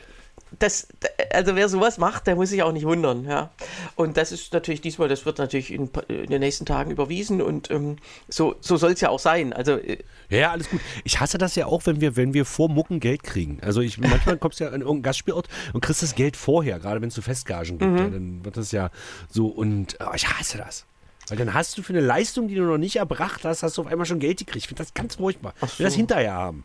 das, 0.60 0.88
also 1.33 1.55
wer 1.55 1.67
sowas 1.69 1.97
macht, 1.97 2.27
der 2.27 2.36
muss 2.36 2.49
sich 2.49 2.63
auch 2.63 2.71
nicht 2.71 2.86
wundern, 2.86 3.25
ja. 3.25 3.51
Und 3.95 4.17
das 4.17 4.31
ist 4.31 4.53
natürlich 4.53 4.81
diesmal, 4.81 5.10
das 5.10 5.25
wird 5.25 5.39
natürlich 5.39 5.73
in, 5.73 5.89
in 6.07 6.27
den 6.27 6.39
nächsten 6.39 6.65
Tagen 6.65 6.89
überwiesen 6.89 7.41
und 7.41 7.69
ähm, 7.69 7.97
so, 8.27 8.55
so 8.62 8.77
soll 8.77 8.93
es 8.93 9.01
ja 9.01 9.10
auch 9.10 9.19
sein. 9.19 9.51
Also 9.53 9.73
äh, 9.73 9.97
ja, 10.29 10.38
ja, 10.38 10.51
alles 10.51 10.69
gut. 10.69 10.79
Ich 11.03 11.19
hasse 11.19 11.38
das 11.38 11.55
ja 11.55 11.65
auch, 11.65 11.86
wenn 11.86 12.01
wir, 12.01 12.15
wenn 12.15 12.33
wir 12.33 12.45
vor 12.45 12.69
Mucken 12.69 12.99
Geld 12.99 13.23
kriegen. 13.23 13.60
Also 13.62 13.81
ich 13.81 13.97
manchmal 13.97 14.38
kommst 14.39 14.60
du 14.60 14.63
ja 14.63 14.69
an 14.69 14.81
irgendeinen 14.81 15.03
Gastspielort 15.03 15.47
und 15.73 15.81
kriegst 15.81 16.01
das 16.01 16.15
Geld 16.15 16.38
vorher, 16.38 16.79
gerade 16.79 17.01
wenn 17.01 17.10
es 17.10 17.15
so 17.15 17.21
Festgagen 17.21 17.77
gibt. 17.77 17.91
Mhm. 17.91 17.97
Ja, 17.97 18.07
dann 18.07 18.45
wird 18.45 18.57
das 18.57 18.71
ja 18.71 18.89
so 19.29 19.47
und 19.47 19.97
oh, 19.99 20.13
ich 20.15 20.27
hasse 20.27 20.57
das. 20.57 20.86
Weil 21.27 21.37
dann 21.37 21.53
hast 21.53 21.77
du 21.77 21.83
für 21.83 21.93
eine 21.93 22.01
Leistung, 22.01 22.47
die 22.47 22.55
du 22.55 22.63
noch 22.63 22.77
nicht 22.77 22.97
erbracht 22.97 23.43
hast, 23.43 23.63
hast 23.63 23.77
du 23.77 23.81
auf 23.81 23.87
einmal 23.87 24.05
schon 24.05 24.19
Geld 24.19 24.39
gekriegt. 24.39 24.63
Ich 24.63 24.67
finde 24.67 24.83
das 24.83 24.93
ganz 24.93 25.15
furchtbar. 25.15 25.53
So. 25.59 25.65
Ich 25.67 25.79
will 25.79 25.85
das 25.85 25.95
hinterher 25.95 26.33
haben. 26.33 26.63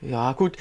Ja, 0.00 0.32
gut 0.32 0.56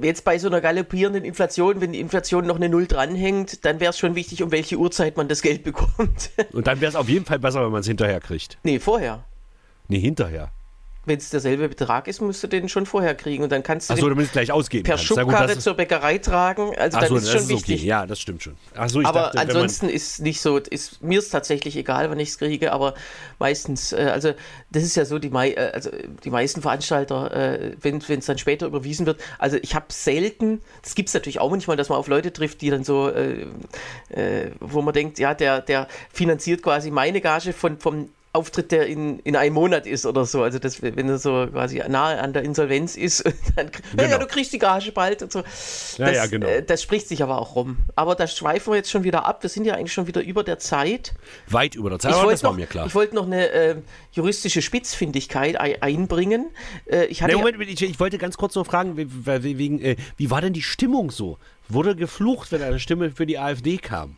jetzt 0.00 0.24
bei 0.24 0.38
so 0.38 0.48
einer 0.48 0.60
galoppierenden 0.60 1.24
Inflation, 1.24 1.80
wenn 1.80 1.92
die 1.92 2.00
Inflation 2.00 2.46
noch 2.46 2.56
eine 2.56 2.68
Null 2.68 2.86
dranhängt, 2.86 3.64
dann 3.64 3.80
wäre 3.80 3.90
es 3.90 3.98
schon 3.98 4.14
wichtig, 4.14 4.42
um 4.42 4.52
welche 4.52 4.76
Uhrzeit 4.76 5.16
man 5.16 5.28
das 5.28 5.42
Geld 5.42 5.64
bekommt. 5.64 6.30
Und 6.52 6.66
dann 6.66 6.80
wäre 6.80 6.90
es 6.90 6.96
auf 6.96 7.08
jeden 7.08 7.24
Fall 7.24 7.38
besser, 7.38 7.64
wenn 7.64 7.72
man 7.72 7.80
es 7.80 7.86
hinterher 7.86 8.20
kriegt. 8.20 8.58
Nee, 8.62 8.78
vorher. 8.78 9.24
Nee, 9.88 9.98
hinterher 9.98 10.50
wenn 11.10 11.18
es 11.18 11.28
derselbe 11.28 11.68
Betrag 11.68 12.06
ist, 12.06 12.22
musst 12.22 12.40
du 12.44 12.46
den 12.46 12.68
schon 12.68 12.86
vorher 12.86 13.16
kriegen 13.16 13.42
und 13.42 13.50
dann 13.50 13.64
kannst 13.64 13.90
du 13.90 13.94
Ach 13.94 13.98
so, 13.98 14.08
es 14.08 14.30
gleich 14.30 14.52
ausgeben 14.52 14.84
per 14.84 14.96
Schubkarre 14.96 15.58
zur 15.58 15.74
Bäckerei 15.74 16.18
tragen. 16.18 16.72
Also 16.78 16.98
Ach 16.98 17.00
dann 17.02 17.08
so, 17.08 17.16
ist 17.16 17.30
schon 17.30 17.40
ist 17.40 17.48
wichtig. 17.48 17.80
Okay. 17.80 17.86
Ja, 17.86 18.06
das 18.06 18.20
stimmt 18.20 18.44
schon. 18.44 18.54
So, 18.86 19.00
ich 19.00 19.06
aber 19.06 19.22
dachte, 19.22 19.40
ansonsten 19.40 19.88
ist 19.88 20.20
nicht 20.20 20.40
so, 20.40 20.58
ist 20.58 21.02
mir 21.02 21.18
ist 21.18 21.30
tatsächlich 21.30 21.76
egal, 21.76 22.10
wenn 22.12 22.20
ich 22.20 22.28
es 22.28 22.38
kriege, 22.38 22.72
aber 22.72 22.94
meistens, 23.40 23.92
äh, 23.92 24.08
also 24.12 24.34
das 24.70 24.84
ist 24.84 24.94
ja 24.94 25.04
so, 25.04 25.18
die, 25.18 25.30
mei 25.30 25.50
äh, 25.50 25.72
also 25.74 25.90
die 26.24 26.30
meisten 26.30 26.62
Veranstalter, 26.62 27.34
äh, 27.34 27.72
wenn 27.80 27.96
es 27.96 28.26
dann 28.26 28.38
später 28.38 28.66
überwiesen 28.66 29.04
wird, 29.04 29.20
also 29.40 29.56
ich 29.60 29.74
habe 29.74 29.86
selten, 29.88 30.60
das 30.82 30.94
gibt 30.94 31.08
es 31.08 31.14
natürlich 31.14 31.40
auch 31.40 31.50
manchmal, 31.50 31.76
dass 31.76 31.88
man 31.88 31.98
auf 31.98 32.06
Leute 32.06 32.32
trifft, 32.32 32.60
die 32.60 32.70
dann 32.70 32.84
so, 32.84 33.08
äh, 33.08 33.46
äh, 34.10 34.52
wo 34.60 34.80
man 34.80 34.94
denkt, 34.94 35.18
ja, 35.18 35.34
der, 35.34 35.60
der 35.60 35.88
finanziert 36.12 36.62
quasi 36.62 36.92
meine 36.92 37.20
Gage 37.20 37.52
von, 37.52 37.80
vom 37.80 38.10
Auftritt, 38.32 38.70
der 38.70 38.86
in, 38.86 39.18
in 39.20 39.34
einem 39.34 39.54
Monat 39.54 39.86
ist 39.86 40.06
oder 40.06 40.24
so. 40.24 40.42
Also 40.42 40.60
das, 40.60 40.82
wenn 40.82 41.08
er 41.08 41.18
so 41.18 41.48
quasi 41.50 41.82
nahe 41.88 42.20
an 42.20 42.32
der 42.32 42.44
Insolvenz 42.44 42.96
ist, 42.96 43.24
dann 43.56 43.70
genau. 43.96 44.04
ja, 44.04 44.18
du 44.18 44.26
kriegst 44.26 44.52
die 44.52 44.60
Gage 44.60 44.92
bald 44.92 45.22
und 45.22 45.32
so. 45.32 45.42
Das, 45.42 45.96
ja, 45.98 46.10
ja, 46.10 46.26
genau. 46.26 46.46
Äh, 46.46 46.62
das 46.62 46.80
spricht 46.80 47.08
sich 47.08 47.24
aber 47.24 47.40
auch 47.40 47.56
rum. 47.56 47.78
Aber 47.96 48.14
da 48.14 48.28
schweifen 48.28 48.72
wir 48.72 48.76
jetzt 48.76 48.90
schon 48.90 49.02
wieder 49.02 49.26
ab. 49.26 49.42
Wir 49.42 49.50
sind 49.50 49.64
ja 49.64 49.74
eigentlich 49.74 49.92
schon 49.92 50.06
wieder 50.06 50.22
über 50.22 50.44
der 50.44 50.60
Zeit. 50.60 51.14
Weit 51.48 51.74
über 51.74 51.90
der 51.90 51.98
Zeit, 51.98 52.12
ich 52.12 52.18
aber 52.18 52.30
das 52.30 52.42
noch, 52.42 52.50
war 52.50 52.56
mir 52.56 52.66
klar. 52.66 52.86
Ich 52.86 52.94
wollte 52.94 53.16
noch 53.16 53.26
eine 53.26 53.48
äh, 53.48 53.76
juristische 54.12 54.62
Spitzfindigkeit 54.62 55.56
einbringen. 55.60 56.50
Äh, 56.86 57.06
ich, 57.06 57.22
hatte 57.22 57.34
nee, 57.34 57.42
Moment, 57.42 57.60
ich, 57.68 57.82
ich, 57.82 57.98
wollte 57.98 58.18
ganz 58.18 58.36
kurz 58.36 58.54
noch 58.54 58.66
fragen, 58.66 58.96
wegen, 58.96 59.80
äh, 59.80 59.96
wie 60.16 60.30
war 60.30 60.40
denn 60.40 60.52
die 60.52 60.62
Stimmung 60.62 61.10
so? 61.10 61.38
Wurde 61.68 61.96
geflucht, 61.96 62.52
wenn 62.52 62.62
eine 62.62 62.78
Stimme 62.78 63.10
für 63.10 63.26
die 63.26 63.38
AfD 63.38 63.78
kam? 63.78 64.16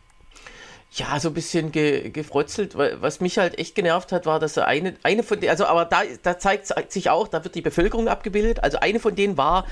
Ja, 0.94 1.18
so 1.18 1.28
ein 1.28 1.34
bisschen 1.34 1.72
ge, 1.72 2.10
gefrotzelt. 2.10 2.76
Was 2.76 3.20
mich 3.20 3.38
halt 3.38 3.58
echt 3.58 3.74
genervt 3.74 4.12
hat, 4.12 4.26
war, 4.26 4.38
dass 4.38 4.58
eine, 4.58 4.94
eine 5.02 5.22
von 5.22 5.40
denen, 5.40 5.50
also 5.50 5.64
aber 5.64 5.86
da, 5.86 6.02
da 6.22 6.38
zeigt 6.38 6.92
sich 6.92 7.08
auch, 7.08 7.28
da 7.28 7.44
wird 7.44 7.54
die 7.54 7.62
Bevölkerung 7.62 8.08
abgebildet. 8.08 8.62
Also 8.62 8.78
eine 8.78 9.00
von 9.00 9.14
denen 9.14 9.38
war, 9.38 9.66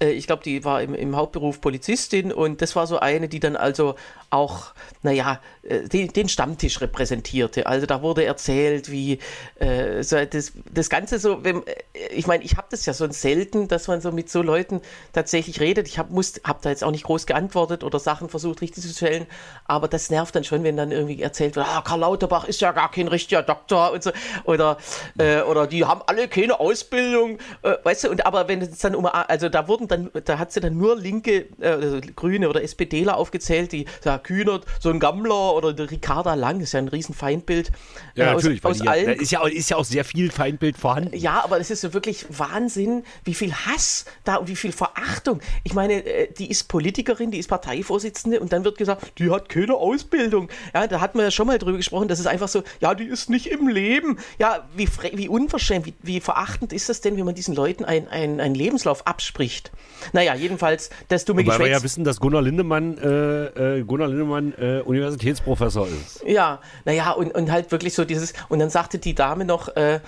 äh, 0.00 0.10
ich 0.10 0.26
glaube, 0.26 0.42
die 0.42 0.64
war 0.64 0.82
im, 0.82 0.94
im 0.94 1.14
Hauptberuf 1.14 1.60
Polizistin 1.60 2.32
und 2.32 2.62
das 2.62 2.74
war 2.74 2.86
so 2.88 2.98
eine, 2.98 3.28
die 3.28 3.38
dann 3.38 3.56
also 3.56 3.94
auch, 4.30 4.72
naja, 5.02 5.40
äh, 5.62 5.88
den, 5.88 6.28
Stammtisch 6.28 6.80
repräsentierte. 6.80 7.66
Also 7.66 7.86
da 7.86 8.02
wurde 8.02 8.24
erzählt, 8.24 8.90
wie 8.90 9.18
äh, 9.58 10.02
so 10.02 10.16
das, 10.24 10.52
das 10.72 10.90
Ganze 10.90 11.18
so, 11.18 11.44
wenn, 11.44 11.66
äh, 11.66 11.74
ich 12.10 12.26
meine, 12.26 12.44
ich 12.44 12.56
habe 12.56 12.66
das 12.70 12.84
ja 12.86 12.92
so 12.92 13.10
selten, 13.10 13.68
dass 13.68 13.88
man 13.88 14.00
so 14.00 14.12
mit 14.12 14.28
so 14.28 14.42
Leuten 14.42 14.80
tatsächlich 15.12 15.60
redet. 15.60 15.88
Ich 15.88 15.98
habe 15.98 16.20
hab 16.44 16.62
da 16.62 16.70
jetzt 16.70 16.82
auch 16.84 16.90
nicht 16.90 17.04
groß 17.04 17.26
geantwortet 17.26 17.84
oder 17.84 17.98
Sachen 17.98 18.28
versucht 18.28 18.60
richtig 18.60 18.82
zu 18.82 18.88
stellen, 18.90 19.26
aber 19.66 19.88
das 19.88 20.10
nervt 20.10 20.34
dann 20.34 20.44
schon, 20.44 20.64
wenn 20.64 20.76
dann 20.76 20.90
irgendwie 20.90 21.22
erzählt 21.22 21.56
wird, 21.56 21.66
ah, 21.68 21.82
Karl 21.82 22.00
Lauterbach 22.00 22.46
ist 22.46 22.60
ja 22.60 22.72
gar 22.72 22.90
kein 22.90 23.08
richtiger 23.08 23.42
Doktor 23.42 23.92
und 23.92 24.02
so. 24.02 24.10
Oder, 24.44 24.78
äh, 25.18 25.42
oder 25.42 25.66
die 25.66 25.84
haben 25.84 26.02
alle 26.06 26.28
keine 26.28 26.58
Ausbildung, 26.58 27.38
äh, 27.62 27.74
weißt 27.82 28.04
du, 28.04 28.10
und 28.10 28.26
aber 28.26 28.48
wenn 28.48 28.62
es 28.62 28.78
dann 28.78 28.94
um, 28.94 29.06
also 29.06 29.48
da 29.48 29.68
wurden 29.68 29.88
dann, 29.88 30.10
da 30.24 30.38
hat 30.38 30.52
sie 30.52 30.60
dann 30.60 30.76
nur 30.76 30.96
linke, 30.96 31.46
äh, 31.60 31.68
also 31.68 32.00
Grüne 32.14 32.48
oder 32.48 32.62
SPDler 32.62 33.16
aufgezählt, 33.16 33.72
die 33.72 33.86
sagen, 34.00 34.15
Kühnert, 34.18 34.64
so 34.80 34.90
ein 34.90 35.00
Gammler 35.00 35.54
oder 35.54 35.72
der 35.72 35.90
Ricarda 35.90 36.34
Lang, 36.34 36.60
ist 36.60 36.72
ja 36.72 36.78
ein 36.78 36.88
riesen 36.88 37.14
Feindbild. 37.14 37.72
Ja, 38.14 38.30
äh, 38.30 38.34
natürlich, 38.34 38.64
aus, 38.64 38.80
aus 38.80 38.86
allen, 38.86 39.06
ja, 39.06 39.12
ist, 39.12 39.30
ja, 39.30 39.46
ist 39.46 39.70
ja 39.70 39.76
auch 39.76 39.84
sehr 39.84 40.04
viel 40.04 40.30
Feindbild 40.30 40.76
vorhanden. 40.76 41.16
Ja, 41.16 41.42
aber 41.44 41.58
es 41.60 41.70
ist 41.70 41.80
so 41.80 41.94
wirklich 41.94 42.26
Wahnsinn, 42.28 43.04
wie 43.24 43.34
viel 43.34 43.52
Hass 43.52 44.04
da 44.24 44.36
und 44.36 44.48
wie 44.48 44.56
viel 44.56 44.72
Verachtung. 44.72 45.40
Ich 45.64 45.74
meine, 45.74 46.04
äh, 46.04 46.32
die 46.32 46.50
ist 46.50 46.68
Politikerin, 46.68 47.30
die 47.30 47.38
ist 47.38 47.48
Parteivorsitzende 47.48 48.40
und 48.40 48.52
dann 48.52 48.64
wird 48.64 48.78
gesagt, 48.78 49.12
die 49.18 49.30
hat 49.30 49.48
keine 49.48 49.74
Ausbildung. 49.74 50.48
Ja, 50.74 50.86
da 50.86 51.00
hat 51.00 51.14
man 51.14 51.24
ja 51.24 51.30
schon 51.30 51.46
mal 51.46 51.58
drüber 51.58 51.76
gesprochen, 51.76 52.08
das 52.08 52.20
ist 52.20 52.26
einfach 52.26 52.48
so, 52.48 52.62
ja, 52.80 52.94
die 52.94 53.04
ist 53.04 53.30
nicht 53.30 53.46
im 53.46 53.68
Leben. 53.68 54.18
Ja, 54.38 54.68
wie, 54.76 54.88
wie 55.12 55.28
unverschämt, 55.28 55.86
wie, 55.86 55.94
wie 56.02 56.20
verachtend 56.20 56.72
ist 56.72 56.88
das 56.88 57.00
denn, 57.00 57.16
wenn 57.16 57.24
man 57.24 57.34
diesen 57.34 57.54
Leuten 57.54 57.84
einen 57.84 58.40
ein 58.40 58.54
Lebenslauf 58.54 59.06
abspricht? 59.06 59.72
Naja, 60.12 60.34
jedenfalls, 60.34 60.90
das 61.08 61.24
dumme 61.24 61.44
Geschwätz. 61.44 61.60
Weil 61.60 61.66
wir 61.66 61.72
ja 61.72 61.82
wissen, 61.82 62.04
dass 62.04 62.20
Gunnar 62.20 62.42
Lindemann, 62.42 62.98
äh, 62.98 63.78
äh, 63.78 63.82
Gunnar 63.84 64.05
Lindemann 64.08 64.54
äh, 64.58 64.80
Universitätsprofessor 64.80 65.86
ist. 65.88 66.22
Ja, 66.26 66.60
naja, 66.84 67.12
und, 67.12 67.34
und 67.34 67.50
halt 67.50 67.70
wirklich 67.72 67.94
so 67.94 68.04
dieses, 68.04 68.32
und 68.48 68.58
dann 68.58 68.70
sagte 68.70 68.98
die 68.98 69.14
Dame 69.14 69.44
noch, 69.44 69.74
äh, 69.76 70.00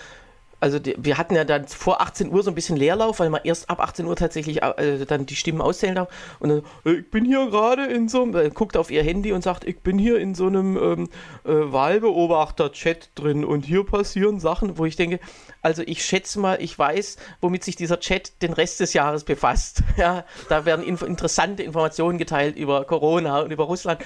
also 0.61 0.79
die, 0.79 0.95
wir 0.99 1.19
hatten 1.19 1.35
ja 1.35 1.45
dann 1.45 1.69
vor 1.69 2.01
18 2.01 2.33
Uhr 2.33 2.43
so 2.43 2.51
ein 2.51 2.55
bisschen 2.55 2.77
Leerlauf, 2.77 3.21
weil 3.21 3.31
man 3.31 3.41
erst 3.45 3.71
ab 3.71 3.81
18 3.81 4.07
Uhr 4.07 4.17
tatsächlich 4.17 4.63
äh, 4.63 5.05
dann 5.07 5.27
die 5.27 5.37
Stimmen 5.37 5.61
auszählen 5.61 5.95
darf. 5.95 6.09
Und 6.41 6.49
dann, 6.49 6.63
äh, 6.85 6.99
ich 6.99 7.11
bin 7.11 7.25
hier 7.25 7.49
gerade 7.51 7.87
in 7.87 8.09
so 8.09 8.23
einem, 8.23 8.35
äh, 8.35 8.51
guckt 8.51 8.77
auf 8.77 8.91
ihr 8.91 9.03
Handy 9.03 9.33
und 9.33 9.43
sagt, 9.43 9.65
ich 9.65 9.81
bin 9.81 9.99
hier 9.99 10.19
in 10.19 10.35
so 10.35 10.47
einem 10.47 10.77
ähm, 10.77 11.09
äh, 11.45 11.73
Wahlbeobachter-Chat 11.73 13.11
drin 13.15 13.45
und 13.45 13.65
hier 13.65 13.85
passieren 13.85 14.41
Sachen, 14.41 14.79
wo 14.79 14.85
ich 14.85 14.97
denke, 14.97 15.21
also 15.63 15.83
ich 15.87 16.05
schätze 16.05 16.41
mal, 16.41 16.61
ich 16.61 16.79
weiß, 16.79 17.17
womit 17.41 17.65
sich 17.65 17.77
dieser 17.77 18.01
Chat 18.01 18.43
den 18.43 18.53
Rest 18.53 18.81
des 18.81 18.93
Jahres 18.93 19.25
befasst. 19.25 19.83
Ja, 19.99 20.25
da 20.49 20.65
werden 20.65 20.85
inf 20.87 21.03
interessante 21.03 21.65
Informationen 21.65 22.19
geteilt 22.19 22.57
über 22.57 22.85
Corona 22.85 23.41
und 23.41 23.51
über 23.51 23.65
Russland. 23.65 24.01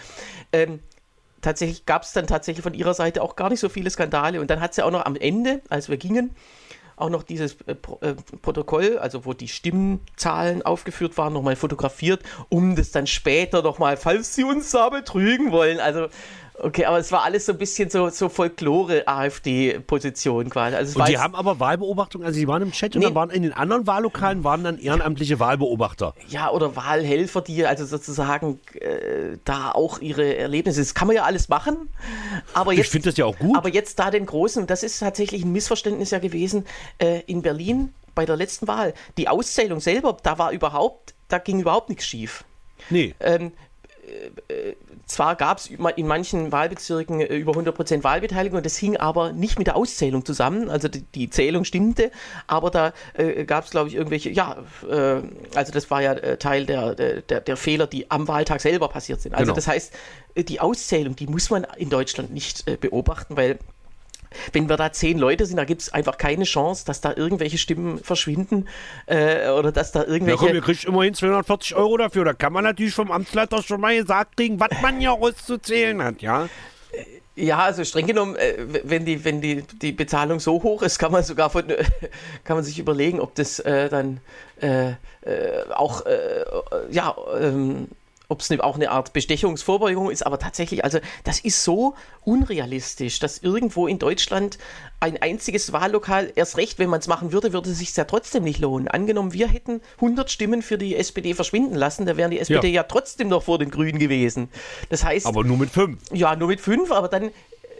Ähm, 0.50 0.80
tatsächlich 1.42 1.84
gab 1.84 2.02
es 2.02 2.12
dann 2.12 2.26
tatsächlich 2.26 2.62
von 2.62 2.74
ihrer 2.74 2.94
Seite 2.94 3.22
auch 3.22 3.36
gar 3.36 3.50
nicht 3.50 3.60
so 3.60 3.68
viele 3.68 3.90
Skandale. 3.90 4.40
Und 4.40 4.50
dann 4.50 4.60
hat 4.60 4.74
sie 4.74 4.82
auch 4.82 4.90
noch 4.90 5.04
am 5.04 5.16
Ende, 5.16 5.60
als 5.68 5.88
wir 5.88 5.98
gingen, 5.98 6.34
auch 6.96 7.10
noch 7.10 7.22
dieses 7.22 7.56
äh, 7.66 7.72
äh, 8.00 8.14
Protokoll, 8.40 8.98
also 8.98 9.24
wo 9.24 9.32
die 9.32 9.48
Stimmenzahlen 9.48 10.62
aufgeführt 10.62 11.18
waren, 11.18 11.32
nochmal 11.32 11.56
fotografiert, 11.56 12.22
um 12.48 12.76
das 12.76 12.90
dann 12.92 13.06
später 13.06 13.62
nochmal, 13.62 13.96
falls 13.96 14.34
sie 14.34 14.44
uns 14.44 14.70
da 14.70 14.88
betrügen 14.88 15.52
wollen. 15.52 15.80
Also 15.80 16.08
Okay, 16.64 16.84
aber 16.84 16.98
es 16.98 17.10
war 17.10 17.24
alles 17.24 17.46
so 17.46 17.52
ein 17.52 17.58
bisschen 17.58 17.90
so, 17.90 18.08
so 18.08 18.28
Folklore-AfD-Position 18.28 20.48
quasi. 20.48 20.76
Also 20.76 21.00
und 21.00 21.08
die 21.08 21.18
haben 21.18 21.34
aber 21.34 21.58
Wahlbeobachtung, 21.58 22.22
also 22.22 22.38
sie 22.38 22.46
waren 22.46 22.62
im 22.62 22.70
Chat 22.70 22.94
nee. 22.94 22.98
und 22.98 23.04
dann 23.04 23.16
waren 23.16 23.30
in 23.30 23.42
den 23.42 23.52
anderen 23.52 23.88
Wahllokalen 23.88 24.44
waren 24.44 24.62
dann 24.62 24.78
ehrenamtliche 24.78 25.40
Wahlbeobachter. 25.40 26.14
Ja, 26.28 26.52
oder 26.52 26.76
Wahlhelfer, 26.76 27.40
die 27.40 27.66
also 27.66 27.84
sozusagen 27.84 28.60
äh, 28.74 29.38
da 29.44 29.72
auch 29.72 29.98
ihre 29.98 30.36
Erlebnisse, 30.36 30.78
das 30.80 30.94
kann 30.94 31.08
man 31.08 31.16
ja 31.16 31.24
alles 31.24 31.48
machen. 31.48 31.88
Aber 32.54 32.72
jetzt, 32.72 32.86
ich 32.86 32.90
finde 32.90 33.08
das 33.08 33.16
ja 33.16 33.24
auch 33.24 33.36
gut. 33.36 33.56
Aber 33.56 33.68
jetzt 33.68 33.98
da 33.98 34.12
den 34.12 34.26
großen, 34.26 34.68
das 34.68 34.84
ist 34.84 35.00
tatsächlich 35.00 35.44
ein 35.44 35.50
Missverständnis 35.50 36.12
ja 36.12 36.20
gewesen, 36.20 36.64
äh, 36.98 37.22
in 37.26 37.42
Berlin 37.42 37.92
bei 38.14 38.24
der 38.24 38.36
letzten 38.36 38.68
Wahl, 38.68 38.94
die 39.16 39.26
Auszählung 39.26 39.80
selber, 39.80 40.16
da 40.22 40.38
war 40.38 40.52
überhaupt, 40.52 41.14
da 41.26 41.38
ging 41.38 41.58
überhaupt 41.58 41.88
nichts 41.88 42.06
schief. 42.06 42.44
Nee. 42.88 43.16
Ähm, 43.20 43.52
äh, 44.48 44.74
zwar 45.06 45.36
gab 45.36 45.58
es 45.58 45.68
in 45.68 46.06
manchen 46.06 46.52
Wahlbezirken 46.52 47.20
äh, 47.20 47.36
über 47.36 47.52
100% 47.52 48.04
Wahlbeteiligung, 48.04 48.62
das 48.62 48.76
hing 48.76 48.96
aber 48.96 49.32
nicht 49.32 49.58
mit 49.58 49.66
der 49.66 49.76
Auszählung 49.76 50.24
zusammen. 50.24 50.68
Also 50.70 50.88
die, 50.88 51.02
die 51.02 51.30
Zählung 51.30 51.64
stimmte, 51.64 52.10
aber 52.46 52.70
da 52.70 52.92
äh, 53.14 53.44
gab 53.44 53.64
es, 53.64 53.70
glaube 53.70 53.88
ich, 53.88 53.94
irgendwelche, 53.94 54.30
ja, 54.30 54.56
äh, 54.88 55.22
also 55.54 55.72
das 55.72 55.90
war 55.90 56.02
ja 56.02 56.12
äh, 56.12 56.36
Teil 56.36 56.66
der, 56.66 56.94
der, 56.94 57.40
der, 57.40 57.56
Fehler, 57.56 57.86
die 57.86 58.10
am 58.10 58.28
Wahltag 58.28 58.60
selber 58.60 58.88
passiert 58.88 59.20
sind. 59.20 59.34
Also 59.34 59.46
genau. 59.46 59.54
das 59.54 59.66
heißt, 59.66 59.92
die 60.36 60.60
Auszählung, 60.60 61.16
die 61.16 61.26
muss 61.26 61.50
man 61.50 61.66
in 61.76 61.90
Deutschland 61.90 62.32
nicht 62.32 62.68
äh, 62.68 62.76
beobachten, 62.76 63.36
weil 63.36 63.58
wenn 64.52 64.68
wir 64.68 64.76
da 64.76 64.92
zehn 64.92 65.18
Leute 65.18 65.46
sind, 65.46 65.56
da 65.56 65.64
gibt 65.64 65.82
es 65.82 65.92
einfach 65.92 66.18
keine 66.18 66.44
Chance, 66.44 66.84
dass 66.84 67.00
da 67.00 67.14
irgendwelche 67.16 67.58
Stimmen 67.58 67.98
verschwinden 67.98 68.68
äh, 69.06 69.50
oder 69.50 69.72
dass 69.72 69.92
da 69.92 70.04
irgendwelche. 70.04 70.44
Ja, 70.44 70.48
komm, 70.48 70.54
ihr 70.54 70.62
kriegt 70.62 70.84
immerhin 70.84 71.14
240 71.14 71.74
Euro 71.76 71.96
dafür. 71.96 72.24
Da 72.24 72.32
kann 72.32 72.52
man 72.52 72.64
natürlich 72.64 72.94
vom 72.94 73.10
Amtsleiter 73.10 73.62
schon 73.62 73.80
mal 73.80 73.96
gesagt 73.96 74.36
kriegen, 74.36 74.60
was 74.60 74.70
man 74.80 75.00
ja 75.00 75.12
auszuzählen 75.12 76.02
hat, 76.02 76.22
ja. 76.22 76.48
Ja, 77.34 77.60
also 77.60 77.82
streng 77.84 78.06
genommen, 78.06 78.36
äh, 78.36 78.54
wenn 78.84 79.06
die, 79.06 79.24
wenn 79.24 79.40
die, 79.40 79.62
die 79.80 79.92
Bezahlung 79.92 80.38
so 80.38 80.62
hoch 80.62 80.82
ist, 80.82 80.98
kann 80.98 81.12
man 81.12 81.22
sogar 81.22 81.48
von, 81.48 81.64
kann 82.44 82.56
man 82.56 82.64
sich 82.64 82.78
überlegen, 82.78 83.20
ob 83.20 83.34
das 83.34 83.58
äh, 83.60 83.88
dann 83.88 84.20
äh, 84.60 84.90
äh 84.90 84.94
auch, 85.74 86.04
äh, 86.04 86.44
ja, 86.90 87.16
ähm, 87.40 87.88
ob 88.32 88.40
es 88.40 88.50
ne, 88.50 88.62
auch 88.62 88.74
eine 88.74 88.90
Art 88.90 89.12
Bestechungsvorbeugung 89.12 90.10
ist, 90.10 90.26
aber 90.26 90.38
tatsächlich, 90.38 90.84
also 90.84 90.98
das 91.22 91.38
ist 91.40 91.62
so 91.62 91.94
unrealistisch, 92.24 93.18
dass 93.18 93.38
irgendwo 93.38 93.86
in 93.86 93.98
Deutschland 93.98 94.58
ein 95.00 95.20
einziges 95.20 95.72
Wahllokal, 95.72 96.32
erst 96.34 96.56
recht, 96.56 96.78
wenn 96.78 96.90
man 96.90 97.00
es 97.00 97.08
machen 97.08 97.32
würde, 97.32 97.52
würde 97.52 97.70
es 97.70 97.78
sich 97.78 97.94
ja 97.96 98.04
trotzdem 98.04 98.44
nicht 98.44 98.60
lohnen. 98.60 98.88
Angenommen, 98.88 99.32
wir 99.32 99.48
hätten 99.48 99.80
100 99.96 100.30
Stimmen 100.30 100.62
für 100.62 100.78
die 100.78 100.96
SPD 100.96 101.34
verschwinden 101.34 101.74
lassen, 101.74 102.06
da 102.06 102.16
wären 102.16 102.30
die 102.30 102.38
SPD 102.40 102.68
ja, 102.68 102.74
ja 102.74 102.82
trotzdem 102.84 103.28
noch 103.28 103.42
vor 103.42 103.58
den 103.58 103.70
Grünen 103.70 103.98
gewesen. 103.98 104.48
Das 104.88 105.04
heißt. 105.04 105.26
Aber 105.26 105.44
nur 105.44 105.58
mit 105.58 105.70
fünf. 105.70 106.00
Ja, 106.12 106.34
nur 106.34 106.48
mit 106.48 106.60
fünf, 106.60 106.90
aber 106.90 107.08
dann 107.08 107.30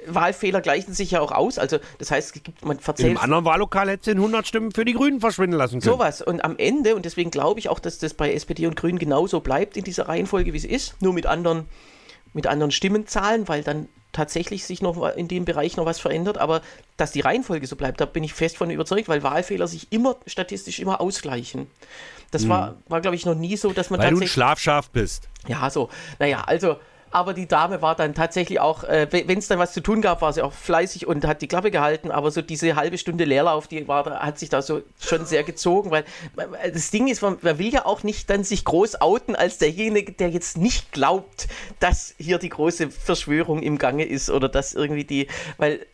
Wahlfehler 0.07 0.61
gleichen 0.61 0.93
sich 0.93 1.13
ja 1.13 1.21
auch 1.21 1.33
aus. 1.33 1.59
Also 1.59 1.79
das 1.99 2.11
heißt, 2.11 2.37
es 2.37 2.43
gibt, 2.43 2.65
man 2.65 2.79
verzählt. 2.79 3.13
Im 3.13 3.19
anderen 3.19 3.45
Wahllokal 3.45 3.89
hätte 3.89 4.11
es 4.11 4.17
100 4.17 4.47
Stimmen 4.47 4.73
für 4.73 4.85
die 4.85 4.95
Grünen 4.95 5.21
verschwinden 5.21 5.57
lassen 5.57 5.81
können. 5.81 5.93
Sowas. 5.93 6.23
Und 6.23 6.45
am 6.45 6.57
Ende, 6.59 6.95
und 6.97 7.05
deswegen 7.05 7.31
glaube 7.31 7.61
ich 7.61 7.69
auch, 7.69 7.79
dass 7.79 7.99
das 7.99 8.15
bei 8.15 8.33
SPD 8.33 8.67
und 8.67 8.77
Grünen 8.77 8.99
genauso 8.99 9.41
bleibt 9.41 9.77
in 9.77 9.85
dieser 9.85 10.09
Reihenfolge, 10.09 10.53
wie 10.53 10.59
es 10.59 10.65
ist, 10.65 11.01
nur 11.01 11.13
mit 11.13 11.27
anderen, 11.27 11.67
mit 12.33 12.47
anderen 12.47 12.71
Stimmenzahlen, 12.71 13.49
weil 13.49 13.63
dann 13.63 13.89
tatsächlich 14.13 14.65
sich 14.65 14.83
noch 14.83 15.17
in 15.17 15.27
dem 15.27 15.45
Bereich 15.45 15.77
noch 15.77 15.87
was 15.87 15.99
verändert, 15.99 16.39
aber 16.39 16.61
dass 16.97 17.13
die 17.13 17.21
Reihenfolge 17.21 17.67
so 17.67 17.77
bleibt, 17.77 18.01
da 18.01 18.05
bin 18.05 18.23
ich 18.23 18.35
fest 18.35 18.59
von 18.59 18.71
überzeugt, 18.71 19.09
weil 19.09 19.23
Wahlfehler 19.23 19.67
sich 19.67 19.91
immer 19.91 20.17
statistisch 20.27 20.81
immer 20.81 21.01
ausgleichen. 21.01 21.67
Das 22.31 22.43
hm. 22.43 22.49
war, 22.51 22.77
war 22.89 23.01
glaube 23.01 23.17
ich, 23.17 23.27
noch 23.27 23.35
nie 23.35 23.57
so, 23.57 23.73
dass 23.73 23.91
man 23.91 24.01
weil 24.01 24.11
tatsächlich. 24.11 24.21
Weil 24.21 24.21
du 24.21 24.25
ein 24.25 24.29
Schlafschaf 24.29 24.91
bist. 24.91 25.29
Ja, 25.49 25.71
so. 25.71 25.89
Naja, 26.19 26.45
also 26.47 26.77
aber 27.13 27.35
die 27.35 27.47
Dame 27.47 27.83
war 27.83 27.95
dann 27.95 28.15
tatsächlich 28.15 28.61
auch, 28.61 28.85
äh, 28.85 29.07
wenn 29.11 29.39
es 29.39 29.49
dann 29.49 29.59
was 29.59 29.73
zu 29.73 29.81
tun 29.81 30.01
gab, 30.01 30.23
war 30.23 30.33
sie 30.33 30.43
auch 30.43 30.53
fleißig 30.53 31.07
und 31.07 31.27
hat 31.27 31.43
die 31.43 31.49
Klappe 31.49 31.71
gehalten, 31.71 32.11
aber 32.11 32.31
so 32.31 32.43
diese 32.43 32.75
halbe 32.75 32.99
Stunde 32.99 33.25
Leerlauf, 33.25 33.69
die 33.69 33.87
war, 33.87 34.21
hat 34.21 34.39
sich 34.39 34.49
da 34.49 34.63
so 34.63 34.83
schon 34.99 35.27
sehr 35.27 35.45
gezogen, 35.45 35.91
weil 35.91 36.05
das 36.73 36.91
Ding 36.91 37.09
ist, 37.09 37.23
man, 37.23 37.39
man 37.43 37.59
will 37.59 37.73
ja 37.73 37.87
auch 37.87 38.03
nicht 38.03 38.31
dann 38.31 38.45
sich 38.45 38.65
groß 38.65 39.01
outen 39.01 39.37
als 39.37 39.59
derjenige, 39.59 40.13
der 40.13 40.31
jetzt 40.31 40.57
nicht 40.57 40.93
glaubt, 40.93 41.49
dass 41.81 42.15
hier 42.19 42.39
die 42.39 42.49
große 42.49 42.91
Verschwörung 42.91 43.63
im 43.63 43.79
Gange 43.79 44.05
ist 44.05 44.31
oder 44.31 44.49
dass 44.49 44.75
irgendwie 44.75 45.05
die, 45.05 45.29
weil 45.59 45.87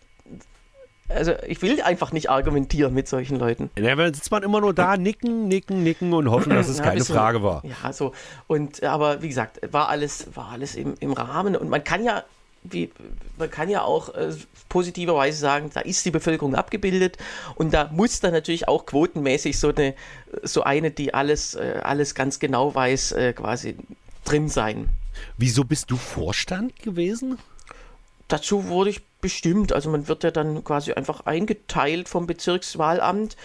also 1.08 1.32
ich 1.46 1.62
will 1.62 1.80
einfach 1.82 2.12
nicht 2.12 2.30
argumentieren 2.30 2.92
mit 2.92 3.08
solchen 3.08 3.38
Leuten. 3.38 3.70
Ja, 3.78 3.94
dann 3.94 4.12
sitzt 4.12 4.30
man 4.30 4.42
immer 4.42 4.60
nur 4.60 4.74
da, 4.74 4.96
nicken, 4.96 5.48
nicken, 5.48 5.82
nicken 5.82 6.12
und 6.12 6.30
hoffen, 6.30 6.50
dass 6.54 6.68
es 6.68 6.78
ja, 6.78 6.84
keine 6.84 7.04
Frage 7.04 7.42
war. 7.42 7.62
Ja, 7.64 7.92
so. 7.92 8.12
Und 8.46 8.82
aber 8.82 9.22
wie 9.22 9.28
gesagt, 9.28 9.60
war 9.72 9.88
alles, 9.88 10.28
war 10.34 10.50
alles 10.50 10.74
im, 10.74 10.94
im 11.00 11.12
Rahmen. 11.12 11.56
Und 11.56 11.70
man 11.70 11.82
kann 11.82 12.04
ja, 12.04 12.24
wie, 12.62 12.90
man 13.38 13.50
kann 13.50 13.70
ja 13.70 13.82
auch 13.82 14.14
äh, 14.14 14.34
positiverweise 14.68 15.38
sagen, 15.38 15.70
da 15.72 15.80
ist 15.80 16.04
die 16.04 16.10
Bevölkerung 16.10 16.54
abgebildet 16.54 17.16
und 17.54 17.72
da 17.72 17.88
muss 17.92 18.20
dann 18.20 18.32
natürlich 18.32 18.68
auch 18.68 18.84
quotenmäßig 18.84 19.58
so 19.58 19.68
eine, 19.68 19.94
so 20.42 20.62
eine, 20.62 20.90
die 20.90 21.14
alles, 21.14 21.54
äh, 21.54 21.80
alles 21.82 22.14
ganz 22.14 22.38
genau 22.38 22.74
weiß, 22.74 23.12
äh, 23.12 23.32
quasi 23.32 23.76
drin 24.24 24.48
sein. 24.48 24.88
Wieso 25.36 25.64
bist 25.64 25.90
du 25.90 25.96
Vorstand 25.96 26.78
gewesen? 26.80 27.38
Dazu 28.28 28.68
wurde 28.68 28.90
ich 28.90 29.07
bestimmt. 29.20 29.72
Also 29.72 29.90
man 29.90 30.08
wird 30.08 30.24
ja 30.24 30.30
dann 30.30 30.64
quasi 30.64 30.92
einfach 30.92 31.26
eingeteilt 31.26 32.08
vom 32.08 32.26
Bezirkswahlamt. 32.26 33.36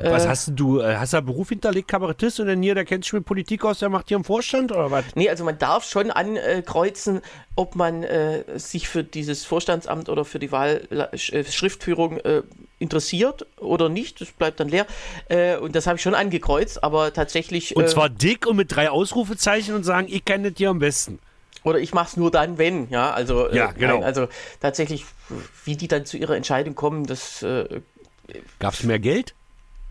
Was 0.00 0.24
äh, 0.24 0.28
hast 0.28 0.52
du, 0.54 0.80
äh, 0.80 0.96
hast 0.96 1.12
du 1.12 1.16
einen 1.16 1.26
Beruf 1.26 1.48
hinterlegt, 1.48 1.88
Kabarettist 1.88 2.38
und 2.38 2.46
dann 2.46 2.62
hier, 2.62 2.74
der 2.74 2.84
kennt 2.84 3.04
sich 3.04 3.12
mit 3.12 3.24
Politik 3.24 3.64
aus, 3.64 3.80
der 3.80 3.88
macht 3.88 4.08
hier 4.08 4.16
einen 4.16 4.24
Vorstand 4.24 4.70
oder 4.70 4.90
was? 4.90 5.04
Nee, 5.14 5.28
also 5.28 5.44
man 5.44 5.58
darf 5.58 5.84
schon 5.84 6.10
ankreuzen, 6.10 7.20
ob 7.56 7.74
man 7.74 8.04
äh, 8.04 8.44
sich 8.58 8.88
für 8.88 9.02
dieses 9.02 9.44
Vorstandsamt 9.44 10.08
oder 10.08 10.24
für 10.24 10.38
die 10.38 10.52
Wahlschriftführung 10.52 12.18
äh, 12.18 12.42
interessiert 12.78 13.46
oder 13.58 13.88
nicht. 13.88 14.20
Das 14.20 14.30
bleibt 14.30 14.60
dann 14.60 14.68
leer. 14.68 14.86
Äh, 15.28 15.56
und 15.56 15.74
das 15.74 15.88
habe 15.88 15.96
ich 15.96 16.02
schon 16.02 16.14
angekreuzt, 16.14 16.84
aber 16.84 17.12
tatsächlich. 17.12 17.74
Und 17.74 17.88
zwar 17.88 18.08
dick 18.08 18.46
und 18.46 18.56
mit 18.56 18.74
drei 18.74 18.90
Ausrufezeichen 18.90 19.74
und 19.74 19.82
sagen, 19.82 20.06
ich 20.08 20.24
kenne 20.24 20.50
das 20.50 20.58
hier 20.58 20.70
am 20.70 20.78
besten. 20.78 21.18
Oder 21.64 21.78
ich 21.80 21.92
mache 21.92 22.08
es 22.08 22.16
nur 22.16 22.30
dann, 22.30 22.58
wenn, 22.58 22.88
ja, 22.90 23.10
also, 23.10 23.50
ja, 23.52 23.72
genau. 23.72 23.94
Nein, 23.94 24.04
also 24.04 24.28
tatsächlich, 24.60 25.04
wie 25.64 25.76
die 25.76 25.88
dann 25.88 26.04
zu 26.06 26.16
ihrer 26.16 26.36
Entscheidung 26.36 26.74
kommen, 26.74 27.06
das. 27.06 27.42
Äh, 27.42 27.80
Gab 28.58 28.74
es 28.74 28.82
mehr 28.82 28.98
Geld? 28.98 29.34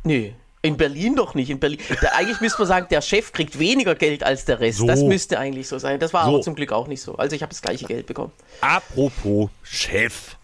Nee. 0.04 0.36
In 0.62 0.78
Berlin 0.78 1.16
doch 1.16 1.34
nicht. 1.34 1.50
In 1.50 1.60
Berlin. 1.60 1.80
Da, 2.02 2.10
eigentlich 2.10 2.42
müsste 2.42 2.60
man 2.60 2.68
sagen, 2.68 2.88
der 2.90 3.02
Chef 3.02 3.32
kriegt 3.32 3.60
weniger 3.60 3.96
Geld 3.96 4.24
als 4.24 4.46
der 4.46 4.60
Rest. 4.60 4.80
So. 4.80 4.88
Das 4.88 5.02
müsste 5.02 5.40
eigentlich 5.40 5.68
so 5.68 5.78
sein. 5.78 6.00
Das 6.00 6.14
war 6.14 6.26
so. 6.26 6.32
aber 6.32 6.42
zum 6.42 6.56
Glück 6.56 6.72
auch 6.72 6.88
nicht 6.88 7.02
so. 7.02 7.16
Also 7.16 7.36
ich 7.36 7.42
habe 7.42 7.52
das 7.52 7.62
gleiche 7.62 7.86
Geld 7.86 8.08
bekommen. 8.08 8.32
Apropos 8.62 9.50
Chef. 9.64 10.36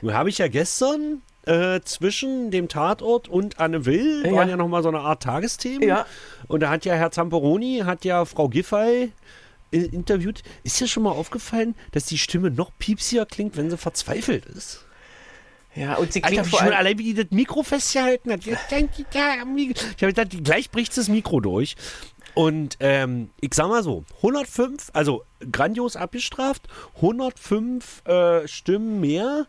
Nun 0.00 0.14
habe 0.14 0.28
ich 0.28 0.38
ja 0.38 0.48
gestern 0.48 1.22
äh, 1.46 1.80
zwischen 1.84 2.50
dem 2.50 2.68
Tatort 2.68 3.28
und 3.28 3.58
Anne 3.58 3.84
Will 3.84 4.24
ja. 4.24 4.32
waren 4.32 4.48
ja 4.48 4.56
nochmal 4.56 4.82
so 4.82 4.88
eine 4.88 5.00
Art 5.00 5.22
Tagesthemen. 5.22 5.88
Ja. 5.88 6.06
Und 6.48 6.60
da 6.60 6.70
hat 6.70 6.84
ja 6.84 6.94
Herr 6.94 7.10
Zamperoni, 7.10 7.82
hat 7.84 8.04
ja 8.04 8.24
Frau 8.24 8.48
Giffey 8.48 9.12
interviewt. 9.72 10.42
Ist 10.62 10.80
dir 10.80 10.86
schon 10.86 11.02
mal 11.02 11.12
aufgefallen, 11.12 11.74
dass 11.92 12.06
die 12.06 12.18
Stimme 12.18 12.50
noch 12.50 12.70
piepsiger 12.78 13.26
klingt, 13.26 13.56
wenn 13.56 13.70
sie 13.70 13.78
verzweifelt 13.78 14.46
ist? 14.46 14.84
Ja, 15.74 15.94
und 15.94 16.12
sie 16.12 16.20
klingt 16.20 16.40
Alter, 16.40 16.50
vor 16.50 16.60
allem 16.60 16.74
allein, 16.74 16.98
wie 16.98 17.14
die 17.14 17.14
das 17.14 17.30
Mikro 17.30 17.62
festgehalten 17.62 18.30
hat. 18.30 18.46
Ich 18.46 18.54
habe 18.54 20.12
gedacht, 20.12 20.44
gleich 20.44 20.70
bricht 20.70 20.96
das 20.96 21.08
Mikro 21.08 21.40
durch. 21.40 21.76
Und 22.34 22.76
ähm, 22.80 23.30
ich 23.40 23.54
sag 23.54 23.68
mal 23.68 23.82
so, 23.82 24.04
105, 24.18 24.90
also 24.92 25.24
grandios 25.50 25.96
abgestraft, 25.96 26.66
105 26.96 28.06
äh, 28.06 28.48
Stimmen 28.48 29.00
mehr. 29.00 29.46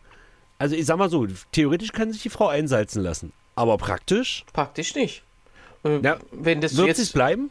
Also 0.58 0.76
ich 0.76 0.86
sag 0.86 0.98
mal 0.98 1.10
so, 1.10 1.26
theoretisch 1.52 1.92
kann 1.92 2.12
sich 2.12 2.22
die 2.22 2.30
Frau 2.30 2.48
einsalzen 2.48 3.02
lassen. 3.02 3.32
Aber 3.54 3.78
praktisch? 3.78 4.44
Praktisch 4.52 4.94
nicht. 4.94 5.22
Äh, 5.84 6.00
ja, 6.00 6.18
wenn 6.32 6.60
das 6.60 6.76
wird 6.76 6.98
es 6.98 7.12
bleiben? 7.12 7.50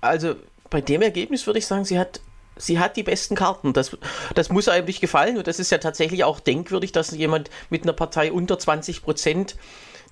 Also 0.00 0.36
bei 0.70 0.80
dem 0.80 1.02
Ergebnis 1.02 1.46
würde 1.46 1.58
ich 1.58 1.66
sagen, 1.66 1.84
sie 1.84 1.98
hat, 1.98 2.20
sie 2.56 2.78
hat 2.78 2.96
die 2.96 3.02
besten 3.02 3.34
Karten. 3.34 3.72
Das, 3.72 3.96
das 4.34 4.50
muss 4.50 4.68
eigentlich 4.68 5.00
gefallen 5.00 5.36
und 5.38 5.46
das 5.46 5.58
ist 5.58 5.70
ja 5.70 5.78
tatsächlich 5.78 6.24
auch 6.24 6.40
denkwürdig, 6.40 6.92
dass 6.92 7.10
jemand 7.10 7.50
mit 7.70 7.82
einer 7.82 7.92
Partei 7.92 8.32
unter 8.32 8.58
20 8.58 9.02
Prozent 9.02 9.56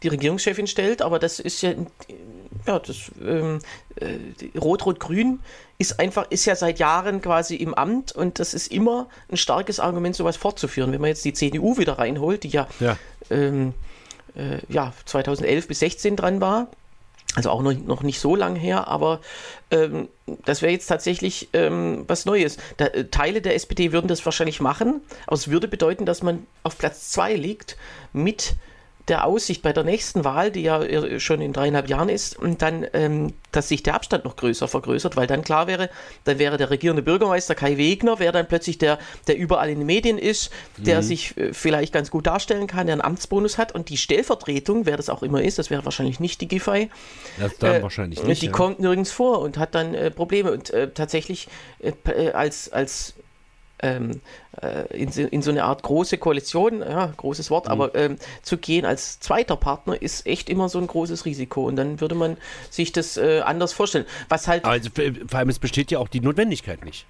die 0.03 0.09
Regierungschefin 0.09 0.67
stellt, 0.67 1.01
aber 1.01 1.19
das 1.19 1.41
ist 1.41 1.63
ja, 1.63 1.73
ja, 2.67 2.79
das, 2.79 3.11
ähm, 3.25 3.61
äh, 3.97 4.59
Rot-Rot-Grün 4.59 5.41
ist 5.79 5.99
einfach, 6.01 6.31
ist 6.31 6.45
ja 6.45 6.55
seit 6.55 6.79
Jahren 6.79 7.21
quasi 7.23 7.57
im 7.57 7.75
Amt 7.75 8.13
und 8.13 8.39
das 8.39 8.55
ist 8.55 8.71
immer 8.71 9.09
ein 9.31 9.37
starkes 9.37 9.81
Argument, 9.81 10.15
sowas 10.15 10.37
fortzuführen. 10.37 10.93
Wenn 10.93 11.01
man 11.01 11.09
jetzt 11.09 11.25
die 11.25 11.33
CDU 11.33 11.79
wieder 11.79 11.99
reinholt, 11.99 12.45
die 12.45 12.49
ja, 12.49 12.67
ja. 12.81 12.97
Ähm, 13.31 13.75
äh, 14.35 14.59
ja 14.69 14.93
2011 15.07 15.69
bis 15.69 15.79
16 15.81 16.17
dran 16.17 16.41
war, 16.41 16.69
also 17.37 17.51
auch 17.51 17.63
noch, 17.63 18.03
nicht 18.03 18.19
so 18.19 18.35
lang 18.35 18.57
her, 18.57 18.89
aber 18.89 19.21
ähm, 19.71 20.09
das 20.47 20.63
wäre 20.63 20.73
jetzt 20.73 20.87
tatsächlich 20.87 21.51
ähm, 21.53 22.05
was 22.09 22.25
Neues. 22.25 22.57
Da, 22.79 22.87
äh, 22.87 23.05
Teile 23.05 23.43
der 23.43 23.55
SPD 23.55 23.93
würden 23.93 24.09
das 24.09 24.25
wahrscheinlich 24.25 24.61
machen, 24.61 25.03
aber 25.27 25.37
es 25.37 25.49
würde 25.49 25.69
bedeuten, 25.69 26.07
dass 26.07 26.23
man 26.23 26.47
auf 26.63 26.79
Platz 26.79 27.11
2 27.11 27.35
liegt 27.35 27.77
mit 28.15 28.57
der 29.09 29.25
Aussicht 29.25 29.63
bei 29.63 29.73
der 29.73 29.85
nächsten 29.85 30.25
Wahl, 30.25 30.51
die 30.51 30.63
ja 30.63 30.83
äh, 30.83 31.21
schon 31.21 31.41
in 31.41 31.53
dreieinhalb 31.53 31.89
Jahren 31.89 32.09
ist, 32.09 32.37
und 32.39 32.63
dann, 32.63 32.87
ähm, 32.93 33.33
dass 33.53 33.69
sich 33.69 33.83
der 33.83 33.95
Abstand 33.95 34.25
noch 34.25 34.37
größer 34.37 34.69
vergrößert, 34.69 35.17
weil 35.17 35.27
dann 35.27 35.43
klar 35.43 35.67
wäre, 35.67 35.91
dann 36.25 36.39
wäre 36.39 36.57
der 36.57 36.71
regierende 36.71 37.03
Bürgermeister 37.03 37.55
Kai 37.55 37.77
Wegner, 37.77 38.19
wäre 38.19 38.33
dann 38.33 38.49
plötzlich 38.49 38.79
der, 38.79 38.99
der 39.29 39.37
überall 39.37 39.71
in 39.71 39.79
den 39.79 39.87
Medien 39.87 40.19
ist, 40.19 40.51
der 40.77 40.99
mhm. 40.99 41.03
sich 41.03 41.37
äh, 41.37 41.53
vielleicht 41.53 41.93
ganz 41.93 42.11
gut 42.11 42.27
darstellen 42.27 42.67
kann, 42.67 42.87
der 42.87 42.95
einen 42.95 43.03
Amtsbonus 43.03 43.59
hat 43.59 43.73
und 43.73 43.89
die 43.89 43.97
Stellvertretung, 43.97 44.87
wer 44.87 44.97
das 44.97 45.09
auch 45.09 45.23
immer 45.23 45.43
ist, 45.43 45.59
das 45.59 45.71
wäre 45.71 45.85
wahrscheinlich 45.85 46.19
nicht 46.19 46.41
die 46.41 46.49
Giffey. 46.49 46.91
Das 47.39 47.57
dann 47.59 47.77
äh, 47.77 47.83
wahrscheinlich 47.83 48.23
nicht. 48.25 48.43
Die 48.43 48.47
ja. 48.47 48.53
kommt 48.53 48.81
nirgends 48.81 49.13
vor 49.13 49.41
und 49.41 49.59
hat 49.59 49.75
dann 49.75 49.95
äh, 49.95 50.11
Probleme 50.11 50.53
und 50.53 50.71
äh, 50.71 50.91
tatsächlich 50.91 51.49
äh, 51.81 52.31
als, 52.33 52.73
als 52.73 53.15
ähm, 53.81 54.21
äh, 54.63 54.87
in, 54.97 55.11
in, 55.11 55.43
so 55.43 55.51
eine 55.51 55.65
Art 55.65 55.83
große 55.83 56.19
Koalition, 56.19 56.81
ja, 56.81 57.13
großes 57.17 57.51
Wort, 57.51 57.67
mhm. 57.67 57.73
aber 57.73 57.95
ähm, 57.95 58.17
zu 58.43 58.57
gehen 58.57 58.85
als 58.85 59.21
zweiter 59.21 59.57
Partner 59.57 60.01
ist 60.01 60.27
echt 60.27 60.49
immer 60.49 60.69
so 60.69 60.79
ein 60.79 60.87
großes 60.87 61.25
Risiko 61.25 61.67
und 61.67 61.77
dann 61.77 62.01
würde 62.01 62.15
man 62.15 62.37
sich 62.71 62.93
das 62.93 63.17
äh, 63.17 63.41
anders 63.45 63.73
vorstellen. 63.73 64.07
Was 64.29 64.49
halt. 64.49 64.65
Also, 64.65 64.91
vor 65.29 65.39
allem, 65.39 65.49
es 65.49 65.59
besteht 65.59 65.91
ja 65.91 65.99
auch 65.99 66.09
die 66.09 66.21
Notwendigkeit 66.21 66.85
nicht. 66.85 67.07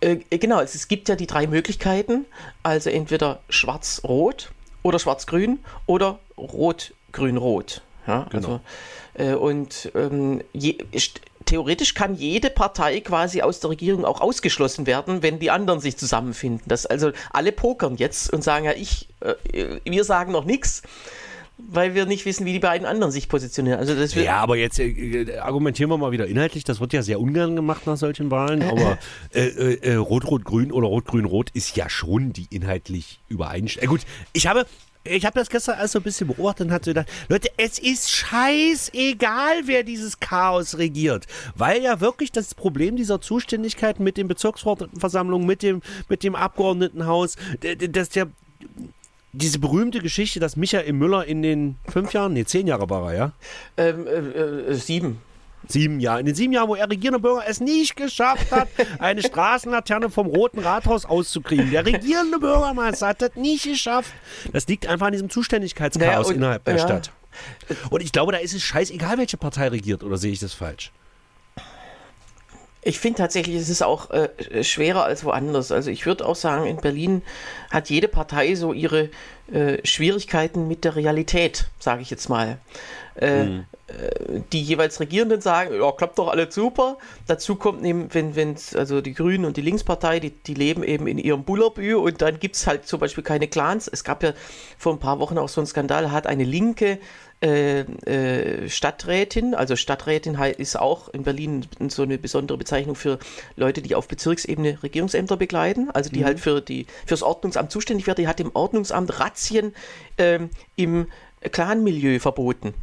Äh, 0.00 0.16
genau, 0.30 0.58
also 0.58 0.74
es 0.74 0.88
gibt 0.88 1.08
ja 1.08 1.16
die 1.16 1.26
drei 1.26 1.46
Möglichkeiten, 1.46 2.26
also 2.62 2.90
entweder 2.90 3.40
schwarz-rot 3.48 4.50
oder 4.82 4.98
schwarz-grün 4.98 5.60
oder 5.86 6.18
rot-grün-rot. 6.36 7.82
Ja, 8.06 8.26
genau. 8.30 8.34
also, 8.34 8.60
äh, 9.14 9.34
und 9.34 9.92
ähm, 9.94 10.42
je, 10.52 10.78
theoretisch 11.52 11.92
kann 11.92 12.14
jede 12.14 12.48
Partei 12.48 13.00
quasi 13.00 13.42
aus 13.42 13.60
der 13.60 13.68
Regierung 13.68 14.06
auch 14.06 14.22
ausgeschlossen 14.22 14.86
werden, 14.86 15.22
wenn 15.22 15.38
die 15.38 15.50
anderen 15.50 15.80
sich 15.80 15.98
zusammenfinden. 15.98 16.62
Das, 16.66 16.86
also 16.86 17.12
alle 17.30 17.52
pokern 17.52 17.96
jetzt 17.96 18.32
und 18.32 18.42
sagen 18.42 18.64
ja, 18.64 18.72
ich, 18.72 19.10
äh, 19.20 19.78
wir 19.84 20.04
sagen 20.04 20.32
noch 20.32 20.46
nichts 20.46 20.80
weil 21.58 21.94
wir 21.94 22.06
nicht 22.06 22.24
wissen, 22.24 22.44
wie 22.44 22.54
die 22.54 22.58
beiden 22.58 22.86
anderen 22.86 23.12
sich 23.12 23.28
positionieren. 23.28 23.78
Also 23.78 23.94
das 23.94 24.14
ja, 24.14 24.38
aber 24.38 24.56
jetzt 24.56 24.80
äh, 24.80 25.38
argumentieren 25.38 25.90
wir 25.90 25.98
mal 25.98 26.10
wieder 26.10 26.26
inhaltlich. 26.26 26.64
Das 26.64 26.80
wird 26.80 26.92
ja 26.92 27.02
sehr 27.02 27.20
ungern 27.20 27.54
gemacht 27.54 27.86
nach 27.86 27.96
solchen 27.98 28.32
Wahlen. 28.32 28.62
Aber 28.68 28.98
äh, 29.32 29.46
äh, 29.46 29.74
äh, 29.74 29.94
Rot-Rot-Grün 29.94 30.72
oder 30.72 30.88
Rot-Grün-Rot 30.88 31.50
ist 31.50 31.76
ja 31.76 31.88
schon 31.88 32.32
die 32.32 32.48
inhaltlich 32.50 33.20
Übereinstimmung. 33.28 33.84
Äh, 33.84 33.98
gut, 33.98 34.06
ich 34.32 34.48
habe 34.48 34.66
ich 35.04 35.26
habe 35.26 35.38
das 35.38 35.50
gestern 35.50 35.78
alles 35.78 35.92
so 35.92 35.98
ein 35.98 36.02
bisschen 36.02 36.28
beobachtet 36.28 36.68
und 36.68 36.72
hatte 36.72 36.90
gedacht, 36.90 37.08
Leute, 37.28 37.50
es 37.56 37.78
ist 37.78 38.10
scheißegal, 38.10 39.62
wer 39.64 39.82
dieses 39.82 40.20
Chaos 40.20 40.78
regiert. 40.78 41.26
Weil 41.56 41.82
ja 41.82 42.00
wirklich 42.00 42.30
das 42.30 42.54
Problem 42.54 42.96
dieser 42.96 43.20
Zuständigkeit 43.20 43.98
mit 43.98 44.16
den 44.16 44.28
Bezirksversammlungen, 44.28 45.46
mit 45.46 45.62
dem, 45.62 45.82
mit 46.08 46.22
dem 46.22 46.34
Abgeordnetenhaus, 46.34 47.36
dass 47.90 48.10
der 48.10 48.28
diese 49.32 49.58
berühmte 49.58 50.00
Geschichte, 50.00 50.40
dass 50.40 50.56
Michael 50.56 50.92
Müller 50.92 51.24
in 51.24 51.42
den 51.42 51.76
fünf 51.88 52.12
Jahren, 52.12 52.34
nee, 52.34 52.44
zehn 52.44 52.66
Jahre 52.66 52.90
war 52.90 53.10
er, 53.10 53.16
ja? 53.16 53.32
Ähm, 53.78 54.06
äh, 54.06 54.70
äh, 54.70 54.74
sieben. 54.74 55.20
Sieben 55.68 56.00
Jahre. 56.00 56.20
In 56.20 56.26
den 56.26 56.34
sieben 56.34 56.52
Jahren, 56.52 56.68
wo 56.68 56.74
er 56.74 56.88
regierender 56.90 57.20
Bürger 57.20 57.44
es 57.46 57.60
nicht 57.60 57.96
geschafft 57.96 58.50
hat, 58.50 58.68
eine 58.98 59.22
Straßenlaterne 59.22 60.10
vom 60.10 60.26
Roten 60.26 60.60
Rathaus 60.60 61.04
auszukriegen. 61.04 61.70
Der 61.70 61.86
regierende 61.86 62.38
Bürgermeister 62.38 63.08
hat 63.08 63.22
das 63.22 63.36
nicht 63.36 63.64
geschafft. 63.64 64.12
Das 64.52 64.66
liegt 64.66 64.86
einfach 64.86 65.06
an 65.06 65.12
diesem 65.12 65.30
Zuständigkeitschaos 65.30 66.02
naja, 66.06 66.20
und, 66.20 66.34
innerhalb 66.34 66.64
der 66.64 66.76
ja. 66.76 66.80
Stadt. 66.80 67.10
Und 67.90 68.02
ich 68.02 68.12
glaube, 68.12 68.32
da 68.32 68.38
ist 68.38 68.54
es 68.54 68.62
scheißegal, 68.62 69.18
welche 69.18 69.36
Partei 69.36 69.68
regiert, 69.68 70.02
oder 70.02 70.18
sehe 70.18 70.32
ich 70.32 70.40
das 70.40 70.52
falsch? 70.52 70.92
Ich 72.84 72.98
finde 72.98 73.18
tatsächlich, 73.18 73.56
es 73.56 73.68
ist 73.68 73.82
auch 73.82 74.10
äh, 74.10 74.64
schwerer 74.64 75.04
als 75.04 75.24
woanders. 75.24 75.70
Also 75.70 75.90
ich 75.90 76.04
würde 76.04 76.26
auch 76.26 76.34
sagen, 76.34 76.66
in 76.66 76.78
Berlin 76.78 77.22
hat 77.70 77.90
jede 77.90 78.08
Partei 78.08 78.56
so 78.56 78.72
ihre 78.72 79.08
äh, 79.52 79.78
Schwierigkeiten 79.86 80.66
mit 80.66 80.82
der 80.82 80.96
Realität, 80.96 81.66
sage 81.78 82.02
ich 82.02 82.10
jetzt 82.10 82.28
mal. 82.28 82.58
Äh, 83.16 83.44
mhm. 83.44 83.64
Die 84.52 84.62
jeweils 84.62 85.00
Regierenden 85.00 85.42
sagen, 85.42 85.74
ja, 85.74 85.92
klappt 85.92 86.18
doch 86.18 86.28
alles 86.28 86.54
super. 86.54 86.96
Dazu 87.26 87.56
kommt 87.56 87.84
eben, 87.84 88.12
wenn, 88.14 88.34
wenn 88.36 88.56
also 88.74 89.02
die 89.02 89.12
Grünen 89.12 89.44
und 89.44 89.56
die 89.58 89.60
Linkspartei, 89.60 90.18
die, 90.18 90.30
die 90.30 90.54
leben 90.54 90.82
eben 90.82 91.06
in 91.06 91.18
ihrem 91.18 91.44
Bullerbü 91.44 91.96
und 91.96 92.22
dann 92.22 92.38
gibt 92.38 92.56
es 92.56 92.66
halt 92.66 92.86
zum 92.86 93.00
Beispiel 93.00 93.22
keine 93.22 93.48
Clans. 93.48 93.88
Es 93.88 94.02
gab 94.02 94.22
ja 94.22 94.32
vor 94.78 94.94
ein 94.94 94.98
paar 94.98 95.18
Wochen 95.18 95.36
auch 95.36 95.48
so 95.50 95.60
einen 95.60 95.66
Skandal, 95.66 96.10
hat 96.10 96.26
eine 96.26 96.44
linke 96.44 96.98
äh, 97.42 97.80
äh, 97.80 98.68
Stadträtin, 98.68 99.54
also 99.56 99.74
Stadträtin 99.74 100.36
ist 100.36 100.78
auch 100.78 101.08
in 101.08 101.24
Berlin 101.24 101.66
so 101.88 102.04
eine 102.04 102.16
besondere 102.16 102.56
Bezeichnung 102.56 102.94
für 102.94 103.18
Leute, 103.56 103.82
die 103.82 103.96
auf 103.96 104.06
Bezirksebene 104.06 104.80
Regierungsämter 104.82 105.36
begleiten, 105.36 105.90
also 105.90 106.08
die 106.08 106.20
mhm. 106.20 106.24
halt 106.24 106.40
für 106.40 106.60
die 106.60 106.86
fürs 107.04 107.24
Ordnungsamt 107.24 107.72
zuständig 107.72 108.06
werden. 108.06 108.22
Die 108.22 108.28
hat 108.28 108.38
im 108.38 108.54
Ordnungsamt 108.54 109.18
Razzien 109.18 109.74
ähm, 110.18 110.50
im 110.76 111.08
Clanmilieu 111.50 112.20
verboten. 112.20 112.74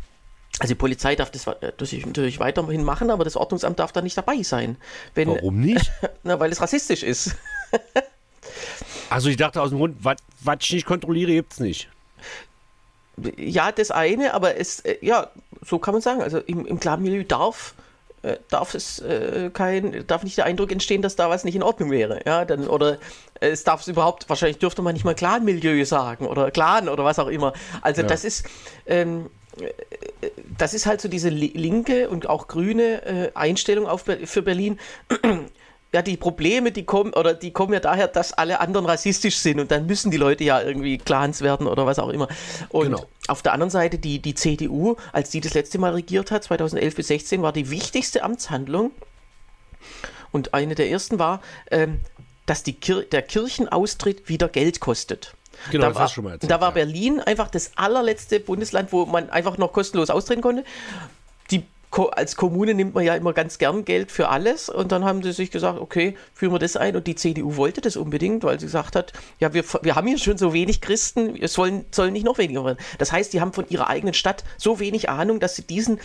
Also 0.60 0.74
die 0.74 0.76
Polizei 0.76 1.16
darf 1.16 1.32
das 1.32 1.45
natürlich 1.45 2.39
weiterhin 2.39 2.84
machen, 2.84 3.10
aber 3.10 3.24
das 3.24 3.36
Ordnungsamt 3.36 3.80
darf 3.80 3.91
da 3.91 4.01
nicht 4.01 4.18
dabei 4.18 4.43
sein. 4.43 4.78
Wenn, 5.16 5.30
Warum 5.30 5.60
nicht? 5.60 5.91
Na, 6.24 6.39
weil 6.39 6.51
es 6.51 6.62
rassistisch 6.62 7.03
ist. 7.03 7.36
also 9.10 9.30
ich 9.30 9.38
dachte 9.38 9.62
aus 9.62 9.70
dem 9.70 9.80
Grund, 9.80 9.97
was 10.01 10.18
ich 10.62 10.74
nicht 10.74 10.86
kontrolliere, 10.86 11.32
gibt 11.32 11.53
es 11.53 11.60
nicht 11.60 11.89
ja, 13.38 13.72
das 13.72 13.91
eine, 13.91 14.34
aber 14.34 14.57
es, 14.57 14.82
äh, 14.82 14.97
ja, 15.01 15.30
so 15.62 15.80
kann 15.80 15.93
man 15.93 16.01
sagen. 16.01 16.22
Also 16.22 16.39
im, 16.39 16.66
im 16.66 16.80
Clan-Milieu 16.80 17.24
darf, 17.24 17.74
äh, 18.22 18.38
darf 18.49 18.74
es 18.74 18.99
äh, 18.99 19.49
kein, 19.53 20.05
darf 20.07 20.24
nicht 20.24 20.38
der 20.38 20.45
Eindruck 20.45 20.72
entstehen, 20.72 21.01
dass 21.01 21.16
da 21.16 21.30
was 21.30 21.43
nicht 21.43 21.55
in 21.55 21.64
Ordnung 21.64 21.91
wäre. 21.91 22.22
Ja, 22.26 22.45
dann, 22.45 22.68
oder 22.68 22.97
es 23.39 23.64
darf 23.64 23.82
es 23.82 23.88
überhaupt, 23.88 24.30
wahrscheinlich 24.30 24.60
dürfte 24.60 24.82
man 24.82 24.93
nicht 24.93 25.05
mal 25.05 25.16
Clan-Milieu 25.16 25.84
sagen 25.86 26.28
oder 26.28 26.51
Clan 26.51 26.89
oder 26.89 27.03
was 27.03 27.20
auch 27.20 27.28
immer. 27.28 27.53
Also 27.82 28.01
ja. 28.01 28.07
das 28.07 28.24
ist, 28.24 28.45
ähm, 28.86 29.30
das 30.57 30.74
ist 30.74 30.86
halt 30.86 31.01
so 31.01 31.07
diese 31.07 31.30
linke 31.30 32.09
und 32.09 32.28
auch 32.28 32.47
grüne 32.47 33.05
äh, 33.05 33.32
Einstellung 33.36 33.88
auf, 33.88 34.05
für 34.26 34.41
Berlin 34.41 34.80
ja, 35.91 36.01
die 36.01 36.17
Probleme, 36.17 36.72
die 36.72 36.86
kommen, 36.86 37.13
oder 37.13 37.34
die 37.34 37.51
kommen 37.51 37.74
ja 37.74 37.80
daher, 37.80 38.07
dass 38.07 38.34
alle 38.34 38.59
anderen 38.59 38.86
rassistisch 38.86 39.38
sind 39.38 39.59
und 39.59 39.72
dann 39.72 39.88
müssen 39.88 40.11
die 40.11 40.17
Leute 40.17 40.43
ja 40.43 40.61
irgendwie 40.61 40.97
Clans 40.97 41.41
werden 41.41 41.67
oder 41.67 41.86
was 41.86 41.97
auch 41.97 42.09
immer. 42.09 42.28
Und 42.70 42.86
genau. 42.86 43.05
auf 43.28 43.41
der 43.41 43.53
anderen 43.53 43.72
Seite, 43.72 43.97
die, 43.97 44.20
die 44.20 44.36
CDU, 44.36 44.97
als 45.13 45.32
die 45.32 45.41
das 45.41 45.55
letzte 45.55 45.80
Mal 45.80 45.93
regiert 45.93 46.30
hat, 46.32 46.43
2011 46.43 46.95
bis 46.95 47.07
16, 47.07 47.41
war 47.41 47.53
die 47.53 47.72
wichtigste 47.72 48.24
Amtshandlung 48.24 48.91
und 50.32 50.53
eine 50.53 50.76
der 50.76 50.91
ersten 50.91 51.17
war, 51.17 51.41
ähm, 51.72 52.01
dass 52.45 52.61
die 52.63 52.74
Kir 52.74 53.03
der 53.03 53.24
Kirchenaustritt 53.24 54.30
wieder 54.30 54.47
Geld 54.47 54.80
kostet. 54.80 55.34
Genau, 55.72 55.84
da 55.84 55.88
das 55.89 55.95
war, 55.95 56.03
hast 56.03 56.12
du 56.12 56.16
schon 56.16 56.24
mal 56.26 56.32
erzählt, 56.34 56.51
Da 56.51 56.62
war 56.62 56.70
ja. 56.70 56.74
Berlin 56.74 57.20
einfach 57.20 57.49
das 57.49 57.72
allerletzte 57.76 58.39
Bundesland, 58.39 58.91
wo 58.91 59.05
man 59.05 59.30
einfach 59.30 59.57
noch 59.57 59.74
kostenlos 59.74 60.10
austreten 60.10 60.41
konnte. 60.41 60.64
Als 61.92 62.36
Kommune 62.36 62.74
nimmt 62.74 62.94
man 62.94 63.04
ja 63.04 63.16
immer 63.16 63.34
ganz 63.34 63.58
gern 63.58 63.84
Geld 63.84 64.12
für 64.12 64.30
alles 64.30 64.70
und 64.70 64.92
dann 64.92 65.06
haben 65.06 65.24
sie 65.24 65.32
sich 65.32 65.50
gesagt, 65.50 65.80
okay, 65.80 66.16
führen 66.34 66.54
wir 66.54 66.60
das 66.60 66.78
ein 66.78 66.96
und 66.96 67.08
die 67.08 67.16
CDU 67.16 67.56
wollte 67.56 67.82
das 67.82 67.98
unbedingt, 67.98 68.44
weil 68.44 68.60
sie 68.60 68.68
gesagt 68.68 68.96
hat, 68.96 69.12
ja, 69.40 69.54
wir, 69.54 69.64
wir 69.82 69.96
haben 69.96 70.08
hier 70.08 70.20
schon 70.20 70.38
so 70.38 70.54
wenig 70.54 70.82
Christen, 70.82 71.36
es 71.42 71.54
sollen, 71.54 71.86
sollen 71.92 72.14
nicht 72.14 72.26
noch 72.26 72.38
weniger 72.38 72.64
werden. 72.64 72.78
Das 73.00 73.12
heißt, 73.12 73.34
die 73.34 73.42
haben 73.42 73.54
von 73.54 73.66
ihrer 73.70 73.88
eigenen 73.88 74.14
Stadt 74.14 74.44
so 74.58 74.80
wenig 74.80 75.10
Ahnung, 75.10 75.40
dass 75.40 75.56
sie 75.56 75.64
diesen 75.64 76.00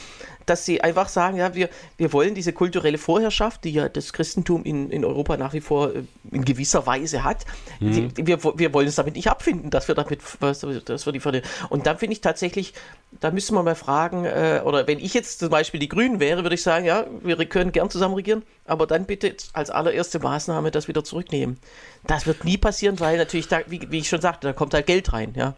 dass 0.47 0.65
sie 0.65 0.81
einfach 0.83 1.09
sagen, 1.09 1.37
ja, 1.37 1.55
wir, 1.55 1.69
wir 1.97 2.13
wollen 2.13 2.35
diese 2.35 2.53
kulturelle 2.53 2.99
Vorherrschaft, 2.99 3.65
die 3.65 3.73
ja 3.73 3.89
das 3.89 4.13
Christentum 4.13 4.65
in, 4.65 4.91
in 4.91 5.05
Europa 5.05 5.37
nach 5.37 5.53
wie 5.53 5.61
vor 5.61 5.95
äh, 5.95 6.05
in 6.31 6.45
gewisser 6.45 6.87
Weise 6.87 7.25
hat, 7.25 7.45
mhm. 7.81 8.13
die, 8.15 8.27
wir, 8.27 8.43
wir 8.43 8.75
wollen 8.75 8.89
es 8.89 8.97
damit 8.97 9.17
nicht 9.17 9.29
abfinden, 9.29 9.71
dass 9.71 9.89
wir 9.89 9.95
damit, 9.95 10.21
dass 10.41 11.07
wir 11.07 11.13
die 11.13 11.43
Und 11.69 11.87
dann 11.87 11.99
finde 11.99 12.13
ich 12.13 12.21
tatsächlich, 12.21 12.75
da 13.21 13.31
müssen 13.31 13.55
wir 13.55 13.63
mal 13.63 13.75
fragen, 13.75 14.25
äh, 14.25 14.63
oder 14.65 14.87
wenn 14.87 14.99
ich 14.99 15.15
jetzt 15.15 15.39
zum 15.39 15.51
Beispiel 15.51 15.74
die 15.79 15.89
Grünen 15.89 16.21
wäre, 16.21 16.43
würde 16.43 16.55
ich 16.55 16.63
sagen, 16.63 16.85
ja, 16.85 17.07
wir 17.23 17.37
können 17.47 17.73
gern 17.73 17.91
zusammen 17.91 18.15
regieren, 18.15 18.43
aber 18.65 18.87
dann 18.87 19.07
bitte 19.07 19.35
als 19.53 19.71
allererste 19.71 20.19
Maßnahme 20.19 20.71
das 20.71 20.89
wieder 20.89 21.05
zurücknehmen. 21.05 21.59
Das 22.07 22.27
wird 22.27 22.45
nie 22.45 22.59
passieren, 22.59 23.01
weil 23.01 23.19
natürlich, 23.19 23.49
da, 23.49 23.61
wie, 23.67 23.81
wie 23.91 23.99
ich 23.99 24.09
schon 24.09 24.21
sagte, 24.21 24.47
da 24.47 24.53
kommt 24.53 24.75
halt 24.75 24.87
Geld 24.87 25.13
rein, 25.13 25.35
ja. 25.37 25.55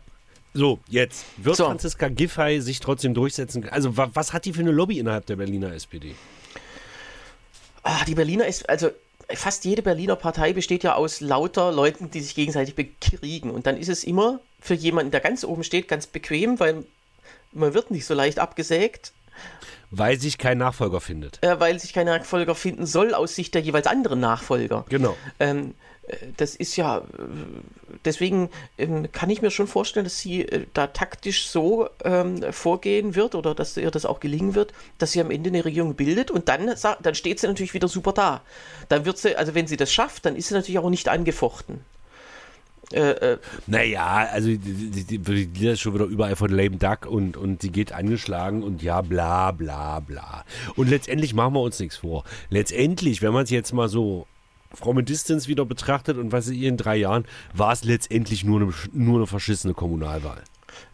So, 0.55 0.79
jetzt. 0.89 1.27
Wird 1.37 1.57
so. 1.57 1.67
Franziska 1.67 2.09
Giffey 2.09 2.63
sich 2.63 2.81
trotzdem 2.81 3.13
durchsetzen? 3.13 3.69
Also, 3.69 3.97
wa 3.97 4.09
was 4.15 4.33
hat 4.33 4.47
die 4.47 4.55
für 4.55 4.61
eine 4.61 4.71
Lobby 4.71 4.99
innerhalb 4.99 5.27
der 5.27 5.37
Berliner 5.37 5.73
SPD? 5.75 6.15
Ah, 7.83 8.05
die 8.07 8.15
Berliner 8.15 8.47
ist, 8.47 8.69
also 8.69 8.91
fast 9.35 9.65
jede 9.65 9.83
Berliner 9.83 10.17
Partei 10.17 10.53
besteht 10.53 10.85
ja 10.85 10.95
aus 10.95 11.21
lauter 11.21 11.73
Leuten, 11.73 12.11
die 12.11 12.21
sich 12.21 12.35
gegenseitig 12.35 12.75
bekriegen. 12.75 13.51
Und 13.51 13.67
dann 13.67 13.77
ist 13.77 13.89
es 13.89 14.05
immer 14.05 14.41
für 14.61 14.75
jemanden, 14.75 15.11
der 15.11 15.21
ganz 15.21 15.45
oben 15.45 15.63
steht, 15.65 15.89
ganz 15.89 16.07
bequem, 16.07 16.59
weil 16.59 16.85
man 17.53 17.75
wird 17.75 17.91
nicht 17.91 18.07
so 18.07 18.15
leicht 18.15 18.39
abgesägt. 18.39 19.13
Weil 19.91 20.19
sich 20.19 20.39
kein 20.39 20.59
Nachfolger 20.59 21.01
findet. 21.01 21.43
Äh, 21.43 21.61
weil 21.61 21.79
sich 21.79 21.93
kein 21.93 22.07
Nachfolger 22.07 22.55
finden 22.55 22.87
soll 22.87 23.15
aus 23.15 23.35
Sicht 23.35 23.55
der 23.55 23.63
jeweils 23.63 23.87
anderen 23.87 24.21
Nachfolger. 24.21 24.85
Genau. 24.89 25.17
Ähm, 25.39 25.75
das 26.37 26.55
ist 26.55 26.77
ja, 26.77 27.03
deswegen 28.05 28.49
ähm, 28.79 29.11
kann 29.11 29.31
ich 29.31 29.43
mir 29.43 29.51
schon 29.51 29.67
vorstellen, 29.67 30.05
dass 30.05 30.19
sie 30.19 30.43
äh, 30.43 30.67
da 30.73 30.87
taktisch 30.87 31.49
so 31.49 31.89
ähm, 32.05 32.45
vorgehen 32.53 33.15
wird 33.15 33.35
oder 33.35 33.55
dass 33.55 33.77
ihr 33.77 33.91
das 33.91 34.07
auch 34.07 34.21
gelingen 34.21 34.55
wird, 34.55 34.73
dass 34.99 35.13
sie 35.13 35.21
am 35.21 35.31
Ende 35.31 35.51
eine 35.51 35.65
Regierung 35.65 35.95
bildet 35.95 36.31
und 36.31 36.49
dann, 36.49 36.73
dann 37.03 37.15
steht 37.15 37.41
sie 37.41 37.49
natürlich 37.49 37.75
wieder 37.75 37.89
super 37.89 38.13
da. 38.13 38.43
Dann 38.89 39.05
wird 39.05 39.19
sie, 39.19 39.37
also 39.37 39.55
wenn 39.55 39.67
sie 39.67 39.77
das 39.77 39.93
schafft, 39.93 40.27
dann 40.27 40.37
ist 40.37 40.49
sie 40.49 40.55
natürlich 40.55 40.79
auch 40.79 40.91
nicht 40.91 41.09
angefochten. 41.09 41.81
Äh, 42.93 43.11
äh. 43.11 43.39
Naja, 43.67 44.29
also 44.33 44.49
die, 44.49 44.59
die, 44.59 45.19
die, 45.19 45.47
die 45.47 45.67
ist 45.67 45.81
schon 45.81 45.95
wieder 45.95 46.05
überall 46.05 46.37
von 46.37 46.51
Lame 46.51 46.77
Duck 46.77 47.07
und, 47.07 47.37
und 47.37 47.63
die 47.63 47.73
geht 47.73 47.93
angeschlagen 47.93 48.63
und 48.63 48.83
ja, 48.83 49.03
bla 49.03 49.51
bla 49.51 50.01
bla. 50.01 50.45
Und 50.77 50.89
letztendlich 50.89 51.35
machen 51.35 51.55
wir 51.55 51.63
uns 51.63 51.81
nichts 51.81 51.97
vor. 51.97 52.25
Letztendlich, 52.49 53.23
wenn 53.23 53.33
man 53.33 53.45
es 53.45 53.51
jetzt 53.51 53.73
mal 53.73 53.89
so 53.89 54.27
from 54.73 54.99
a 54.99 55.03
distance 55.03 55.49
wieder 55.49 55.65
betrachtet 55.65 56.17
und 56.17 56.33
was 56.33 56.49
ihr 56.49 56.69
in 56.69 56.77
drei 56.77 56.97
Jahren, 56.97 57.27
war 57.55 57.73
es 57.73 57.85
letztendlich 57.85 58.45
nur 58.45 58.61
eine, 58.61 58.73
nur 58.93 59.17
eine 59.17 59.27
verschissene 59.27 59.75
Kommunalwahl. 59.75 60.43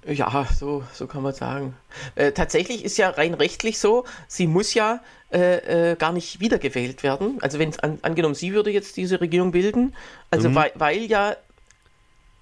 Ja, 0.06 0.46
so, 0.54 0.84
so 0.92 1.06
kann 1.06 1.22
man 1.22 1.34
sagen. 1.34 1.74
Äh, 2.14 2.32
tatsächlich 2.32 2.84
ist 2.84 2.96
ja 2.98 3.10
rein 3.10 3.34
rechtlich 3.34 3.78
so, 3.78 4.04
sie 4.28 4.46
muss 4.46 4.74
ja 4.74 5.00
äh, 5.32 5.92
äh, 5.92 5.96
gar 5.96 6.12
nicht 6.12 6.40
wiedergewählt 6.40 7.02
werden. 7.02 7.38
Also 7.40 7.58
wenn 7.58 7.78
an, 7.80 7.98
angenommen, 8.02 8.34
sie 8.34 8.52
würde 8.52 8.70
jetzt 8.70 8.96
diese 8.96 9.20
Regierung 9.20 9.50
bilden, 9.50 9.94
also 10.30 10.50
mhm. 10.50 10.54
weil, 10.54 10.72
weil 10.74 11.02
ja 11.04 11.36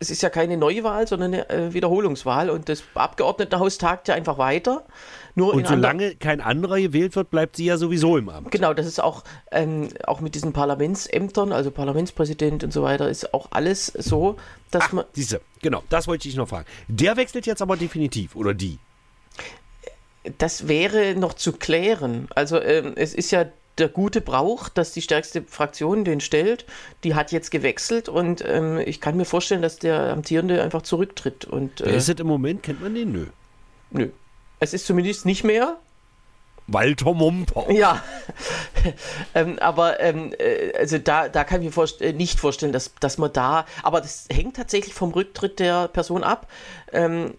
es 0.01 0.11
ist 0.11 0.23
ja 0.23 0.31
keine 0.31 0.57
Neuwahl, 0.57 1.07
sondern 1.07 1.35
eine 1.35 1.51
äh, 1.51 1.75
Wiederholungswahl 1.75 2.49
und 2.49 2.71
das 2.71 2.83
Abgeordnetenhaus 2.95 3.77
tagt 3.77 4.09
ja 4.09 4.15
einfach 4.15 4.39
weiter. 4.39 4.87
Nur 5.35 5.53
und 5.53 5.69
solange 5.69 6.17
kein 6.17 6.41
anderer 6.41 6.81
gewählt 6.81 7.15
wird, 7.17 7.31
bleibt 7.31 7.57
sie 7.57 7.67
ja 7.67 7.77
sowieso 7.77 8.17
im 8.17 8.31
Amt. 8.31 8.51
Genau, 8.51 8.73
das 8.73 8.87
ist 8.87 9.01
auch, 9.01 9.23
ähm, 9.53 9.91
auch 10.07 10.21
mit 10.21 10.35
diesen 10.35 10.55
Parlamentsämtern, 10.55 11.53
also 11.53 11.71
Parlamentspräsident 11.71 12.65
und 12.65 12.73
so 12.73 12.83
weiter, 12.83 13.11
ist 13.11 13.35
auch 13.35 13.49
alles 13.51 13.87
so, 13.87 14.37
dass 14.71 14.85
Ach, 14.85 14.93
man. 14.93 15.05
Diese, 15.17 15.43
genau, 15.61 15.83
das 15.91 16.09
wollte 16.09 16.29
ich 16.29 16.35
noch 16.35 16.49
fragen. 16.49 16.67
Der 16.89 17.19
wechselt 17.19 17.47
jetzt 17.47 17.61
aber 17.61 17.77
definitiv, 17.77 18.37
oder 18.37 18.55
die? 18.55 18.79
Das 20.39 20.67
wäre 20.67 21.15
noch 21.15 21.35
zu 21.35 21.53
klären. 21.53 22.29
Also 22.35 22.61
ähm, 22.61 22.95
es 22.97 23.15
ist 23.15 23.31
ja 23.33 23.47
der 23.79 23.89
gute 23.89 24.21
Brauch, 24.21 24.69
dass 24.69 24.93
die 24.93 25.03
stärkste 25.03 25.43
Fraktion 25.43 26.05
den 26.05 26.21
stellt, 26.21 26.67
die 27.05 27.15
hat 27.15 27.33
jetzt 27.33 27.51
gewechselt 27.51 28.09
und 28.09 28.45
ähm, 28.47 28.79
ich 28.79 29.01
kann 29.01 29.17
mir 29.17 29.25
vorstellen, 29.25 29.63
dass 29.63 29.79
der 29.79 30.13
Amtierende 30.13 30.63
einfach 30.63 30.83
zurücktritt. 30.83 31.45
Und, 31.45 31.81
äh, 31.81 31.97
ist 31.97 32.09
es 32.09 32.21
im 32.21 32.27
Moment? 32.27 32.63
Kennt 32.63 32.83
man 32.83 32.95
den? 32.95 33.13
Nö. 33.13 33.27
Nö. 33.91 34.11
Es 34.59 34.75
ist 34.75 34.87
zumindest 34.87 35.25
nicht 35.25 35.45
mehr. 35.45 35.79
Walter 36.67 37.15
Momper. 37.15 37.71
Ja, 37.73 38.03
ähm, 39.35 39.59
aber 39.59 39.99
ähm, 40.01 40.33
äh, 40.39 40.73
also 40.79 40.99
da, 40.99 41.29
da 41.29 41.43
kann 41.45 41.61
ich 41.61 41.67
mir 41.67 41.73
vorst 41.73 42.01
äh, 42.01 42.13
nicht 42.13 42.39
vorstellen, 42.39 42.73
dass, 42.73 42.95
dass 43.01 43.19
man 43.19 43.33
da, 43.33 43.67
aber 43.83 44.01
das 44.01 44.29
hängt 44.31 44.57
tatsächlich 44.57 44.95
vom 44.95 45.11
Rücktritt 45.11 45.59
der 45.59 45.89
Person 45.89 46.23
ab, 46.23 46.49
ähm, 46.93 47.35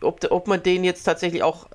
ob, 0.00 0.24
ob 0.30 0.46
man 0.46 0.62
den 0.62 0.84
jetzt 0.84 1.04
tatsächlich 1.04 1.42
auch 1.42 1.66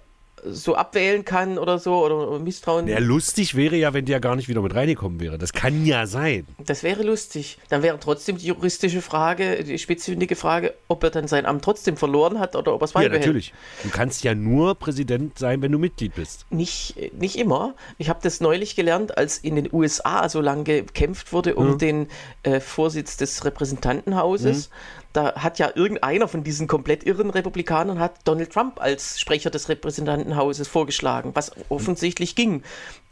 so 0.46 0.76
abwählen 0.76 1.26
kann 1.26 1.58
oder 1.58 1.80
so 1.80 2.04
oder 2.06 2.40
Misstrauen. 2.40 2.88
Ja, 2.88 3.00
lustig 3.00 3.56
wäre 3.56 3.76
ja, 3.76 3.94
wenn 3.94 4.06
der 4.06 4.20
gar 4.20 4.36
nicht 4.36 4.48
wieder 4.48 4.62
mit 4.62 4.76
reingekommen 4.76 5.20
wäre. 5.20 5.38
Das 5.38 5.54
kann 5.54 5.86
ja 5.86 6.08
sein. 6.08 6.46
Das 6.66 6.84
wäre 6.84 7.04
lustig. 7.04 7.58
Dann 7.70 7.84
wäre 7.84 8.00
trotzdem 8.00 8.38
die 8.38 8.48
juristische 8.48 9.02
Frage, 9.02 9.64
die 9.64 9.78
spitzfindige 9.78 10.36
Frage, 10.36 10.74
ob 10.88 11.04
er 11.04 11.10
dann 11.10 11.28
sein 11.28 11.46
Amt 11.46 11.64
trotzdem 11.64 11.98
verloren 11.98 12.40
hat 12.40 12.56
oder 12.56 12.74
ob 12.74 12.82
er 12.82 12.86
es 12.86 12.94
Ja, 12.94 13.10
natürlich. 13.10 13.54
Du 13.84 13.90
kannst 13.90 14.24
ja 14.24 14.36
nur 14.36 14.76
Präsident 14.76 15.38
sein, 15.40 15.62
wenn 15.62 15.72
du 15.72 15.80
Mitglied 15.80 16.16
bist. 16.16 16.46
Nicht, 16.50 16.96
nicht 17.14 17.38
immer. 17.38 17.76
Ich 17.98 18.10
habe 18.10 18.20
das 18.22 18.42
neulich 18.42 18.76
gelernt, 18.76 19.18
als 19.18 19.38
in 19.38 19.56
den 19.56 19.70
USA 19.72 20.28
so 20.30 20.42
lange 20.42 20.64
gekämpft 20.64 21.34
wurde 21.34 21.56
um 21.56 21.72
Mhm. 21.72 21.78
den 21.78 22.08
äh, 22.44 22.60
Vorsitz 22.60 23.18
des 23.18 23.44
Repräsentantenhauses. 23.46 24.70
Da 25.14 25.34
hat 25.36 25.58
ja 25.58 25.72
irgendeiner 25.74 26.28
von 26.28 26.44
diesen 26.44 26.68
komplett 26.68 27.04
irren 27.04 27.32
Republikanern 27.32 28.00
hat 28.00 28.16
Donald 28.26 28.52
Trump 28.54 28.80
als 28.80 29.20
Sprecher 29.20 29.50
des 29.50 29.68
Repräsentantenhauses 29.68 30.68
vorgeschlagen, 30.68 31.32
was 31.34 31.52
offensichtlich 31.70 32.36
ging. 32.36 32.64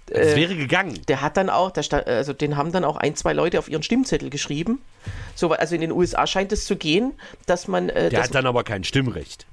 Es 0.10 0.34
Äh, 0.34 0.36
wäre 0.36 0.56
gegangen. 0.56 1.02
Der 1.08 1.22
hat 1.22 1.36
dann 1.38 1.50
auch, 1.50 1.72
der, 1.72 1.84
sta- 1.84 1.98
also 2.00 2.34
den 2.34 2.56
haben 2.56 2.72
dann 2.72 2.86
auch 2.86 2.98
ein, 2.98 3.16
zwei 3.16 3.34
Leute 3.34 3.58
auf 3.60 3.68
ihren 3.68 3.84
Stimmzettel 3.84 4.30
geschrieben. 4.30 4.82
So, 5.36 5.52
also 5.52 5.74
in 5.76 5.82
den 5.82 5.92
USA 5.92 6.28
scheint 6.28 6.52
es 6.52 6.66
zu 6.66 6.76
gehen, 6.78 7.14
dass 7.48 7.68
man. 7.68 7.90
Äh, 7.90 8.10
Der 8.10 8.20
dass, 8.20 8.28
hat 8.30 8.36
dann 8.36 8.46
aber 8.46 8.64
kein 8.64 8.84
Stimmrecht. 8.84 9.48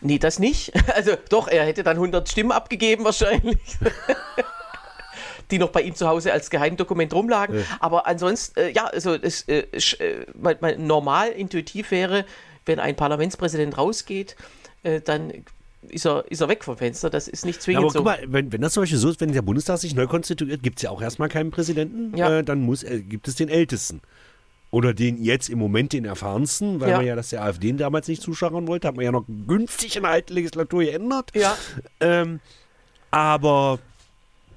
nee, 0.00 0.18
das 0.18 0.38
nicht. 0.38 0.72
Also 0.94 1.12
doch, 1.30 1.48
er 1.48 1.64
hätte 1.66 1.82
dann 1.82 1.96
100 1.96 2.28
Stimmen 2.28 2.52
abgegeben 2.52 3.04
wahrscheinlich. 3.04 3.58
Die 5.52 5.58
noch 5.58 5.68
bei 5.70 5.82
ihm 5.82 5.94
zu 5.94 6.08
Hause 6.08 6.32
als 6.32 6.50
Geheimdokument 6.50 7.14
rumlagen. 7.14 7.64
Aber 7.78 8.06
ansonsten, 8.08 8.58
äh, 8.58 8.70
ja, 8.72 8.86
also 8.86 9.14
es, 9.14 9.46
äh, 9.48 9.66
sch- 9.74 10.00
äh, 10.00 10.26
mal, 10.36 10.56
mal 10.60 10.76
normal, 10.78 11.28
intuitiv 11.28 11.92
wäre, 11.92 12.24
wenn 12.66 12.80
ein 12.80 12.96
Parlamentspräsident 12.96 13.78
rausgeht, 13.78 14.34
äh, 14.82 15.00
dann 15.00 15.32
ist 15.88 16.06
er, 16.06 16.24
ist 16.30 16.40
er 16.40 16.48
weg 16.48 16.64
vom 16.64 16.76
Fenster. 16.76 17.10
Das 17.10 17.28
ist 17.28 17.44
nicht 17.44 17.56
Ja, 17.56 17.60
zwingend 17.62 17.82
aber 17.84 17.90
so. 17.92 17.98
guck 17.98 18.06
mal, 18.06 18.18
wenn, 18.28 18.52
wenn 18.52 18.60
das 18.60 18.72
zum 18.72 18.82
Beispiel 18.84 18.98
so 18.98 19.10
ist, 19.10 19.20
wenn 19.20 19.32
der 19.32 19.42
Bundestag 19.42 19.78
sich 19.78 19.94
neu 19.94 20.06
konstituiert, 20.06 20.62
gibt 20.62 20.78
es 20.78 20.82
ja 20.82 20.90
auch 20.90 21.02
erstmal 21.02 21.28
keinen 21.28 21.50
Präsidenten. 21.50 22.16
Ja. 22.16 22.38
Äh, 22.38 22.44
dann 22.44 22.60
muss, 22.60 22.82
äh, 22.82 23.00
gibt 23.00 23.28
es 23.28 23.34
den 23.34 23.48
Ältesten. 23.48 24.00
Oder 24.70 24.94
den 24.94 25.22
jetzt 25.22 25.50
im 25.50 25.58
Moment 25.58 25.92
den 25.92 26.06
erfahrensten, 26.06 26.80
weil 26.80 26.90
Ja. 26.90 26.96
man 26.96 27.06
ja 27.06 27.14
das 27.14 27.28
der 27.28 27.42
AfD 27.42 27.72
damals 27.72 28.08
nicht 28.08 28.22
zuschachern 28.22 28.66
wollte, 28.68 28.88
hat 28.88 28.96
man 28.96 29.04
ja 29.04 29.12
noch 29.12 29.26
günstig 29.46 29.96
in 29.96 30.02
der 30.04 30.12
alten 30.12 30.32
Legislatur 30.32 30.82
geändert. 30.84 31.30
ja, 31.34 31.58
Ähm, 32.00 32.40
aber 33.10 33.78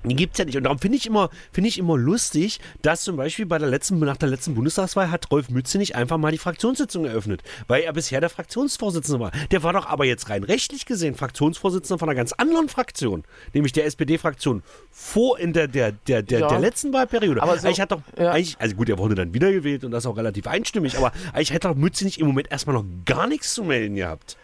die 0.10 0.16
gibt 0.16 0.34
es 0.34 0.39
ja 0.39 0.45
nicht. 0.45 0.58
Und 0.58 0.64
darum 0.64 0.80
finde 0.80 0.97
ich, 0.97 1.06
immer, 1.06 1.30
finde 1.51 1.68
ich 1.70 1.78
immer 1.78 1.97
lustig, 1.97 2.60
dass 2.82 3.03
zum 3.03 3.16
Beispiel 3.18 3.45
bei 3.45 3.58
der 3.58 3.70
letzten, 3.70 3.99
nach 3.99 4.18
der 4.18 4.30
letzten 4.30 4.56
Bundestagswahl 4.56 5.12
hat 5.12 5.32
Rolf 5.32 5.49
Mütze 5.49 5.78
nicht 5.78 5.95
einfach 5.95 6.18
mal 6.18 6.32
die 6.32 6.38
Fraktionssitzung 6.38 7.06
eröffnet, 7.06 7.41
weil 7.68 7.84
er 7.84 7.93
bisher 7.93 8.20
der 8.22 8.30
Fraktionsvorsitzende 8.30 9.20
war. 9.20 9.32
Der 9.51 9.64
war 9.64 9.74
doch 9.74 9.86
aber 9.88 10.06
jetzt 10.06 10.30
rein 10.30 10.43
rechtlich 10.43 10.86
gesehen 10.86 11.16
Fraktionsvorsitzender 11.16 11.99
von 11.99 12.10
einer 12.10 12.16
ganz 12.16 12.34
anderen 12.34 12.70
Fraktion, 12.70 13.24
nämlich 13.53 13.74
der 13.74 13.86
SPD-Fraktion 13.86 14.64
vor 14.91 15.39
in 15.39 15.53
der, 15.53 15.68
der, 15.68 15.91
der, 15.91 16.22
der, 16.24 16.39
Ja. 16.39 16.47
der 16.47 16.60
letzten 16.60 16.93
Wahlperiode. 16.93 17.41
Aber 17.41 17.58
so- 17.58 17.68
eigentlich 17.68 17.82
hat 17.82 17.91
doch, 17.91 18.01
ja. 18.18 18.32
eigentlich, 18.32 18.56
also 18.60 18.76
gut, 18.76 18.89
er 18.89 18.97
wurde 18.97 19.16
dann 19.16 19.34
wiedergewählt 19.34 19.84
und 19.84 19.91
das 19.91 20.06
auch 20.06 20.18
relativ 20.18 20.47
einstimmig, 20.47 20.97
aber 20.97 21.12
eigentlich 21.34 21.51
hätte 21.53 21.68
doch 21.68 21.76
Mütze 21.76 22.06
nicht 22.06 22.20
im 22.20 22.28
Moment 22.28 22.51
erstmal 22.51 22.76
noch 22.76 22.86
gar 23.06 23.28
nichts 23.28 23.53
zu 23.53 23.64
melden 23.64 23.95
gehabt. 23.95 24.38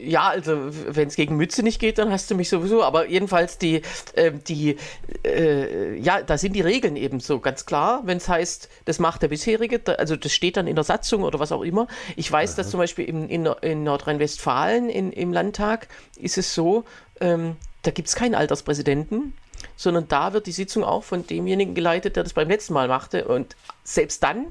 Ja, 0.00 0.28
also 0.28 0.70
wenn 0.70 1.08
es 1.08 1.16
gegen 1.16 1.36
Mütze 1.36 1.62
nicht 1.62 1.80
geht, 1.80 1.98
dann 1.98 2.10
hast 2.10 2.30
du 2.30 2.34
mich 2.34 2.48
sowieso. 2.48 2.84
Aber 2.84 3.08
jedenfalls 3.08 3.58
die, 3.58 3.82
ähm, 4.14 4.42
die, 4.44 4.76
äh, 5.24 5.96
ja, 5.98 6.22
da 6.22 6.38
sind 6.38 6.54
die 6.54 6.60
Regeln 6.60 6.96
eben 6.96 7.20
so 7.20 7.40
ganz 7.40 7.66
klar. 7.66 8.02
Wenn 8.04 8.18
es 8.18 8.28
heißt, 8.28 8.68
das 8.84 8.98
macht 9.00 9.22
der 9.22 9.28
bisherige, 9.28 9.80
also 9.98 10.16
das 10.16 10.32
steht 10.32 10.56
dann 10.56 10.66
in 10.66 10.76
der 10.76 10.84
Satzung 10.84 11.24
oder 11.24 11.40
was 11.40 11.52
auch 11.52 11.62
immer. 11.62 11.88
Ich 12.16 12.30
weiß, 12.30 12.54
dass 12.54 12.70
zum 12.70 12.78
Beispiel 12.78 13.06
in, 13.06 13.28
in, 13.28 13.46
in 13.62 13.82
Nordrhein-Westfalen 13.82 14.88
in, 14.88 15.12
im 15.12 15.32
Landtag 15.32 15.88
ist 16.16 16.38
es 16.38 16.54
so, 16.54 16.84
ähm, 17.20 17.56
da 17.82 17.90
gibt 17.90 18.08
es 18.08 18.14
keinen 18.14 18.34
Alterspräsidenten, 18.34 19.32
sondern 19.76 20.06
da 20.08 20.32
wird 20.32 20.46
die 20.46 20.52
Sitzung 20.52 20.84
auch 20.84 21.04
von 21.04 21.26
demjenigen 21.26 21.74
geleitet, 21.74 22.16
der 22.16 22.22
das 22.22 22.34
beim 22.34 22.48
letzten 22.48 22.74
Mal 22.74 22.88
machte. 22.88 23.26
Und 23.26 23.56
selbst 23.82 24.22
dann. 24.22 24.46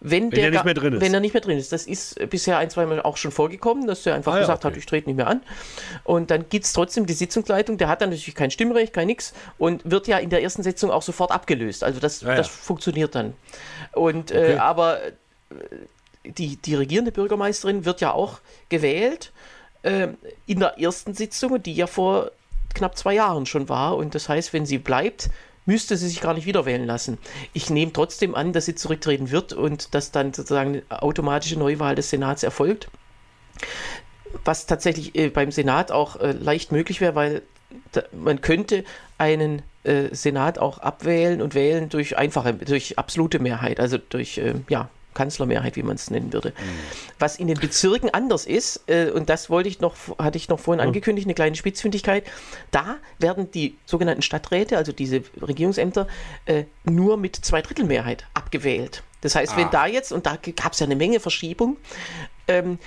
Wenn, 0.00 0.30
der 0.30 0.44
er 0.44 0.50
nicht 0.50 0.64
mehr 0.64 0.74
drin 0.74 0.92
ist. 0.94 1.00
Wenn 1.00 1.14
er 1.14 1.20
nicht 1.20 1.32
mehr 1.32 1.40
drin 1.40 1.58
ist. 1.58 1.72
Das 1.72 1.86
ist 1.86 2.20
äh, 2.20 2.26
bisher 2.26 2.58
ein, 2.58 2.68
zweimal 2.70 3.00
auch 3.02 3.16
schon 3.16 3.30
vorgekommen, 3.30 3.86
dass 3.86 4.04
er 4.04 4.14
einfach 4.14 4.32
Ah 4.32 4.36
ja, 4.36 4.40
gesagt 4.42 4.64
okay. 4.64 4.72
hat, 4.74 4.78
ich 4.78 4.86
trete 4.86 5.08
nicht 5.08 5.16
mehr 5.16 5.26
an. 5.26 5.42
Und 6.04 6.30
dann 6.30 6.48
gibt 6.48 6.66
es 6.66 6.72
trotzdem 6.72 7.06
die 7.06 7.14
Sitzungsleitung, 7.14 7.78
der 7.78 7.88
hat 7.88 8.02
dann 8.02 8.10
natürlich 8.10 8.34
kein 8.34 8.50
Stimmrecht, 8.50 8.92
kein 8.92 9.06
nix 9.06 9.32
und 9.58 9.90
wird 9.90 10.06
ja 10.06 10.18
in 10.18 10.30
der 10.30 10.42
ersten 10.42 10.62
Sitzung 10.62 10.90
auch 10.90 11.02
sofort 11.02 11.30
abgelöst. 11.30 11.82
Also 11.82 11.98
das, 12.00 12.20
Ja, 12.20 12.28
ja. 12.30 12.36
das 12.36 12.48
funktioniert 12.48 13.14
dann. 13.14 13.34
Und 13.92 14.30
Okay. 14.32 14.52
äh, 14.54 14.56
aber 14.58 15.02
äh, 15.02 15.12
die, 16.24 16.56
die 16.56 16.74
regierende 16.74 17.12
Bürgermeisterin 17.12 17.84
wird 17.84 18.00
ja 18.00 18.12
auch 18.12 18.40
gewählt 18.68 19.32
äh, 19.82 20.08
in 20.46 20.60
der 20.60 20.78
ersten 20.78 21.14
Sitzung, 21.14 21.62
die 21.62 21.74
ja 21.74 21.86
vor 21.86 22.32
knapp 22.74 22.98
zwei 22.98 23.14
Jahren 23.14 23.46
schon 23.46 23.68
war. 23.68 23.96
Und 23.96 24.14
das 24.14 24.28
heißt, 24.28 24.52
wenn 24.52 24.66
sie 24.66 24.78
bleibt, 24.78 25.30
müsste 25.66 25.96
sie 25.96 26.08
sich 26.08 26.20
gar 26.20 26.34
nicht 26.34 26.46
wieder 26.46 26.64
wählen 26.64 26.86
lassen. 26.86 27.18
Ich 27.52 27.70
nehme 27.70 27.92
trotzdem 27.92 28.34
an, 28.34 28.52
dass 28.52 28.66
sie 28.66 28.74
zurücktreten 28.74 29.30
wird 29.30 29.52
und 29.52 29.94
dass 29.94 30.12
dann 30.12 30.32
sozusagen 30.32 30.82
eine 30.88 31.02
automatische 31.02 31.58
Neuwahl 31.58 31.94
des 31.94 32.10
Senats 32.10 32.42
erfolgt. 32.42 32.88
Was 34.44 34.66
tatsächlich 34.66 35.14
äh, 35.14 35.28
beim 35.28 35.50
Senat 35.50 35.90
auch 35.92 36.16
äh, 36.16 36.32
leicht 36.32 36.72
möglich 36.72 37.00
wäre, 37.00 37.14
weil 37.14 37.42
man 38.12 38.40
könnte 38.40 38.84
einen 39.18 39.62
äh, 39.84 40.14
Senat 40.14 40.58
auch 40.58 40.78
abwählen 40.78 41.42
und 41.42 41.54
wählen 41.54 41.88
durch 41.88 42.16
einfache, 42.16 42.54
durch 42.54 42.98
absolute 42.98 43.38
Mehrheit, 43.38 43.80
also 43.80 43.98
durch 43.98 44.38
äh, 44.38 44.54
ja, 44.68 44.88
Kanzlermehrheit, 45.16 45.74
wie 45.74 45.82
man 45.82 45.96
es 45.96 46.10
nennen 46.10 46.32
würde. 46.32 46.52
Was 47.18 47.36
in 47.38 47.48
den 47.48 47.58
Bezirken 47.58 48.10
anders 48.10 48.46
ist, 48.46 48.84
äh, 48.86 49.10
und 49.10 49.28
das 49.28 49.50
wollte 49.50 49.68
ich 49.68 49.80
noch, 49.80 49.96
hatte 50.18 50.38
ich 50.38 50.48
noch 50.48 50.60
vorhin 50.60 50.80
angekündigt, 50.80 51.26
eine 51.26 51.34
kleine 51.34 51.56
Spitzfindigkeit, 51.56 52.24
da 52.70 52.96
werden 53.18 53.50
die 53.50 53.76
sogenannten 53.86 54.22
Stadträte, 54.22 54.76
also 54.76 54.92
diese 54.92 55.22
Regierungsämter, 55.40 56.06
äh, 56.44 56.64
nur 56.84 57.16
mit 57.16 57.36
Zweidrittelmehrheit 57.36 58.26
abgewählt. 58.34 59.02
Das 59.22 59.34
heißt, 59.34 59.56
wenn 59.56 59.70
da 59.70 59.86
jetzt, 59.86 60.12
und 60.12 60.26
da 60.26 60.36
gab 60.36 60.72
es 60.74 60.78
ja 60.78 60.86
eine 60.86 60.94
Menge 60.94 61.18
Verschiebung, 61.18 61.78
ähm, 62.48 62.78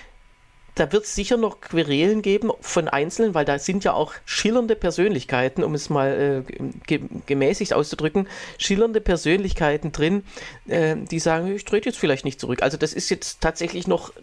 da 0.80 0.92
wird 0.92 1.04
es 1.04 1.16
sicher 1.16 1.38
noch 1.38 1.62
Querelen 1.62 2.22
geben 2.22 2.52
von 2.62 2.88
Einzelnen, 2.88 3.34
weil 3.34 3.46
da 3.46 3.60
sind 3.60 3.84
ja 3.84 3.94
auch 3.94 4.14
schillernde 4.26 4.76
Persönlichkeiten, 4.76 5.64
um 5.64 5.76
es 5.76 5.90
mal 5.90 6.46
äh, 6.50 6.54
ge 6.88 7.02
gemäßigt 7.26 7.74
auszudrücken, 7.74 8.28
schillernde 8.58 9.02
Persönlichkeiten 9.02 9.92
drin, 9.92 10.24
äh, 10.68 10.96
die 10.96 11.20
sagen, 11.20 11.54
ich 11.54 11.66
trete 11.66 11.90
jetzt 11.90 12.00
vielleicht 12.00 12.26
nicht 12.26 12.40
zurück. 12.40 12.64
Also 12.64 12.78
das 12.78 12.94
ist 12.94 13.10
jetzt 13.10 13.42
tatsächlich 13.42 13.88
noch, 13.88 14.14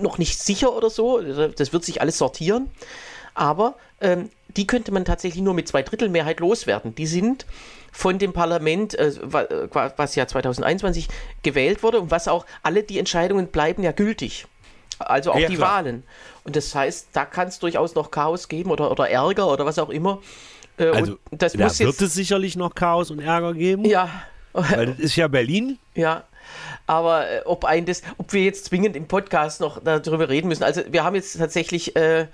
noch 0.00 0.18
nicht 0.18 0.38
sicher 0.38 0.74
oder 0.74 0.90
so. 0.90 1.20
Das 1.20 1.72
wird 1.72 1.84
sich 1.84 2.00
alles 2.00 2.18
sortieren. 2.18 2.70
Aber 3.34 3.76
ähm, 4.00 4.30
die 4.56 4.66
könnte 4.66 4.90
man 4.90 5.04
tatsächlich 5.04 5.42
nur 5.42 5.54
mit 5.54 5.68
Zweidrittelmehrheit 5.68 6.40
loswerden. 6.40 6.94
Die 6.94 7.06
sind 7.06 7.46
von 7.92 8.18
dem 8.18 8.32
Parlament, 8.32 8.94
äh, 8.98 9.08
äh, 9.08 9.68
was 9.96 10.14
ja 10.14 10.26
2021 10.26 11.08
gewählt 11.42 11.82
wurde 11.82 12.00
und 12.00 12.10
was 12.10 12.28
auch, 12.28 12.46
alle 12.62 12.82
die 12.82 12.98
Entscheidungen 12.98 13.48
bleiben 13.48 13.82
ja 13.82 13.92
gültig. 13.92 14.46
Also 14.98 15.32
auch 15.32 15.38
Ja, 15.38 15.48
die 15.48 15.56
klar. 15.56 15.76
Wahlen. 15.84 16.02
Und 16.44 16.56
das 16.56 16.74
heißt, 16.74 17.08
da 17.12 17.24
kann 17.24 17.48
es 17.48 17.58
durchaus 17.58 17.94
noch 17.94 18.10
Chaos 18.10 18.48
geben 18.48 18.70
oder, 18.70 18.90
oder 18.90 19.08
Ärger 19.10 19.48
oder 19.52 19.64
was 19.66 19.78
auch 19.78 19.90
immer. 19.90 20.20
Äh, 20.78 20.86
Also, 20.88 21.18
und 21.30 21.42
das 21.42 21.52
da 21.52 21.64
muss 21.64 21.78
wird 21.78 21.90
jetzt. 21.90 22.02
es 22.02 22.14
sicherlich 22.14 22.56
noch 22.56 22.74
Chaos 22.74 23.10
und 23.10 23.18
Ärger 23.20 23.54
geben, 23.54 23.84
Ja, 23.84 24.08
weil 24.52 24.86
das 24.86 24.98
ist 24.98 25.16
ja 25.16 25.28
Berlin. 25.28 25.78
ja. 25.94 26.24
Aber 26.86 27.28
äh, 27.28 27.42
ob 27.44 27.66
ein 27.66 27.84
das, 27.84 28.00
ob 28.16 28.32
wir 28.32 28.42
jetzt 28.42 28.64
zwingend 28.66 28.96
im 28.96 29.06
Podcast 29.06 29.60
noch 29.60 29.82
darüber 29.84 30.30
reden 30.30 30.48
müssen. 30.48 30.62
Also 30.62 30.80
wir 30.88 31.04
haben 31.04 31.14
jetzt 31.14 31.36
tatsächlich 31.36 31.94
äh, 31.94 32.26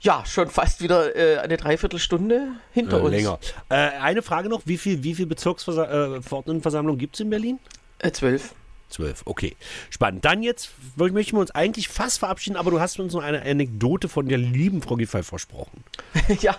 ja 0.00 0.22
schon 0.26 0.50
fast 0.50 0.82
wieder 0.82 1.16
äh, 1.16 1.38
eine 1.38 1.56
Dreiviertelstunde 1.56 2.48
hinter 2.72 2.98
Äh, 2.98 3.00
uns. 3.00 3.10
länger. 3.12 3.38
Äh, 3.70 3.74
eine 3.74 4.20
Frage 4.20 4.50
noch, 4.50 4.60
wie 4.66 4.76
viel, 4.76 5.02
wie 5.02 5.14
viel 5.14 5.24
Bezirksverordnetenversammlung 5.24 6.98
gibt 6.98 7.14
es 7.14 7.20
in 7.20 7.30
Berlin? 7.30 7.58
Äh, 8.00 8.10
zwölf. 8.12 8.52
Zwölf, 8.88 9.22
okay. 9.24 9.56
Spannend. 9.90 10.24
Dann 10.24 10.42
jetzt 10.42 10.70
möchten 10.96 11.36
wir 11.36 11.40
uns 11.40 11.50
eigentlich 11.50 11.88
fast 11.88 12.20
verabschieden, 12.20 12.56
aber 12.56 12.70
du 12.70 12.78
hast 12.78 12.98
uns 13.00 13.14
noch 13.14 13.22
eine 13.22 13.42
Anekdote 13.42 14.08
von 14.08 14.28
der 14.28 14.38
lieben 14.38 14.80
Frau 14.80 14.94
Giffey 14.94 15.24
versprochen. 15.24 15.82
ja, 16.40 16.56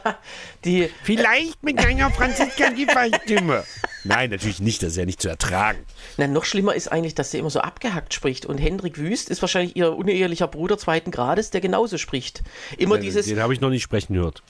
die. 0.66 0.90
Vielleicht 1.04 1.64
mit 1.64 1.80
einer 1.80 2.12
Franziska 2.12 2.70
Giffey-Stimme. 2.70 3.64
Nein, 4.04 4.30
natürlich 4.30 4.60
nicht, 4.60 4.84
das 4.84 4.92
ist 4.92 4.98
ja 4.98 5.06
nicht 5.06 5.22
zu 5.22 5.30
ertragen. 5.30 5.80
Na, 6.18 6.28
noch 6.28 6.44
schlimmer 6.44 6.76
ist 6.76 6.92
eigentlich, 6.92 7.16
dass 7.16 7.32
sie 7.32 7.38
immer 7.38 7.50
so 7.50 7.62
abgehackt 7.62 8.14
spricht. 8.14 8.46
Und 8.46 8.58
Hendrik 8.58 8.98
Wüst 8.98 9.30
ist 9.30 9.42
wahrscheinlich 9.42 9.78
ihr 9.78 9.96
unehelicher 9.96 10.48
Bruder 10.48 10.78
zweiten 10.78 11.12
Grades, 11.12 11.50
der 11.50 11.62
genauso 11.62 11.98
spricht. 11.98 12.44
Immer 12.78 12.96
Den, 12.96 13.04
dieses. 13.04 13.26
den 13.28 13.40
habe 13.40 13.54
ich 13.54 13.62
noch 13.62 13.70
nicht 13.70 13.84
sprechen 13.84 14.14
gehört. 14.14 14.44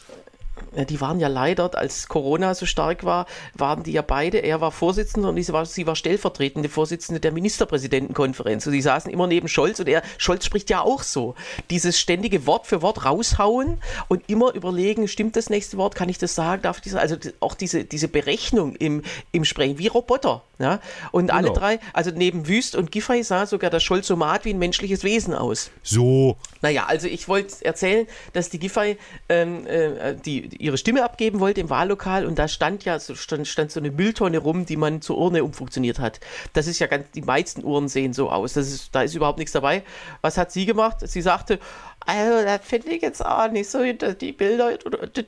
Ja, 0.77 0.85
die 0.85 1.01
waren 1.01 1.19
ja 1.19 1.27
leider, 1.27 1.75
als 1.75 2.07
Corona 2.07 2.53
so 2.53 2.67
stark 2.67 3.03
war, 3.03 3.25
waren 3.55 3.81
die 3.81 3.93
ja 3.93 4.03
beide, 4.03 4.37
er 4.37 4.61
war 4.61 4.71
Vorsitzender 4.71 5.29
und 5.29 5.41
sie 5.41 5.51
war, 5.51 5.65
sie 5.65 5.87
war 5.87 5.95
stellvertretende 5.95 6.69
Vorsitzende 6.69 7.19
der 7.19 7.31
Ministerpräsidentenkonferenz. 7.31 8.67
Und 8.67 8.73
die 8.73 8.81
saßen 8.83 9.11
immer 9.11 9.25
neben 9.25 9.47
Scholz 9.47 9.79
und 9.79 9.89
er, 9.89 10.03
Scholz 10.19 10.45
spricht 10.45 10.69
ja 10.69 10.81
auch 10.81 11.01
so. 11.01 11.33
Dieses 11.71 11.99
ständige 11.99 12.45
Wort 12.45 12.67
für 12.67 12.83
Wort 12.83 13.05
raushauen 13.05 13.79
und 14.07 14.29
immer 14.29 14.53
überlegen, 14.53 15.07
stimmt 15.07 15.35
das 15.35 15.49
nächste 15.49 15.77
Wort, 15.77 15.95
kann 15.95 16.09
ich 16.09 16.19
das 16.19 16.35
sagen, 16.35 16.61
darf 16.61 16.77
ich 16.77 16.91
das, 16.91 16.93
also 16.93 17.15
auch 17.39 17.55
diese, 17.55 17.83
diese 17.83 18.07
Berechnung 18.07 18.75
im, 18.75 19.01
im 19.31 19.45
Sprechen, 19.45 19.79
wie 19.79 19.87
Roboter. 19.87 20.43
Ja? 20.59 20.79
Und 21.11 21.27
genau. 21.27 21.37
alle 21.37 21.53
drei, 21.53 21.79
also 21.93 22.11
neben 22.11 22.47
Wüst 22.47 22.75
und 22.75 22.91
Giffey 22.91 23.23
sah 23.23 23.47
sogar 23.47 23.69
der 23.69 23.79
Scholzomat 23.79 24.45
wie 24.45 24.53
ein 24.53 24.59
menschliches 24.59 25.03
Wesen 25.03 25.33
aus. 25.33 25.71
So. 25.81 26.37
Naja, 26.61 26.85
also 26.87 27.07
ich 27.07 27.27
wollte 27.27 27.65
erzählen, 27.65 28.07
dass 28.33 28.49
die 28.49 28.59
Giffey 28.59 28.97
ähm, 29.29 29.65
äh, 29.67 30.15
die, 30.15 30.49
ihre 30.67 30.77
Stimme 30.77 31.03
abgeben 31.03 31.39
wollte 31.39 31.61
im 31.61 31.69
Wahllokal 31.69 32.25
und 32.25 32.37
da 32.37 32.47
stand 32.47 32.85
ja 32.85 32.99
so, 32.99 33.15
stand, 33.15 33.47
stand 33.47 33.71
so 33.71 33.79
eine 33.79 33.91
Mülltonne 33.91 34.37
rum, 34.37 34.65
die 34.65 34.77
man 34.77 35.01
zur 35.01 35.17
Urne 35.17 35.43
umfunktioniert 35.43 35.99
hat. 35.99 36.19
Das 36.53 36.67
ist 36.67 36.79
ja 36.79 36.87
ganz, 36.87 37.09
die 37.11 37.21
meisten 37.21 37.63
Uhren 37.63 37.87
sehen 37.87 38.13
so 38.13 38.29
aus. 38.29 38.53
Das 38.53 38.67
ist, 38.71 38.93
da 38.93 39.01
ist 39.01 39.15
überhaupt 39.15 39.39
nichts 39.39 39.53
dabei. 39.53 39.83
Was 40.21 40.37
hat 40.37 40.51
sie 40.51 40.65
gemacht? 40.65 40.97
Sie 41.01 41.21
sagte, 41.21 41.59
also 42.05 42.43
das 42.43 42.61
finde 42.63 42.89
ich 42.89 43.01
jetzt 43.01 43.25
auch 43.25 43.49
nicht 43.51 43.69
so, 43.69 43.79
die 43.83 44.31
Bilder, 44.31 44.77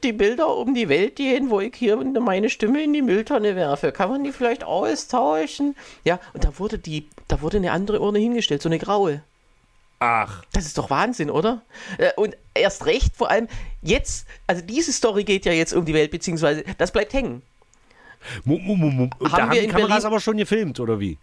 die 0.04 0.14
Bilder 0.14 0.56
um 0.56 0.74
die 0.74 0.90
Welt 0.90 1.16
gehen, 1.16 1.50
wo 1.50 1.60
ich 1.60 1.76
hier 1.76 1.98
meine 1.98 2.50
Stimme 2.50 2.84
in 2.84 2.94
die 2.94 3.02
Mülltonne 3.02 3.56
werfe. 3.56 3.92
Kann 3.92 4.10
man 4.10 4.24
die 4.24 4.32
vielleicht 4.32 4.64
austauschen? 4.64 5.76
Ja, 6.04 6.20
und 6.34 6.44
da 6.44 6.60
wurde 6.60 6.78
die, 6.78 7.10
da 7.28 7.42
wurde 7.42 7.58
eine 7.58 7.72
andere 7.72 8.00
Urne 8.00 8.20
hingestellt, 8.20 8.62
so 8.62 8.70
eine 8.70 8.80
graue. 8.80 9.22
Ach. 10.00 10.44
Das 10.54 10.66
ist 10.66 10.78
doch 10.78 10.90
Wahnsinn, 10.90 11.30
oder? 11.30 11.62
Äh, 11.98 12.12
und 12.16 12.38
erst 12.54 12.86
recht, 12.86 13.16
vor 13.16 13.30
allem 13.30 13.48
jetzt, 13.82 14.26
also 14.48 14.62
diese 14.62 14.94
Story 14.94 15.26
geht 15.26 15.46
ja 15.46 15.52
jetzt 15.52 15.74
um 15.74 15.86
die 15.86 15.94
Welt, 15.94 16.12
beziehungsweise 16.12 16.64
das 16.78 16.92
bleibt 16.92 17.14
hängen. 17.14 17.42
Mu, 18.44 18.58
mu, 18.58 18.76
mu, 18.76 18.90
haben 18.90 19.10
da 19.20 19.30
haben 19.30 19.52
die 19.52 19.68
Kameras 19.68 19.90
Berlin, 19.90 20.06
aber 20.06 20.20
schon 20.20 20.38
gefilmt, 20.38 20.80
oder 20.80 21.00
wie? 21.00 21.18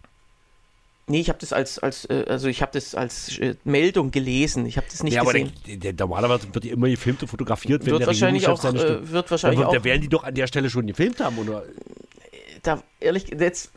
Nee, 1.09 1.21
ich 1.21 1.29
habe 1.29 1.39
das 1.39 1.53
als, 1.53 1.79
als 1.79 2.05
äh, 2.05 2.25
also 2.27 2.49
ich 2.49 2.61
habe 2.61 2.73
das 2.73 2.93
als 2.93 3.39
äh, 3.39 3.55
Meldung 3.63 4.11
gelesen. 4.11 4.65
Ich 4.65 4.75
habe 4.75 4.87
das 4.91 5.03
nicht 5.03 5.13
ja, 5.13 5.23
gesehen. 5.23 5.53
Aber 5.53 5.67
der, 5.77 5.93
der, 5.93 5.93
normalerweise 5.93 6.53
wird 6.53 6.65
ja 6.65 6.73
immer 6.73 6.89
gefilmt 6.89 7.21
und 7.21 7.29
fotografiert, 7.29 7.85
wenn 7.85 7.93
wird 7.93 8.01
der 8.01 8.07
wahrscheinlich 8.07 8.47
auch, 8.47 8.61
äh, 8.63 9.09
wird 9.09 9.31
wahrscheinlich 9.31 9.61
da, 9.61 9.67
auch. 9.67 9.73
Da 9.73 9.83
werden 9.85 10.01
die 10.01 10.09
doch 10.09 10.25
an 10.25 10.35
der 10.35 10.47
Stelle 10.47 10.69
schon 10.69 10.85
gefilmt 10.85 11.21
haben, 11.21 11.37
oder? 11.37 11.63
Da 12.61 12.83
ehrlich, 12.99 13.27
jetzt 13.39 13.71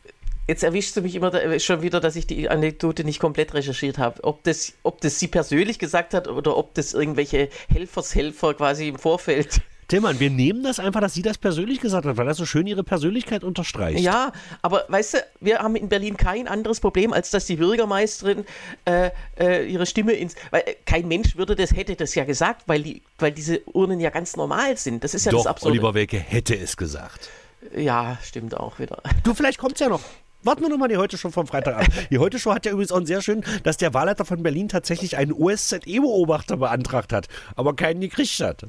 Jetzt 0.51 0.65
erwischst 0.65 0.97
du 0.97 1.03
mich 1.03 1.15
immer 1.15 1.31
da, 1.31 1.61
schon 1.61 1.81
wieder, 1.81 2.01
dass 2.01 2.17
ich 2.17 2.27
die 2.27 2.49
Anekdote 2.49 3.05
nicht 3.05 3.21
komplett 3.21 3.55
recherchiert 3.55 3.99
habe. 3.99 4.25
Ob 4.25 4.43
das, 4.43 4.73
ob 4.83 5.01
das 5.01 5.21
sie 5.21 5.29
persönlich 5.29 5.79
gesagt 5.79 6.13
hat 6.13 6.27
oder 6.27 6.57
ob 6.57 6.75
das 6.75 6.93
irgendwelche 6.93 7.51
Helfershelfer 7.73 8.55
quasi 8.55 8.89
im 8.89 8.99
Vorfeld. 8.99 9.61
Tillmann, 9.87 10.19
wir 10.19 10.29
nehmen 10.29 10.65
das 10.65 10.81
einfach, 10.81 11.01
dass 11.01 11.15
sie 11.15 11.23
das 11.23 11.39
persönlich 11.39 11.81
gesagt 11.81 12.05
hat, 12.05 12.17
weil 12.17 12.27
das 12.27 12.37
so 12.37 12.47
schön 12.47 12.67
ihre 12.67 12.83
Persönlichkeit 12.83 13.45
unterstreicht. 13.45 14.01
Ja, 14.01 14.33
aber 14.61 14.87
weißt 14.89 15.15
du, 15.15 15.19
wir 15.41 15.61
haben 15.61 15.77
in 15.77 15.89
Berlin 15.89 16.17
kein 16.17 16.49
anderes 16.49 16.81
Problem, 16.81 17.13
als 17.13 17.31
dass 17.31 17.47
die 17.47 17.55
Bürgermeisterin 17.55 18.45
äh, 18.87 19.11
äh, 19.39 19.65
ihre 19.71 19.87
Stimme 19.87 20.15
ins. 20.15 20.35
Weil 20.51 20.63
äh, 20.67 20.75
kein 20.85 21.07
Mensch 21.07 21.37
würde 21.37 21.55
das, 21.55 21.77
hätte 21.77 21.95
das 21.95 22.17
ja 22.17 22.25
gesagt, 22.25 22.63
weil, 22.67 22.83
die, 22.83 23.03
weil 23.21 23.31
diese 23.31 23.61
Urnen 23.67 24.01
ja 24.01 24.11
ganz 24.11 24.35
normal 24.35 24.77
sind. 24.77 25.05
Das 25.05 25.15
ist 25.15 25.27
ja 25.27 25.31
Doch, 25.31 25.45
das 25.45 25.47
Absurde. 25.47 25.75
Oliver 25.75 25.95
Welke 25.95 26.19
hätte 26.19 26.59
es 26.59 26.77
gesagt. 26.77 27.29
Ja, 27.77 28.19
stimmt 28.25 28.57
auch 28.57 28.81
wieder. 28.81 29.01
Du, 29.23 29.33
vielleicht 29.33 29.59
kommt 29.59 29.75
es 29.75 29.81
ja 29.81 29.89
noch. 29.89 30.01
Warten 30.43 30.63
wir 30.63 30.71
nochmal 30.71 30.89
die 30.89 30.97
Heute 30.97 31.19
Show 31.19 31.31
vom 31.31 31.47
Freitag 31.47 31.77
an. 31.77 31.87
Die 32.11 32.19
Heute 32.19 32.39
Show 32.39 32.55
hat 32.55 32.65
ja 32.65 32.73
übrigens 32.73 32.93
auch 32.93 33.05
sehr 33.05 33.21
schön, 33.21 33.45
dass 33.63 33.77
der 33.77 33.93
Wahlleiter 33.93 34.25
von 34.25 34.43
Berlin 34.43 34.69
tatsächlich 34.69 35.19
einen 35.19 35.33
OSZE-Beobachter 35.33 36.57
beantragt 36.57 37.13
hat, 37.13 37.29
aber 37.57 37.77
keinen 37.77 38.01
gekriegt 38.01 38.41
hat. 38.41 38.67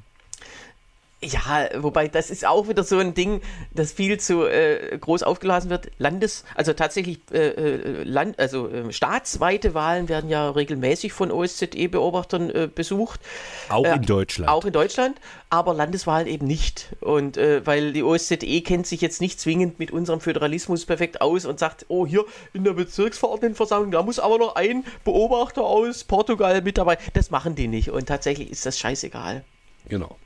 Ja, 1.24 1.70
wobei 1.78 2.08
das 2.08 2.32
ist 2.32 2.48
auch 2.48 2.68
wieder 2.68 2.84
so 2.84 2.98
ein 2.98 3.14
Ding, 3.14 3.42
das 3.76 3.92
viel 3.92 4.20
zu 4.20 4.46
äh, 4.46 4.98
groß 4.98 5.22
aufgelassen 5.22 5.70
wird. 5.70 5.92
Landes, 6.00 6.46
also 6.56 6.74
tatsächlich 6.74 7.20
äh, 7.32 7.50
äh 7.50 8.04
Land, 8.04 8.40
also 8.40 8.68
äh, 8.68 8.92
staatsweite 8.92 9.76
Wahlen 9.76 10.10
werden 10.10 10.32
ja 10.32 10.50
regelmäßig 10.50 11.14
von 11.14 11.32
OSZE-Beobachtern 11.32 12.50
äh, 12.50 12.70
besucht. 12.74 13.20
Auch 13.70 13.86
in 13.86 14.02
Deutschland. 14.02 14.50
Auch 14.50 14.66
in 14.66 14.74
Deutschland, 14.74 15.22
aber 15.52 15.76
Landeswahlen 15.76 16.26
eben 16.26 16.48
nicht. 16.48 16.96
Und 17.02 17.38
äh, 17.38 17.64
weil 17.68 17.94
die 17.94 18.02
OSZE 18.02 18.62
kennt 18.62 18.88
sich 18.88 19.02
jetzt 19.02 19.22
nicht 19.22 19.40
zwingend 19.40 19.78
mit 19.78 19.92
unserem 19.92 20.22
Föderalismus 20.22 20.88
perfekt 20.88 21.22
aus 21.22 21.46
und 21.46 21.60
sagt, 21.60 21.86
oh 21.88 22.08
hier 22.08 22.26
in 22.54 22.64
der 22.64 22.74
Bezirksverordnetenversammlung, 22.74 23.92
da 23.92 24.02
muss 24.02 24.18
aber 24.18 24.40
noch 24.40 24.56
ein 24.56 24.86
Beobachter 25.04 25.62
aus 25.62 26.04
Portugal 26.04 26.64
mit 26.64 26.80
dabei. 26.80 26.98
Das 27.14 27.30
machen 27.30 27.54
die 27.54 27.68
nicht 27.68 27.92
und 27.92 28.08
tatsächlich 28.08 28.50
ist 28.50 28.66
das 28.66 28.80
scheißegal. 28.80 29.44
Genau. 29.88 30.18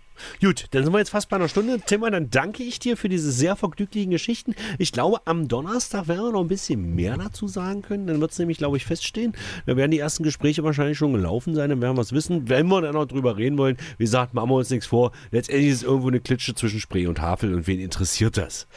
Gut, 0.41 0.66
dann 0.72 0.84
sind 0.84 0.93
wir 0.93 0.99
jetzt 0.99 1.09
fast 1.09 1.30
bei 1.30 1.36
einer 1.36 1.47
Stunde. 1.47 1.80
Timmer, 1.80 2.11
dann 2.11 2.30
danke 2.30 2.63
ich 2.63 2.80
dir 2.80 2.97
für 2.97 3.09
diese 3.09 3.32
sehr 3.32 3.55
vergnüglichen 3.55 4.11
Geschichten. 4.11 4.55
Ich 4.78 4.91
glaube, 4.91 5.20
am 5.26 5.47
Donnerstag 5.47 6.07
werden 6.07 6.26
wir 6.26 6.32
noch 6.32 6.41
ein 6.41 6.47
bisschen 6.47 6.95
mehr 6.95 7.18
dazu 7.18 7.47
sagen 7.47 7.82
können. 7.82 8.07
Dann 8.07 8.22
wird 8.22 8.32
es 8.32 8.39
nämlich, 8.39 8.57
glaube 8.57 8.78
ich, 8.78 8.86
feststehen. 8.86 9.34
Da 9.66 9.76
werden 9.76 9.91
die 9.91 9.99
ersten 9.99 10.24
Gespräche 10.24 10.63
wahrscheinlich 10.63 10.97
schon 10.97 11.13
gelaufen 11.13 11.55
sein. 11.55 11.70
Dann 11.70 11.82
werden 11.82 11.97
wir 11.97 12.01
es 12.01 12.13
wissen. 12.13 12.49
Wenn 12.49 12.68
wir 12.68 12.82
dann 12.82 12.93
noch 12.93 13.05
drüber 13.05 13.38
reden 13.38 13.57
wollen, 13.57 13.78
wie 13.97 14.03
gesagt, 14.03 14.34
machen 14.34 14.49
wir 14.49 14.55
uns 14.55 14.70
nichts 14.70 14.88
vor. 14.88 15.11
Letztendlich 15.32 15.70
ist 15.70 15.78
es 15.78 15.84
irgendwo 15.84 16.07
eine 16.07 16.20
Klitsche 16.20 16.55
zwischen 16.55 16.80
Spree 16.80 17.07
und 17.07 17.22
Havel. 17.22 17.53
Und 17.53 17.68
wen 17.68 17.80
interessiert 17.80 18.38
das? 18.38 18.68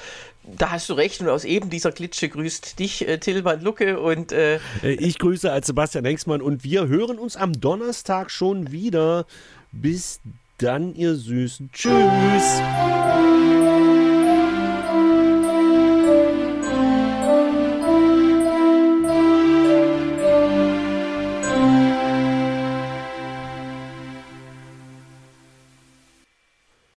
Da 0.56 0.70
hast 0.70 0.88
du 0.88 0.94
recht 0.94 1.20
und 1.20 1.28
aus 1.28 1.44
eben 1.44 1.68
dieser 1.68 1.92
Klitsche 1.92 2.28
grüßt 2.28 2.78
dich 2.78 3.06
äh, 3.06 3.18
Tilman 3.18 3.60
Lucke 3.60 4.00
und 4.00 4.32
äh, 4.32 4.56
äh 4.82 4.94
ich 4.94 5.18
grüße 5.18 5.50
als 5.50 5.66
Sebastian 5.66 6.04
Hengstmann 6.04 6.40
und 6.40 6.64
wir 6.64 6.88
hören 6.88 7.18
uns 7.18 7.36
am 7.36 7.52
Donnerstag 7.52 8.30
schon 8.30 8.72
wieder. 8.72 9.26
Bis 9.72 10.20
dann, 10.58 10.94
ihr 10.94 11.14
Süßen. 11.14 11.70
Tschüss. 11.72 12.60